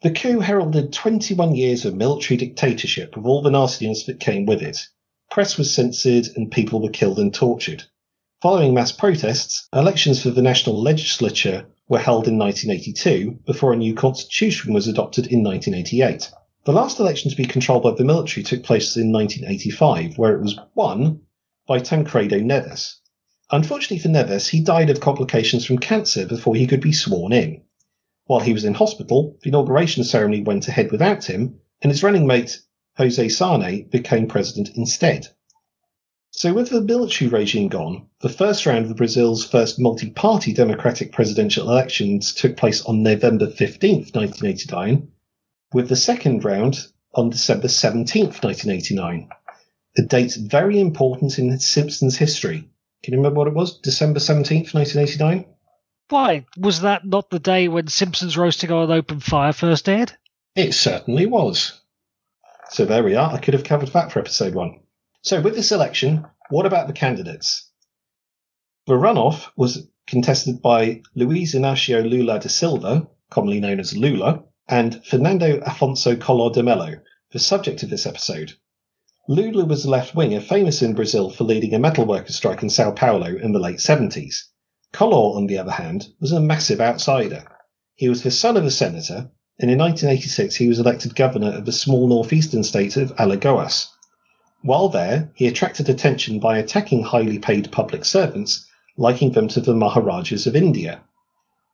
The 0.00 0.12
coup 0.12 0.38
heralded 0.38 0.92
21 0.92 1.56
years 1.56 1.84
of 1.84 1.96
military 1.96 2.38
dictatorship 2.38 3.16
with 3.16 3.26
all 3.26 3.42
the 3.42 3.50
nastiness 3.50 4.04
that 4.04 4.20
came 4.20 4.46
with 4.46 4.62
it. 4.62 4.86
Press 5.28 5.58
was 5.58 5.74
censored 5.74 6.28
and 6.36 6.52
people 6.52 6.80
were 6.80 6.90
killed 6.90 7.18
and 7.18 7.34
tortured. 7.34 7.82
Following 8.40 8.74
mass 8.74 8.92
protests, 8.92 9.66
elections 9.72 10.22
for 10.22 10.30
the 10.30 10.40
national 10.40 10.80
legislature 10.80 11.66
were 11.88 11.98
held 11.98 12.28
in 12.28 12.38
1982 12.38 13.40
before 13.44 13.72
a 13.72 13.76
new 13.76 13.92
constitution 13.92 14.72
was 14.72 14.86
adopted 14.86 15.26
in 15.26 15.42
1988. 15.42 16.30
The 16.64 16.72
last 16.72 17.00
election 17.00 17.32
to 17.32 17.36
be 17.36 17.44
controlled 17.44 17.82
by 17.82 17.90
the 17.90 18.04
military 18.04 18.44
took 18.44 18.62
place 18.62 18.96
in 18.96 19.10
1985, 19.10 20.16
where 20.16 20.36
it 20.36 20.42
was 20.42 20.60
won 20.76 21.22
by 21.66 21.80
Tancredo 21.80 22.38
Neves. 22.38 22.98
Unfortunately 23.50 23.98
for 23.98 24.10
Neves, 24.10 24.48
he 24.50 24.60
died 24.60 24.90
of 24.90 25.00
complications 25.00 25.66
from 25.66 25.78
cancer 25.78 26.24
before 26.24 26.54
he 26.54 26.68
could 26.68 26.80
be 26.80 26.92
sworn 26.92 27.32
in. 27.32 27.62
While 28.28 28.40
he 28.40 28.52
was 28.52 28.64
in 28.64 28.74
hospital, 28.74 29.36
the 29.42 29.48
inauguration 29.48 30.04
ceremony 30.04 30.42
went 30.42 30.68
ahead 30.68 30.92
without 30.92 31.24
him, 31.24 31.60
and 31.82 31.90
his 31.90 32.02
running 32.02 32.26
mate, 32.26 32.60
Jose 32.98 33.26
Sarney, 33.26 33.90
became 33.90 34.28
president 34.28 34.76
instead. 34.76 35.26
So, 36.30 36.52
with 36.52 36.68
the 36.68 36.80
military 36.80 37.28
regime 37.28 37.68
gone, 37.68 38.06
the 38.20 38.28
first 38.28 38.66
round 38.66 38.84
of 38.84 38.96
Brazil's 38.96 39.44
first 39.44 39.80
multi 39.80 40.10
party 40.10 40.52
democratic 40.52 41.10
presidential 41.10 41.68
elections 41.68 42.34
took 42.34 42.56
place 42.56 42.84
on 42.84 43.02
November 43.02 43.46
15th, 43.46 44.14
1989, 44.14 45.08
with 45.72 45.88
the 45.88 45.96
second 45.96 46.44
round 46.44 46.86
on 47.14 47.30
December 47.30 47.66
17th, 47.66 48.44
1989. 48.44 49.30
A 49.96 50.02
date 50.02 50.36
very 50.38 50.78
important 50.78 51.38
in 51.38 51.58
Simpsons 51.58 52.16
history 52.16 52.68
can 53.02 53.12
you 53.12 53.18
remember 53.18 53.38
what 53.38 53.48
it 53.48 53.54
was? 53.54 53.78
December 53.78 54.18
17th, 54.18 54.74
1989? 54.74 55.44
Why? 56.10 56.46
Was 56.56 56.80
that 56.80 57.04
not 57.04 57.28
the 57.28 57.38
day 57.38 57.68
when 57.68 57.88
Simpsons 57.88 58.36
Roasting 58.36 58.72
on 58.72 58.84
an 58.84 58.96
Open 58.96 59.20
Fire 59.20 59.52
first 59.52 59.88
aired? 59.88 60.12
It 60.56 60.72
certainly 60.72 61.26
was. 61.26 61.80
So 62.70 62.84
there 62.84 63.04
we 63.04 63.14
are. 63.14 63.32
I 63.32 63.38
could 63.38 63.54
have 63.54 63.64
covered 63.64 63.90
that 63.90 64.10
for 64.10 64.18
episode 64.18 64.54
one. 64.54 64.80
So 65.22 65.40
with 65.40 65.54
this 65.54 65.72
election, 65.72 66.26
what 66.48 66.66
about 66.66 66.86
the 66.86 66.92
candidates? 66.94 67.70
The 68.86 68.94
runoff 68.94 69.50
was 69.56 69.86
contested 70.06 70.62
by 70.62 71.02
Luiz 71.14 71.54
Inácio 71.54 72.08
Lula 72.08 72.40
da 72.40 72.48
Silva, 72.48 73.06
commonly 73.30 73.60
known 73.60 73.78
as 73.78 73.96
Lula, 73.96 74.44
and 74.66 75.04
Fernando 75.04 75.60
Afonso 75.60 76.16
Collor 76.16 76.52
de 76.52 76.62
Mello, 76.62 77.00
the 77.32 77.38
subject 77.38 77.82
of 77.82 77.90
this 77.90 78.06
episode. 78.06 78.54
Lula 79.28 79.66
was 79.66 79.84
a 79.84 79.90
left 79.90 80.14
winger 80.14 80.40
famous 80.40 80.80
in 80.80 80.94
Brazil 80.94 81.28
for 81.28 81.44
leading 81.44 81.74
a 81.74 81.78
metal 81.78 82.06
workers' 82.06 82.36
strike 82.36 82.62
in 82.62 82.70
Sao 82.70 82.92
Paulo 82.92 83.26
in 83.26 83.52
the 83.52 83.58
late 83.58 83.76
70s. 83.76 84.44
Collor, 84.92 85.36
on 85.36 85.46
the 85.46 85.58
other 85.58 85.72
hand, 85.72 86.08
was 86.18 86.32
a 86.32 86.40
massive 86.40 86.80
outsider. 86.80 87.44
He 87.94 88.08
was 88.08 88.22
the 88.22 88.30
son 88.30 88.56
of 88.56 88.64
a 88.64 88.70
senator, 88.70 89.30
and 89.58 89.70
in 89.70 89.78
1986 89.78 90.56
he 90.56 90.68
was 90.68 90.78
elected 90.78 91.14
governor 91.14 91.52
of 91.52 91.66
the 91.66 91.72
small 91.72 92.08
northeastern 92.08 92.64
state 92.64 92.96
of 92.96 93.14
Alagoas. 93.16 93.88
While 94.62 94.88
there, 94.88 95.30
he 95.36 95.46
attracted 95.46 95.88
attention 95.88 96.40
by 96.40 96.58
attacking 96.58 97.04
highly 97.04 97.38
paid 97.38 97.70
public 97.70 98.04
servants, 98.04 98.66
likening 98.96 99.32
them 99.32 99.46
to 99.48 99.60
the 99.60 99.74
Maharajas 99.74 100.46
of 100.46 100.56
India. 100.56 101.02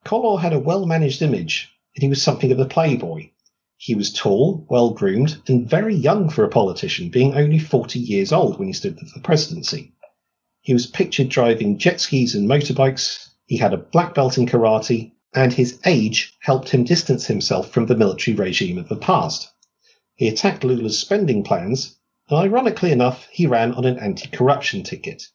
Collor 0.04 0.40
had 0.40 0.52
a 0.52 0.58
well 0.58 0.84
managed 0.84 1.22
image, 1.22 1.70
and 1.96 2.02
he 2.02 2.08
was 2.10 2.20
something 2.20 2.52
of 2.52 2.58
a 2.58 2.66
playboy. 2.66 3.30
He 3.78 3.94
was 3.94 4.12
tall, 4.12 4.66
well 4.68 4.90
groomed, 4.90 5.38
and 5.48 5.66
very 5.66 5.94
young 5.94 6.28
for 6.28 6.44
a 6.44 6.50
politician, 6.50 7.08
being 7.08 7.34
only 7.34 7.58
40 7.58 7.98
years 7.98 8.32
old 8.32 8.58
when 8.58 8.68
he 8.68 8.74
stood 8.74 8.98
for 8.98 9.06
the 9.14 9.20
presidency. 9.22 9.93
He 10.64 10.72
was 10.72 10.86
pictured 10.86 11.28
driving 11.28 11.76
jet 11.76 12.00
skis 12.00 12.34
and 12.34 12.48
motorbikes, 12.48 13.28
he 13.44 13.58
had 13.58 13.74
a 13.74 13.76
black 13.76 14.14
belt 14.14 14.38
in 14.38 14.46
karate, 14.46 15.12
and 15.34 15.52
his 15.52 15.78
age 15.84 16.34
helped 16.40 16.70
him 16.70 16.84
distance 16.84 17.26
himself 17.26 17.70
from 17.70 17.84
the 17.84 17.94
military 17.94 18.34
regime 18.34 18.78
of 18.78 18.88
the 18.88 18.96
past. 18.96 19.52
He 20.14 20.26
attacked 20.26 20.64
Lula's 20.64 20.98
spending 20.98 21.44
plans, 21.44 21.98
and 22.30 22.38
ironically 22.38 22.92
enough, 22.92 23.28
he 23.30 23.46
ran 23.46 23.72
on 23.74 23.84
an 23.84 23.98
anti 23.98 24.26
corruption 24.28 24.82
ticket. 24.82 25.28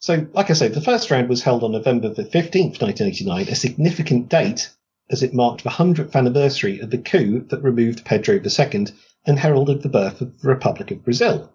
So, 0.00 0.26
like 0.32 0.50
I 0.50 0.54
say, 0.54 0.66
the 0.66 0.80
first 0.80 1.08
round 1.12 1.28
was 1.28 1.44
held 1.44 1.62
on 1.62 1.70
November 1.70 2.08
the 2.08 2.24
15th, 2.24 2.82
1989, 2.82 3.46
a 3.46 3.54
significant 3.54 4.28
date 4.28 4.68
as 5.10 5.22
it 5.22 5.32
marked 5.32 5.62
the 5.62 5.70
100th 5.70 6.16
anniversary 6.16 6.80
of 6.80 6.90
the 6.90 6.98
coup 6.98 7.46
that 7.50 7.62
removed 7.62 8.04
Pedro 8.04 8.34
II 8.34 8.86
and 9.26 9.38
heralded 9.38 9.82
the 9.82 9.88
birth 9.88 10.20
of 10.20 10.40
the 10.40 10.48
Republic 10.48 10.90
of 10.90 11.04
Brazil. 11.04 11.52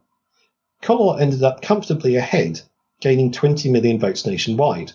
Collor 0.81 1.19
ended 1.19 1.43
up 1.43 1.61
comfortably 1.61 2.15
ahead, 2.15 2.61
gaining 2.99 3.31
20 3.31 3.71
million 3.71 3.99
votes 3.99 4.25
nationwide. 4.25 4.91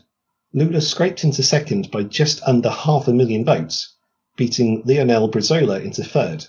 Lula 0.53 0.80
scraped 0.80 1.24
into 1.24 1.43
second 1.43 1.91
by 1.91 2.03
just 2.03 2.43
under 2.45 2.70
half 2.70 3.09
a 3.09 3.12
million 3.12 3.45
votes, 3.45 3.95
beating 4.37 4.83
Leonel 4.85 5.28
Brizola 5.28 5.83
into 5.83 6.05
third. 6.05 6.47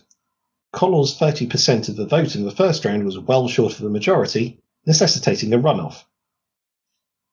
Collor's 0.74 1.18
30% 1.18 1.90
of 1.90 1.96
the 1.96 2.06
vote 2.06 2.36
in 2.36 2.46
the 2.46 2.52
first 2.52 2.84
round 2.84 3.06
was 3.06 3.18
well 3.20 3.48
short 3.48 3.74
of 3.74 3.80
the 3.80 3.90
majority, 3.90 4.60
necessitating 4.86 5.54
a 5.54 5.58
runoff. 5.58 6.04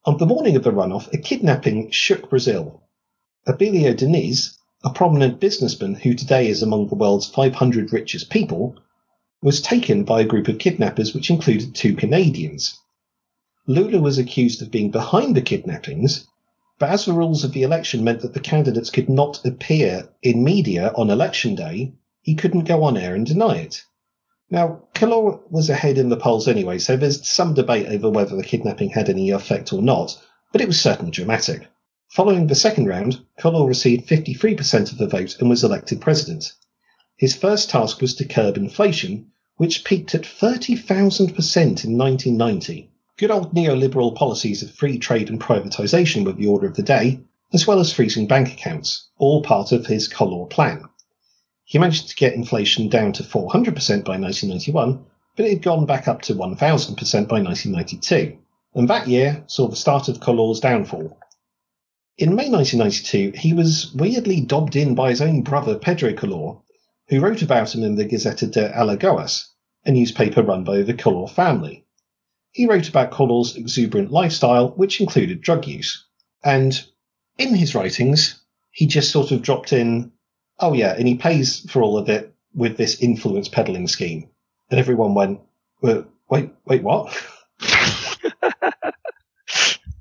On 0.05 0.17
the 0.17 0.27
morning 0.27 0.57
of 0.57 0.63
the 0.63 0.73
runoff, 0.73 1.13
a 1.13 1.19
kidnapping 1.19 1.91
shook 1.91 2.31
Brazil. 2.31 2.83
Abilio 3.47 3.95
Diniz, 3.95 4.57
a 4.83 4.91
prominent 4.91 5.41
businessman 5.41 5.95
who 5.95 6.15
today 6.15 6.49
is 6.49 6.63
among 6.63 6.89
the 6.89 6.95
world's 6.95 7.27
500 7.27 7.93
richest 7.93 8.31
people, 8.31 8.77
was 9.43 9.61
taken 9.61 10.05
by 10.05 10.21
a 10.21 10.27
group 10.27 10.49
of 10.49 10.59
kidnappers 10.59 11.15
which 11.15 11.31
included 11.31 11.75
two 11.75 11.95
Canadians. 11.95 12.79
Lula 13.67 14.01
was 14.01 14.19
accused 14.19 14.61
of 14.63 14.71
being 14.71 14.91
behind 14.91 15.35
the 15.35 15.43
kidnappings, 15.43 16.27
but 16.79 16.91
as 16.91 17.05
the 17.05 17.13
rules 17.13 17.45
of 17.45 17.53
the 17.53 17.63
election 17.63 18.05
meant 18.05 18.21
that 18.23 18.35
the 18.35 18.41
candidates 18.41 18.91
could 18.91 19.09
not 19.09 19.45
appear 19.45 20.09
in 20.23 20.43
media 20.45 20.93
on 20.97 21.11
election 21.11 21.55
day, 21.55 21.93
he 22.23 22.35
couldn't 22.35 22.65
go 22.65 22.83
on 22.83 22.97
air 22.97 23.15
and 23.15 23.27
deny 23.27 23.57
it. 23.57 23.83
Now, 24.51 24.83
Collor 24.95 25.41
was 25.51 25.71
ahead 25.71 25.97
in 25.97 26.09
the 26.09 26.17
polls 26.17 26.49
anyway, 26.49 26.79
so 26.79 26.97
there's 26.97 27.27
some 27.29 27.55
debate 27.55 27.87
over 27.87 28.11
whether 28.11 28.35
the 28.35 28.43
kidnapping 28.43 28.91
had 28.91 29.09
any 29.09 29.31
effect 29.31 29.73
or 29.73 29.81
not, 29.81 30.21
but 30.53 30.61
it 30.61 30.67
was 30.67 30.81
certainly 30.81 31.13
dramatic. 31.13 31.69
Following 32.09 32.49
the 32.49 32.55
second 32.55 32.87
round, 32.87 33.21
Collor 33.39 33.69
received 33.69 34.09
53% 34.09 34.91
of 34.91 34.99
the 34.99 35.07
vote 35.07 35.37
and 35.39 35.49
was 35.49 35.63
elected 35.63 36.01
president. 36.01 36.53
His 37.21 37.37
first 37.37 37.69
task 37.69 38.01
was 38.01 38.15
to 38.15 38.25
curb 38.25 38.57
inflation, 38.57 39.27
which 39.57 39.85
peaked 39.85 40.15
at 40.15 40.23
30,000% 40.23 41.21
in 41.85 41.99
1990. 41.99 42.89
Good 43.19 43.31
old 43.31 43.55
neoliberal 43.55 44.15
policies 44.15 44.63
of 44.63 44.71
free 44.71 44.97
trade 44.97 45.29
and 45.29 45.39
privatisation 45.39 46.25
were 46.25 46.33
the 46.33 46.47
order 46.47 46.67
of 46.67 46.77
the 46.77 46.83
day, 46.83 47.21
as 47.53 47.67
well 47.67 47.79
as 47.79 47.93
freezing 47.93 48.27
bank 48.27 48.55
accounts, 48.55 49.09
all 49.19 49.43
part 49.43 49.71
of 49.71 49.85
his 49.85 50.09
Collor 50.09 50.49
plan. 50.49 50.85
He 51.67 51.79
managed 51.79 52.09
to 52.09 52.17
get 52.17 52.33
inflation 52.33 52.89
down 52.89 53.13
to 53.13 53.23
400% 53.23 53.53
by 54.03 54.17
1991, 54.17 55.05
but 55.37 55.45
it 55.45 55.51
had 55.51 55.63
gone 55.63 55.85
back 55.85 56.09
up 56.09 56.23
to 56.23 56.35
1,000% 56.35 56.57
by 57.29 57.43
1992. 57.43 58.39
And 58.75 58.89
that 58.89 59.09
year 59.09 59.45
saw 59.47 59.69
the 59.69 59.77
start 59.77 60.09
of 60.09 60.21
Collor's 60.21 60.61
downfall. 60.61 61.19
In 62.17 62.35
May 62.35 62.49
1992, 62.49 63.33
he 63.39 63.53
was 63.53 63.93
weirdly 63.93 64.41
dobbed 64.41 64.75
in 64.75 64.95
by 64.95 65.11
his 65.11 65.21
own 65.21 65.43
brother, 65.43 65.79
Pedro 65.79 66.15
Collor, 66.15 66.63
who 67.11 67.21
wrote 67.21 67.43
about 67.43 67.75
him 67.75 67.83
in 67.83 67.97
the 67.97 68.05
Gazeta 68.05 68.51
de 68.51 68.71
Alagoas, 68.71 69.49
a 69.85 69.91
newspaper 69.91 70.43
run 70.43 70.63
by 70.63 70.83
the 70.83 70.95
Collor 70.95 71.29
family. 71.29 71.85
He 72.53 72.67
wrote 72.67 72.89
about 72.89 73.11
Collor's 73.11 73.57
exuberant 73.57 74.13
lifestyle, 74.13 74.69
which 74.71 75.01
included 75.01 75.41
drug 75.41 75.67
use. 75.67 76.07
And 76.45 76.81
in 77.37 77.55
his 77.55 77.75
writings, 77.75 78.41
he 78.71 78.87
just 78.87 79.11
sort 79.11 79.33
of 79.33 79.43
dropped 79.43 79.73
in, 79.73 80.13
oh 80.61 80.73
yeah, 80.73 80.95
and 80.97 81.09
he 81.09 81.17
pays 81.17 81.69
for 81.69 81.83
all 81.83 81.99
of 81.99 82.09
it 82.09 82.33
with 82.55 82.77
this 82.77 83.03
influence 83.03 83.49
peddling 83.49 83.89
scheme. 83.89 84.31
And 84.71 84.79
everyone 84.79 85.15
went, 85.15 85.41
wait, 85.83 86.05
wait, 86.29 86.83
what? 86.83 87.13
I 87.61 88.93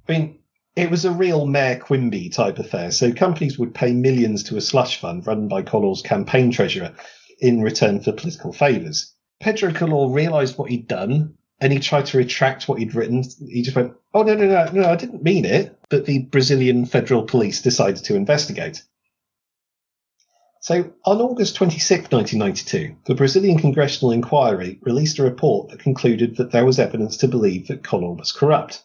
mean, 0.07 0.38
it 0.79 0.89
was 0.89 1.05
a 1.05 1.11
real 1.11 1.45
Mayor 1.45 1.77
Quimby 1.77 2.29
type 2.29 2.57
affair. 2.57 2.91
So 2.91 3.11
companies 3.11 3.59
would 3.59 3.73
pay 3.73 3.93
millions 3.93 4.43
to 4.43 4.57
a 4.57 4.61
slush 4.61 4.99
fund 4.99 5.27
run 5.27 5.47
by 5.47 5.61
Collor's 5.61 6.01
campaign 6.01 6.51
treasurer 6.51 6.93
in 7.39 7.61
return 7.61 7.99
for 7.99 8.13
political 8.13 8.53
favours. 8.53 9.13
Pedro 9.39 9.71
Collor 9.71 10.13
realised 10.13 10.57
what 10.57 10.69
he'd 10.69 10.87
done 10.87 11.35
and 11.61 11.73
he 11.73 11.79
tried 11.79 12.05
to 12.07 12.17
retract 12.17 12.67
what 12.67 12.79
he'd 12.79 12.95
written. 12.95 13.23
He 13.47 13.61
just 13.61 13.75
went, 13.75 13.93
"Oh 14.13 14.23
no, 14.23 14.35
no, 14.35 14.45
no, 14.45 14.71
no! 14.71 14.89
I 14.89 14.95
didn't 14.95 15.23
mean 15.23 15.45
it." 15.45 15.77
But 15.89 16.05
the 16.05 16.19
Brazilian 16.19 16.85
federal 16.85 17.23
police 17.23 17.61
decided 17.61 18.03
to 18.05 18.15
investigate. 18.15 18.83
So, 20.61 20.91
on 21.05 21.21
August 21.21 21.55
26, 21.55 22.11
1992, 22.11 22.95
the 23.05 23.15
Brazilian 23.15 23.57
Congressional 23.57 24.11
Inquiry 24.11 24.79
released 24.81 25.19
a 25.19 25.23
report 25.23 25.69
that 25.69 25.79
concluded 25.79 26.37
that 26.37 26.51
there 26.51 26.65
was 26.65 26.79
evidence 26.79 27.17
to 27.17 27.27
believe 27.27 27.67
that 27.67 27.83
Collor 27.83 28.17
was 28.17 28.31
corrupt. 28.31 28.83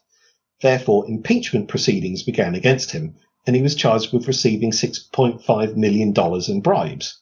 Therefore, 0.61 1.09
impeachment 1.09 1.69
proceedings 1.69 2.23
began 2.23 2.55
against 2.55 2.93
him, 2.93 3.17
and 3.47 3.55
he 3.55 3.63
was 3.63 3.75
charged 3.75 4.13
with 4.13 4.29
receiving 4.29 4.71
$6.5 4.71 5.77
million 5.77 6.15
in 6.49 6.61
bribes. 6.61 7.21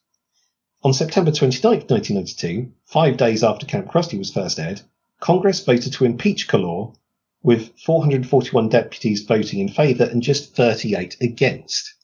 On 0.85 0.93
September 0.93 1.31
29, 1.31 1.87
1992, 1.87 2.73
five 2.87 3.17
days 3.17 3.45
after 3.45 3.67
Kamp 3.67 3.91
Krusty 3.91 4.19
was 4.19 4.33
first 4.33 4.59
aired, 4.59 4.81
Congress 5.21 5.65
voted 5.65 5.93
to 5.95 6.05
impeach 6.05 6.49
Collor, 6.49 6.95
with 7.43 7.73
441 7.81 8.69
deputies 8.69 9.23
voting 9.23 9.61
in 9.61 9.69
favour 9.69 10.05
and 10.05 10.23
just 10.23 10.55
38 10.55 11.17
against. 11.21 11.95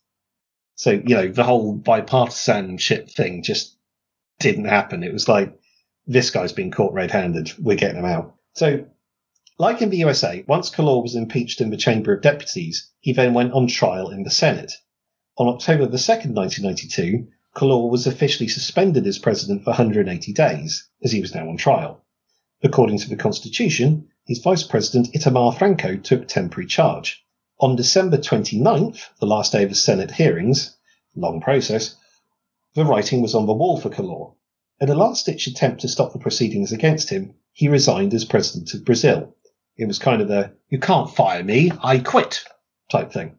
So, 0.75 0.91
you 0.91 1.17
know, 1.17 1.29
the 1.29 1.45
whole 1.45 1.75
bipartisan 1.75 2.79
shit 2.79 3.11
thing 3.11 3.43
just 3.43 3.77
didn't 4.39 4.67
happen. 4.67 5.03
It 5.03 5.13
was 5.13 5.29
like, 5.29 5.59
this 6.07 6.31
guy's 6.31 6.53
been 6.53 6.71
caught 6.71 6.93
red 6.93 7.11
handed. 7.11 7.53
We're 7.59 7.77
getting 7.77 7.99
him 7.99 8.05
out. 8.05 8.35
So, 8.55 8.87
like 9.61 9.83
in 9.83 9.91
the 9.91 9.97
USA, 9.99 10.45
once 10.47 10.71
Collor 10.71 11.03
was 11.03 11.17
impeached 11.17 11.61
in 11.61 11.71
the 11.71 11.77
Chamber 11.77 12.13
of 12.13 12.23
Deputies, 12.23 12.91
he 13.01 13.13
then 13.13 13.35
went 13.35 13.53
on 13.53 13.67
trial 13.67 14.11
in 14.11 14.23
the 14.23 14.31
Senate. 14.31 14.73
On 15.37 15.49
October 15.49 15.87
the 15.87 15.97
2nd, 15.97 16.33
1992, 16.35 17.27
Collor 17.57 17.91
was 17.91 18.07
officially 18.07 18.49
suspended 18.49 19.05
as 19.07 19.19
president 19.19 19.65
for 19.65 19.71
180 19.71 20.33
days, 20.33 20.89
as 21.03 21.11
he 21.11 21.21
was 21.21 21.35
now 21.35 21.49
on 21.49 21.57
trial. 21.57 22.05
According 22.63 22.99
to 22.99 23.09
the 23.09 23.17
Constitution, 23.17 24.07
his 24.27 24.39
vice 24.39 24.63
president 24.63 25.13
Itamar 25.13 25.59
Franco 25.59 25.97
took 25.97 26.29
temporary 26.29 26.67
charge. 26.67 27.25
On 27.59 27.75
December 27.75 28.19
29th, 28.19 29.07
the 29.19 29.27
last 29.27 29.51
day 29.51 29.65
of 29.65 29.71
the 29.71 29.75
Senate 29.75 30.13
hearings, 30.13 30.77
long 31.17 31.41
process, 31.41 31.97
the 32.75 32.85
writing 32.85 33.23
was 33.23 33.35
on 33.35 33.47
the 33.47 33.53
wall 33.53 33.77
for 33.77 33.91
Collor. 33.91 34.35
In 34.81 34.89
a 34.89 34.95
last 34.95 35.27
ditch 35.27 35.49
attempt 35.49 35.81
to 35.81 35.89
stop 35.89 36.13
the 36.13 36.21
proceedings 36.21 36.71
against 36.71 37.11
him, 37.11 37.35
he 37.53 37.67
resigned 37.67 38.15
as 38.15 38.25
president 38.25 38.73
of 38.75 38.85
Brazil. 38.85 39.35
It 39.79 39.87
was 39.87 40.01
kind 40.01 40.21
of 40.21 40.27
the, 40.27 40.53
you 40.69 40.81
can't 40.81 41.09
fire 41.09 41.45
me, 41.45 41.71
I 41.83 41.99
quit 42.01 42.45
type 42.91 43.13
thing. 43.13 43.39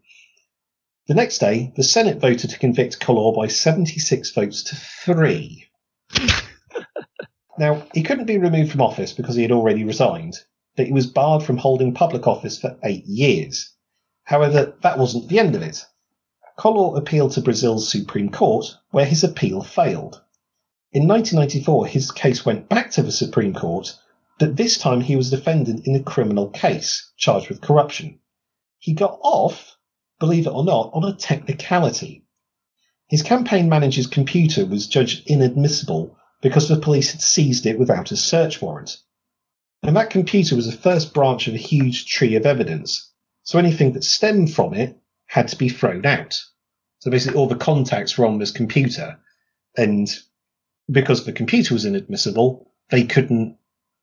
The 1.07 1.13
next 1.13 1.39
day, 1.39 1.73
the 1.75 1.83
Senate 1.83 2.19
voted 2.19 2.51
to 2.51 2.59
convict 2.59 2.99
Collor 3.01 3.35
by 3.35 3.47
76 3.47 4.31
votes 4.31 4.63
to 4.63 4.75
three. 4.75 5.65
now, 7.57 7.83
he 7.93 8.03
couldn't 8.03 8.25
be 8.25 8.37
removed 8.37 8.71
from 8.71 8.81
office 8.81 9.11
because 9.11 9.35
he 9.35 9.41
had 9.41 9.51
already 9.51 9.83
resigned, 9.83 10.37
but 10.77 10.85
he 10.85 10.93
was 10.93 11.07
barred 11.07 11.43
from 11.43 11.57
holding 11.57 11.93
public 11.93 12.25
office 12.25 12.57
for 12.57 12.77
eight 12.83 13.05
years. 13.05 13.73
However, 14.23 14.77
that 14.81 14.97
wasn't 14.97 15.27
the 15.27 15.39
end 15.39 15.55
of 15.55 15.61
it. 15.61 15.85
Collor 16.57 16.97
appealed 16.97 17.31
to 17.33 17.41
Brazil's 17.41 17.91
Supreme 17.91 18.29
Court, 18.29 18.77
where 18.91 19.05
his 19.05 19.23
appeal 19.25 19.61
failed. 19.61 20.21
In 20.93 21.07
1994, 21.07 21.87
his 21.87 22.11
case 22.11 22.45
went 22.45 22.69
back 22.69 22.91
to 22.91 23.03
the 23.03 23.11
Supreme 23.11 23.53
Court, 23.53 23.93
but 24.39 24.55
this 24.55 24.77
time 24.77 25.01
he 25.01 25.17
was 25.17 25.29
defended 25.29 25.85
in 25.85 25.95
a 25.95 26.03
criminal 26.03 26.49
case, 26.49 27.11
charged 27.17 27.49
with 27.49 27.61
corruption. 27.61 28.19
He 28.77 28.93
got 28.93 29.19
off, 29.21 29.75
believe 30.17 30.47
it 30.47 30.53
or 30.53 30.63
not, 30.63 30.91
on 30.93 31.03
a 31.03 31.13
technicality. 31.13 32.23
His 33.07 33.21
campaign 33.21 33.67
manager's 33.67 34.07
computer 34.07 34.65
was 34.65 34.87
judged 34.87 35.29
inadmissible 35.29 36.17
because 36.41 36.69
the 36.69 36.79
police 36.79 37.11
had 37.11 37.21
seized 37.21 37.65
it 37.65 37.77
without 37.77 38.11
a 38.11 38.17
search 38.17 38.61
warrant. 38.61 38.97
And 39.83 39.95
that 39.97 40.09
computer 40.09 40.55
was 40.55 40.67
the 40.67 40.77
first 40.77 41.13
branch 41.13 41.47
of 41.47 41.53
a 41.53 41.57
huge 41.57 42.05
tree 42.05 42.35
of 42.35 42.45
evidence, 42.45 43.11
so 43.43 43.59
anything 43.59 43.93
that 43.93 44.03
stemmed 44.05 44.53
from 44.53 44.73
it 44.73 44.97
had 45.25 45.49
to 45.49 45.57
be 45.57 45.69
thrown 45.69 46.05
out. 46.05 46.41
So 46.99 47.11
basically, 47.11 47.37
all 47.37 47.47
the 47.47 47.55
contacts 47.55 48.17
were 48.17 48.25
on 48.25 48.39
this 48.39 48.51
computer, 48.51 49.19
and 49.75 50.09
because 50.89 51.25
the 51.25 51.33
computer 51.33 51.73
was 51.73 51.85
inadmissible, 51.85 52.71
they 52.89 53.03
couldn't 53.03 53.58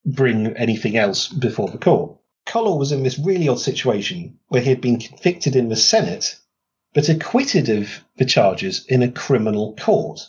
bring 0.07 0.57
anything 0.57 0.97
else 0.97 1.27
before 1.27 1.69
the 1.69 1.79
court. 1.79 2.17
Collor 2.47 2.79
was 2.79 2.93
in 2.93 3.03
this 3.03 3.19
really 3.19 3.49
odd 3.49 3.59
situation 3.59 4.39
where 4.47 4.63
he 4.63 4.71
had 4.71 4.81
been 4.81 5.01
convicted 5.01 5.57
in 5.57 5.69
the 5.69 5.77
Senate, 5.77 6.39
but 6.95 7.09
acquitted 7.09 7.69
of 7.69 7.91
the 8.17 8.25
charges 8.25 8.87
in 8.87 9.03
a 9.03 9.11
criminal 9.11 9.75
court. 9.75 10.21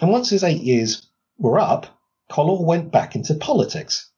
And 0.00 0.10
once 0.10 0.30
his 0.30 0.44
eight 0.44 0.62
years 0.62 1.10
were 1.38 1.58
up, 1.58 2.00
Collor 2.30 2.64
went 2.64 2.92
back 2.92 3.16
into 3.16 3.34
politics. 3.34 4.10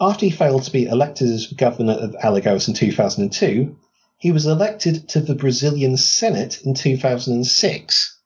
After 0.00 0.24
he 0.24 0.32
failed 0.32 0.62
to 0.62 0.72
be 0.72 0.86
elected 0.86 1.28
as 1.28 1.48
governor 1.48 1.92
of 1.92 2.16
Alagoas 2.24 2.68
in 2.68 2.74
2002, 2.74 3.76
he 4.16 4.32
was 4.32 4.46
elected 4.46 5.10
to 5.10 5.20
the 5.20 5.34
Brazilian 5.34 5.98
Senate 5.98 6.62
in 6.62 6.72
2006. 6.72 8.18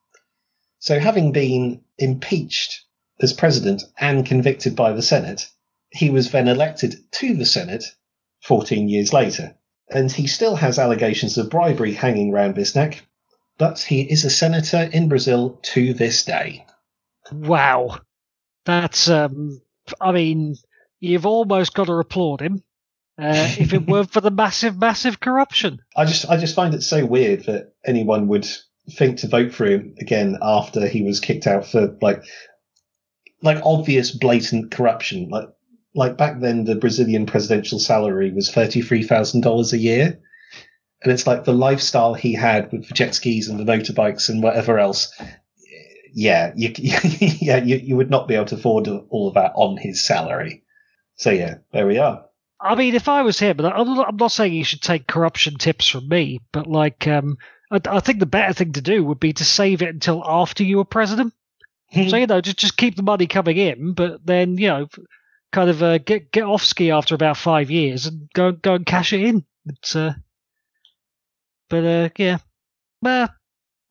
So, 0.79 0.99
having 0.99 1.33
been 1.33 1.81
impeached 1.97 2.85
as 3.19 3.33
president 3.33 3.83
and 3.99 4.25
convicted 4.25 4.75
by 4.75 4.93
the 4.93 5.01
Senate, 5.01 5.49
he 5.95 6.09
was 6.09 6.29
then 6.31 6.49
elected 6.49 6.95
to 7.09 7.35
the 7.35 7.45
Senate 7.45 7.85
14 8.43 8.89
years 8.89 9.13
later. 9.13 9.55
And 9.89 10.11
he 10.11 10.27
still 10.27 10.55
has 10.57 10.77
allegations 10.77 11.37
of 11.37 11.49
bribery 11.49 11.93
hanging 11.93 12.31
round 12.31 12.57
his 12.57 12.75
neck, 12.75 13.05
but 13.57 13.79
he 13.79 14.01
is 14.01 14.25
a 14.25 14.29
senator 14.29 14.89
in 14.91 15.07
Brazil 15.07 15.59
to 15.61 15.93
this 15.93 16.25
day. 16.25 16.65
Wow. 17.31 17.99
That's, 18.65 19.07
um, 19.09 19.61
I 20.01 20.11
mean, 20.11 20.57
you've 20.99 21.25
almost 21.25 21.73
got 21.73 21.85
to 21.85 21.93
applaud 21.93 22.41
him. 22.41 22.61
Uh, 23.17 23.49
if 23.57 23.71
it 23.71 23.87
weren't 23.87 24.11
for 24.11 24.19
the 24.19 24.31
massive, 24.43 24.77
massive 24.77 25.21
corruption. 25.21 25.79
I 25.95 26.03
just, 26.03 26.29
I 26.29 26.35
just 26.35 26.55
find 26.55 26.73
it 26.73 26.83
so 26.83 27.05
weird 27.05 27.45
that 27.45 27.73
anyone 27.85 28.27
would 28.27 28.47
think 28.91 29.19
to 29.19 29.29
vote 29.29 29.53
for 29.53 29.65
him 29.65 29.95
again 30.01 30.37
after 30.41 30.85
he 30.87 31.03
was 31.03 31.21
kicked 31.21 31.47
out 31.47 31.65
for 31.65 31.97
like, 32.01 32.21
like 33.41 33.61
obvious, 33.63 34.11
blatant 34.11 34.71
corruption. 34.71 35.29
Like, 35.29 35.47
like 35.95 36.17
back 36.17 36.39
then, 36.39 36.65
the 36.65 36.75
Brazilian 36.75 37.25
presidential 37.25 37.79
salary 37.79 38.31
was 38.31 38.51
thirty-three 38.51 39.03
thousand 39.03 39.41
dollars 39.41 39.73
a 39.73 39.77
year, 39.77 40.19
and 41.01 41.11
it's 41.11 41.25
like 41.25 41.45
the 41.45 41.53
lifestyle 41.53 42.13
he 42.13 42.33
had 42.33 42.71
with 42.71 42.87
the 42.87 42.93
jet 42.93 43.15
skis 43.15 43.47
and 43.47 43.59
the 43.59 43.63
motorbikes 43.63 44.29
and 44.29 44.43
whatever 44.43 44.77
else. 44.77 45.13
Yeah, 46.13 46.53
you, 46.55 46.73
yeah, 46.77 47.57
you, 47.57 47.77
you 47.77 47.95
would 47.97 48.09
not 48.09 48.27
be 48.27 48.35
able 48.35 48.45
to 48.45 48.55
afford 48.55 48.87
all 48.87 49.27
of 49.27 49.33
that 49.33 49.51
on 49.55 49.77
his 49.77 50.05
salary. 50.05 50.63
So 51.15 51.29
yeah, 51.29 51.55
there 51.71 51.87
we 51.87 51.97
are. 51.97 52.25
I 52.59 52.75
mean, 52.75 52.95
if 52.95 53.09
I 53.09 53.21
was 53.21 53.39
him, 53.39 53.59
I'm 53.59 54.17
not 54.17 54.31
saying 54.31 54.53
he 54.53 54.63
should 54.63 54.81
take 54.81 55.07
corruption 55.07 55.55
tips 55.57 55.87
from 55.87 56.07
me, 56.07 56.41
but 56.51 56.67
like, 56.67 57.07
um, 57.07 57.37
I, 57.69 57.79
I, 57.85 57.99
think 57.99 58.19
the 58.19 58.25
better 58.25 58.53
thing 58.53 58.71
to 58.73 58.81
do 58.81 59.03
would 59.03 59.19
be 59.19 59.33
to 59.33 59.45
save 59.45 59.81
it 59.81 59.89
until 59.89 60.23
after 60.25 60.63
you 60.63 60.77
were 60.77 60.85
president. 60.85 61.33
Hmm. 61.91 62.07
so 62.07 62.17
you 62.17 62.27
know, 62.27 62.41
just 62.41 62.57
just 62.57 62.77
keep 62.77 62.95
the 62.95 63.03
money 63.03 63.27
coming 63.27 63.57
in, 63.57 63.93
but 63.93 64.25
then 64.25 64.57
you 64.57 64.67
know, 64.67 64.87
kind 65.55 65.69
of 65.69 65.81
uh, 65.81 65.97
get 65.99 66.33
get 66.33 66.43
off 66.43 66.65
ski 66.65 66.91
after 66.91 67.15
about 67.15 67.37
five 67.37 67.71
years 67.71 68.07
and 68.07 68.29
go 68.33 68.51
go 68.51 68.75
and 68.75 68.85
cash 68.85 69.13
it 69.13 69.21
in. 69.21 69.45
It's, 69.65 69.95
uh, 69.95 70.13
but 71.69 71.83
uh, 71.85 72.09
yeah, 72.17 72.39
well, 73.01 73.33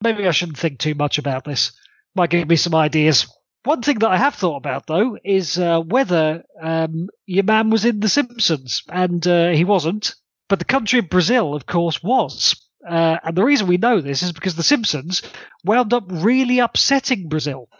maybe 0.02 0.28
I 0.28 0.30
shouldn't 0.30 0.58
think 0.58 0.78
too 0.78 0.94
much 0.94 1.16
about 1.16 1.44
this. 1.44 1.72
Might 2.14 2.30
give 2.30 2.46
me 2.46 2.56
some 2.56 2.74
ideas. 2.74 3.26
One 3.64 3.80
thing 3.80 3.98
that 4.00 4.10
I 4.10 4.18
have 4.18 4.34
thought 4.34 4.58
about 4.58 4.86
though 4.86 5.16
is 5.24 5.58
uh, 5.58 5.80
whether 5.80 6.44
um, 6.62 7.08
your 7.24 7.44
man 7.44 7.70
was 7.70 7.86
in 7.86 7.98
The 7.98 8.10
Simpsons, 8.10 8.82
and 8.90 9.26
uh, 9.26 9.48
he 9.48 9.64
wasn't. 9.64 10.14
But 10.50 10.58
the 10.58 10.66
country 10.66 10.98
of 10.98 11.08
Brazil, 11.08 11.54
of 11.54 11.64
course, 11.64 12.02
was. 12.02 12.60
Uh, 12.86 13.16
and 13.24 13.34
the 13.34 13.42
reason 13.42 13.66
we 13.66 13.78
know 13.78 14.02
this 14.02 14.22
is 14.22 14.32
because 14.32 14.54
The 14.54 14.62
Simpsons 14.62 15.22
wound 15.64 15.94
up 15.94 16.04
really 16.10 16.58
upsetting 16.58 17.30
Brazil 17.30 17.70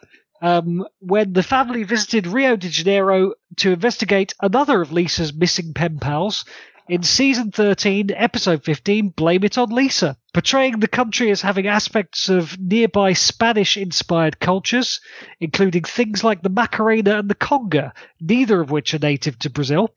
um, 0.45 0.87
when 0.99 1.33
the 1.33 1.43
family 1.43 1.85
visited 1.85 2.27
Rio 2.27 2.55
de 2.55 2.69
Janeiro 2.69 3.33
to 3.57 3.73
investigate 3.73 4.35
another 4.43 4.83
of 4.83 4.93
Lisa's 4.93 5.33
missing 5.33 5.73
pen 5.73 5.99
pals 5.99 6.45
in 6.87 7.03
season 7.03 7.51
13, 7.51 8.11
episode 8.15 8.63
15, 8.63 9.09
Blame 9.09 9.45
It 9.45 9.57
on 9.57 9.71
Lisa. 9.71 10.19
portraying 10.35 10.81
the 10.81 10.89
country 10.89 11.31
as 11.31 11.41
having 11.41 11.67
aspects 11.67 12.29
of 12.29 12.61
nearby 12.61 13.15
Spanish 13.15 13.79
inspired 13.79 14.39
cultures, 14.39 15.01
including 15.41 15.85
things 15.85 16.23
like 16.23 16.43
the 16.43 16.51
Macarena 16.51 17.21
and 17.21 17.31
the 17.31 17.35
Conga, 17.35 17.93
neither 18.21 18.61
of 18.61 18.71
which 18.71 18.93
are 18.93 18.99
native 18.99 19.39
to 19.39 19.49
Brazil, 19.49 19.95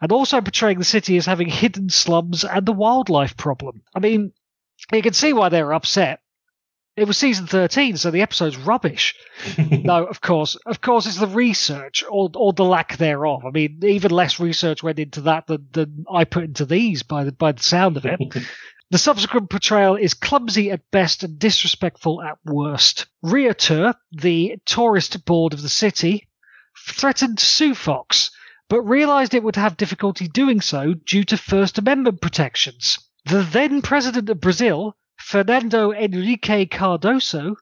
and 0.00 0.12
also 0.12 0.40
portraying 0.40 0.78
the 0.78 0.84
city 0.84 1.18
as 1.18 1.26
having 1.26 1.48
hidden 1.50 1.90
slums 1.90 2.42
and 2.42 2.66
a 2.66 2.72
wildlife 2.72 3.36
problem. 3.36 3.82
I 3.94 4.00
mean, 4.00 4.32
you 4.94 5.02
can 5.02 5.12
see 5.12 5.34
why 5.34 5.50
they're 5.50 5.74
upset. 5.74 6.19
It 7.00 7.06
was 7.06 7.16
season 7.16 7.46
13, 7.46 7.96
so 7.96 8.10
the 8.10 8.20
episode's 8.20 8.58
rubbish. 8.58 9.14
no, 9.70 10.04
of 10.04 10.20
course. 10.20 10.54
Of 10.66 10.82
course, 10.82 11.06
it's 11.06 11.16
the 11.16 11.26
research 11.26 12.04
or, 12.06 12.30
or 12.34 12.52
the 12.52 12.66
lack 12.66 12.98
thereof. 12.98 13.46
I 13.46 13.50
mean, 13.50 13.80
even 13.82 14.10
less 14.10 14.38
research 14.38 14.82
went 14.82 14.98
into 14.98 15.22
that 15.22 15.46
than, 15.46 15.66
than 15.72 16.04
I 16.12 16.24
put 16.24 16.44
into 16.44 16.66
these 16.66 17.02
by 17.02 17.24
the, 17.24 17.32
by 17.32 17.52
the 17.52 17.62
sound 17.62 17.96
of 17.96 18.04
it. 18.04 18.20
The 18.90 18.98
subsequent 18.98 19.50
portrayal 19.50 19.94
is 19.94 20.14
clumsy 20.14 20.72
at 20.72 20.90
best 20.90 21.22
and 21.22 21.38
disrespectful 21.38 22.20
at 22.22 22.38
worst. 22.44 23.06
Riotur, 23.24 23.94
the 24.10 24.56
tourist 24.66 25.24
board 25.24 25.54
of 25.54 25.62
the 25.62 25.68
city, 25.68 26.28
threatened 26.76 27.38
to 27.38 27.46
sue 27.46 27.76
Fox, 27.76 28.32
but 28.68 28.82
realized 28.82 29.32
it 29.32 29.44
would 29.44 29.54
have 29.54 29.76
difficulty 29.76 30.26
doing 30.26 30.60
so 30.60 30.94
due 30.94 31.22
to 31.22 31.36
First 31.36 31.78
Amendment 31.78 32.20
protections. 32.20 32.98
The 33.26 33.42
then 33.42 33.80
president 33.80 34.28
of 34.28 34.40
Brazil, 34.40 34.96
Fernando 35.20 35.92
Henrique 35.92 36.70
Cardoso, 36.70 37.56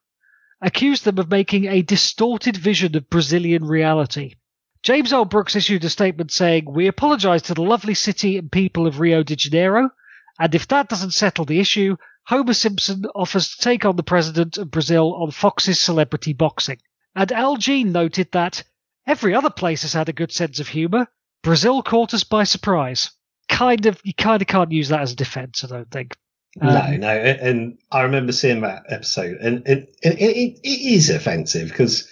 accused 0.61 1.05
them 1.05 1.19
of 1.19 1.31
making 1.31 1.67
a 1.67 1.83
distorted 1.83 2.57
vision 2.57 2.97
of 2.97 3.11
Brazilian 3.11 3.65
reality. 3.65 4.35
James 4.83 5.13
L. 5.13 5.25
Brooks 5.25 5.55
issued 5.55 5.85
a 5.85 5.91
statement 5.91 6.31
saying, 6.33 6.65
We 6.67 6.87
apologize 6.87 7.43
to 7.43 7.55
the 7.55 7.63
lovely 7.63 7.95
city 7.95 8.39
and 8.39 8.51
people 8.51 8.87
of 8.87 9.01
Rio 9.01 9.23
de 9.23 9.37
Janeiro 9.37 9.91
and 10.39 10.55
if 10.55 10.69
that 10.69 10.89
doesn't 10.89 11.11
settle 11.11 11.45
the 11.45 11.59
issue, 11.59 11.97
Homer 12.27 12.55
Simpson 12.55 13.05
offers 13.15 13.49
to 13.49 13.59
take 13.59 13.85
on 13.85 13.97
the 13.97 14.03
president 14.03 14.57
of 14.57 14.71
Brazil 14.71 15.15
on 15.15 15.33
Fox's 15.33 15.81
celebrity 15.81 16.33
boxing. 16.33 16.79
And 17.17 17.33
Al 17.33 17.57
Jean 17.57 17.91
noted 17.91 18.31
that 18.33 18.63
every 19.07 19.35
other 19.35 19.51
place 19.51 19.83
has 19.83 19.95
had 19.95 20.09
a 20.09 20.13
good 20.13 20.31
sense 20.31 20.61
of 20.61 20.69
humour. 20.69 21.09
Brazil 21.43 21.83
caught 21.83 22.15
us 22.15 22.23
by 22.23 22.45
surprise. 22.45 23.11
Kind 23.49 23.87
of, 23.87 24.01
you 24.05 24.15
kind 24.15 24.41
of 24.41 24.47
can't 24.47 24.71
use 24.71 24.91
that 24.91 25.01
as 25.01 25.13
a 25.13 25.17
defence, 25.17 25.65
I 25.65 25.69
don't 25.69 25.91
think. 25.91 26.17
Um, 26.61 26.69
no, 26.69 26.97
no, 26.97 27.09
and 27.09 27.79
I 27.91 28.03
remember 28.03 28.33
seeing 28.33 28.63
that 28.63 28.85
episode, 28.89 29.37
and 29.39 29.67
it, 29.69 29.95
it, 30.03 30.19
it, 30.21 30.61
it 30.63 30.95
is 30.95 31.11
offensive 31.11 31.69
because 31.69 32.09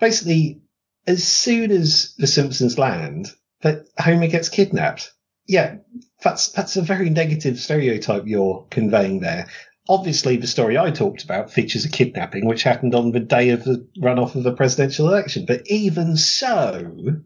basically, 0.00 0.62
as 1.06 1.24
soon 1.24 1.70
as 1.70 2.14
the 2.16 2.26
Simpsons 2.26 2.78
land, 2.78 3.32
that 3.60 3.86
Homer 3.98 4.28
gets 4.28 4.48
kidnapped 4.48 5.12
yeah, 5.46 5.76
that's 6.22 6.48
that's 6.48 6.76
a 6.76 6.82
very 6.82 7.10
negative 7.10 7.58
stereotype 7.58 8.24
you're 8.26 8.66
conveying 8.70 9.20
there. 9.20 9.48
Obviously, 9.88 10.36
the 10.36 10.48
story 10.48 10.76
I 10.76 10.90
talked 10.90 11.22
about 11.22 11.52
features 11.52 11.84
a 11.84 11.88
kidnapping 11.88 12.46
which 12.46 12.64
happened 12.64 12.94
on 12.94 13.12
the 13.12 13.20
day 13.20 13.50
of 13.50 13.64
the 13.64 13.86
runoff 14.00 14.34
of 14.34 14.42
the 14.42 14.52
presidential 14.52 15.08
election. 15.08 15.44
But 15.46 15.62
even 15.66 16.16
so, 16.16 17.20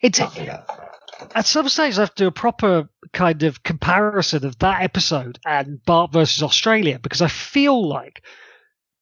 it's 0.00 0.20
at 0.20 1.46
some 1.46 1.68
stage 1.68 1.98
I 1.98 2.00
have 2.00 2.14
to 2.14 2.24
do 2.24 2.28
a 2.28 2.32
proper 2.32 2.88
kind 3.16 3.44
of 3.44 3.62
comparison 3.62 4.44
of 4.44 4.58
that 4.58 4.82
episode 4.82 5.38
and 5.46 5.82
Bart 5.86 6.12
versus 6.12 6.42
Australia 6.42 6.98
because 6.98 7.22
I 7.22 7.28
feel 7.28 7.88
like 7.88 8.22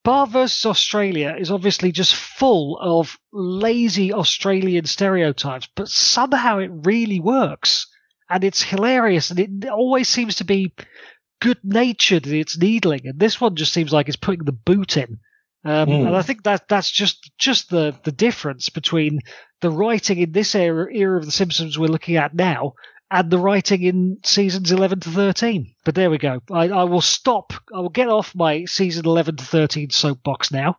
Bart 0.05 0.29
versus 0.29 0.65
Australia 0.65 1.35
is 1.37 1.51
obviously 1.51 1.91
just 1.91 2.15
full 2.15 2.77
of 2.79 3.19
lazy 3.33 4.13
Australian 4.13 4.85
stereotypes, 4.85 5.67
but 5.75 5.89
somehow 5.89 6.59
it 6.59 6.71
really 6.71 7.19
works. 7.19 7.87
And 8.29 8.43
it's 8.43 8.63
hilarious, 8.63 9.31
and 9.31 9.39
it 9.39 9.69
always 9.69 10.07
seems 10.07 10.35
to 10.35 10.45
be 10.45 10.73
good 11.41 11.59
natured 11.63 12.25
in 12.25 12.35
its 12.35 12.57
needling. 12.57 13.05
And 13.05 13.19
this 13.19 13.39
one 13.41 13.55
just 13.55 13.73
seems 13.73 13.91
like 13.91 14.07
it's 14.07 14.15
putting 14.15 14.45
the 14.45 14.51
boot 14.51 14.97
in. 14.97 15.19
Um, 15.63 15.89
mm. 15.89 16.07
And 16.07 16.15
I 16.15 16.21
think 16.21 16.43
that 16.43 16.67
that's 16.67 16.89
just 16.89 17.31
just 17.37 17.69
the 17.69 17.95
the 18.03 18.11
difference 18.11 18.69
between 18.69 19.19
the 19.61 19.69
writing 19.69 20.19
in 20.19 20.31
this 20.31 20.55
era, 20.55 20.87
era 20.91 21.17
of 21.17 21.25
The 21.25 21.31
Simpsons 21.31 21.77
we're 21.77 21.87
looking 21.87 22.15
at 22.15 22.33
now 22.33 22.73
and 23.11 23.29
the 23.29 23.39
writing 23.39 23.83
in 23.83 24.17
seasons 24.23 24.71
11 24.71 25.01
to 25.01 25.09
13. 25.09 25.73
But 25.83 25.95
there 25.95 26.09
we 26.09 26.17
go. 26.17 26.41
I, 26.51 26.69
I 26.69 26.83
will 26.83 27.01
stop. 27.01 27.53
I 27.73 27.79
will 27.79 27.89
get 27.89 28.09
off 28.09 28.35
my 28.35 28.65
season 28.65 29.05
11 29.05 29.37
to 29.37 29.43
13 29.43 29.89
soapbox 29.91 30.51
now. 30.51 30.77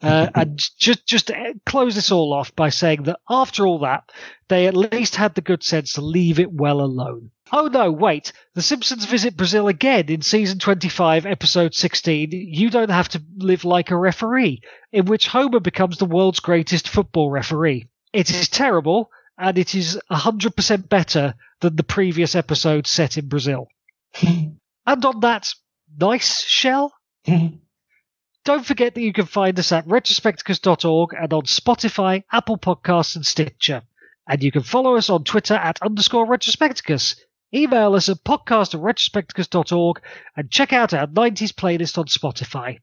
Uh, 0.00 0.28
and 0.34 0.58
just 0.78 1.06
just 1.06 1.30
close 1.64 1.94
this 1.94 2.12
all 2.12 2.32
off 2.32 2.54
by 2.54 2.68
saying 2.68 3.04
that 3.04 3.18
after 3.28 3.66
all 3.66 3.80
that, 3.80 4.10
they 4.48 4.66
at 4.66 4.76
least 4.76 5.16
had 5.16 5.34
the 5.34 5.40
good 5.40 5.62
sense 5.62 5.94
to 5.94 6.00
leave 6.00 6.38
it 6.38 6.52
well 6.52 6.80
alone. 6.80 7.30
Oh 7.52 7.68
no, 7.68 7.92
wait. 7.92 8.32
The 8.54 8.62
Simpsons 8.62 9.04
visit 9.04 9.36
Brazil 9.36 9.68
again 9.68 10.06
in 10.08 10.22
season 10.22 10.58
25, 10.58 11.26
episode 11.26 11.74
16. 11.74 12.30
You 12.32 12.70
don't 12.70 12.90
have 12.90 13.08
to 13.10 13.22
live 13.36 13.64
like 13.64 13.90
a 13.90 13.96
referee, 13.96 14.62
in 14.92 15.04
which 15.04 15.28
Homer 15.28 15.60
becomes 15.60 15.98
the 15.98 16.06
world's 16.06 16.40
greatest 16.40 16.88
football 16.88 17.30
referee. 17.30 17.86
It 18.12 18.30
is 18.30 18.48
terrible, 18.48 19.10
and 19.38 19.58
it 19.58 19.74
is 19.74 19.98
100% 20.10 20.88
better 20.88 21.34
than 21.60 21.76
the 21.76 21.82
previous 21.82 22.34
episode 22.34 22.86
set 22.86 23.18
in 23.18 23.28
Brazil. 23.28 23.68
and 24.22 24.58
on 24.86 25.20
that 25.20 25.52
nice 25.98 26.42
shell, 26.42 26.92
don't 28.44 28.66
forget 28.66 28.94
that 28.94 29.02
you 29.02 29.12
can 29.12 29.26
find 29.26 29.58
us 29.58 29.72
at 29.72 29.86
retrospecticus.org 29.86 31.10
and 31.14 31.32
on 31.32 31.42
Spotify, 31.42 32.24
Apple 32.32 32.56
Podcasts, 32.58 33.16
and 33.16 33.26
Stitcher. 33.26 33.82
And 34.28 34.42
you 34.42 34.50
can 34.50 34.62
follow 34.62 34.96
us 34.96 35.10
on 35.10 35.24
Twitter 35.24 35.54
at 35.54 35.82
underscore 35.82 36.26
retrospecticus. 36.26 37.16
Email 37.54 37.94
us 37.94 38.08
at 38.08 38.24
podcast 38.24 38.74
at 38.74 38.80
retrospecticus.org 38.80 40.00
and 40.36 40.50
check 40.50 40.72
out 40.72 40.94
our 40.94 41.06
90s 41.06 41.52
playlist 41.52 41.96
on 41.96 42.06
Spotify. 42.06 42.80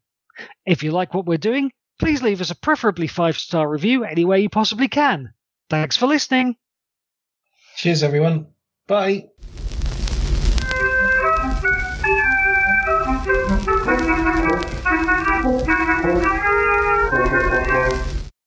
If 0.66 0.84
you 0.84 0.91
like 0.91 1.14
what 1.14 1.26
we're 1.26 1.38
doing, 1.38 1.72
please 1.99 2.22
leave 2.24 2.41
us 2.41 2.51
a 2.51 2.56
preferably 2.56 3.08
five 3.08 3.38
star 3.38 3.70
review 3.70 4.04
anywhere 4.04 4.38
you 4.38 4.49
possibly 4.49 4.88
can. 4.88 5.34
Thanks 5.70 5.97
for 5.97 6.07
listening. 6.07 6.55
Cheers, 7.78 8.03
everyone. 8.03 8.47
Bye. 8.88 9.26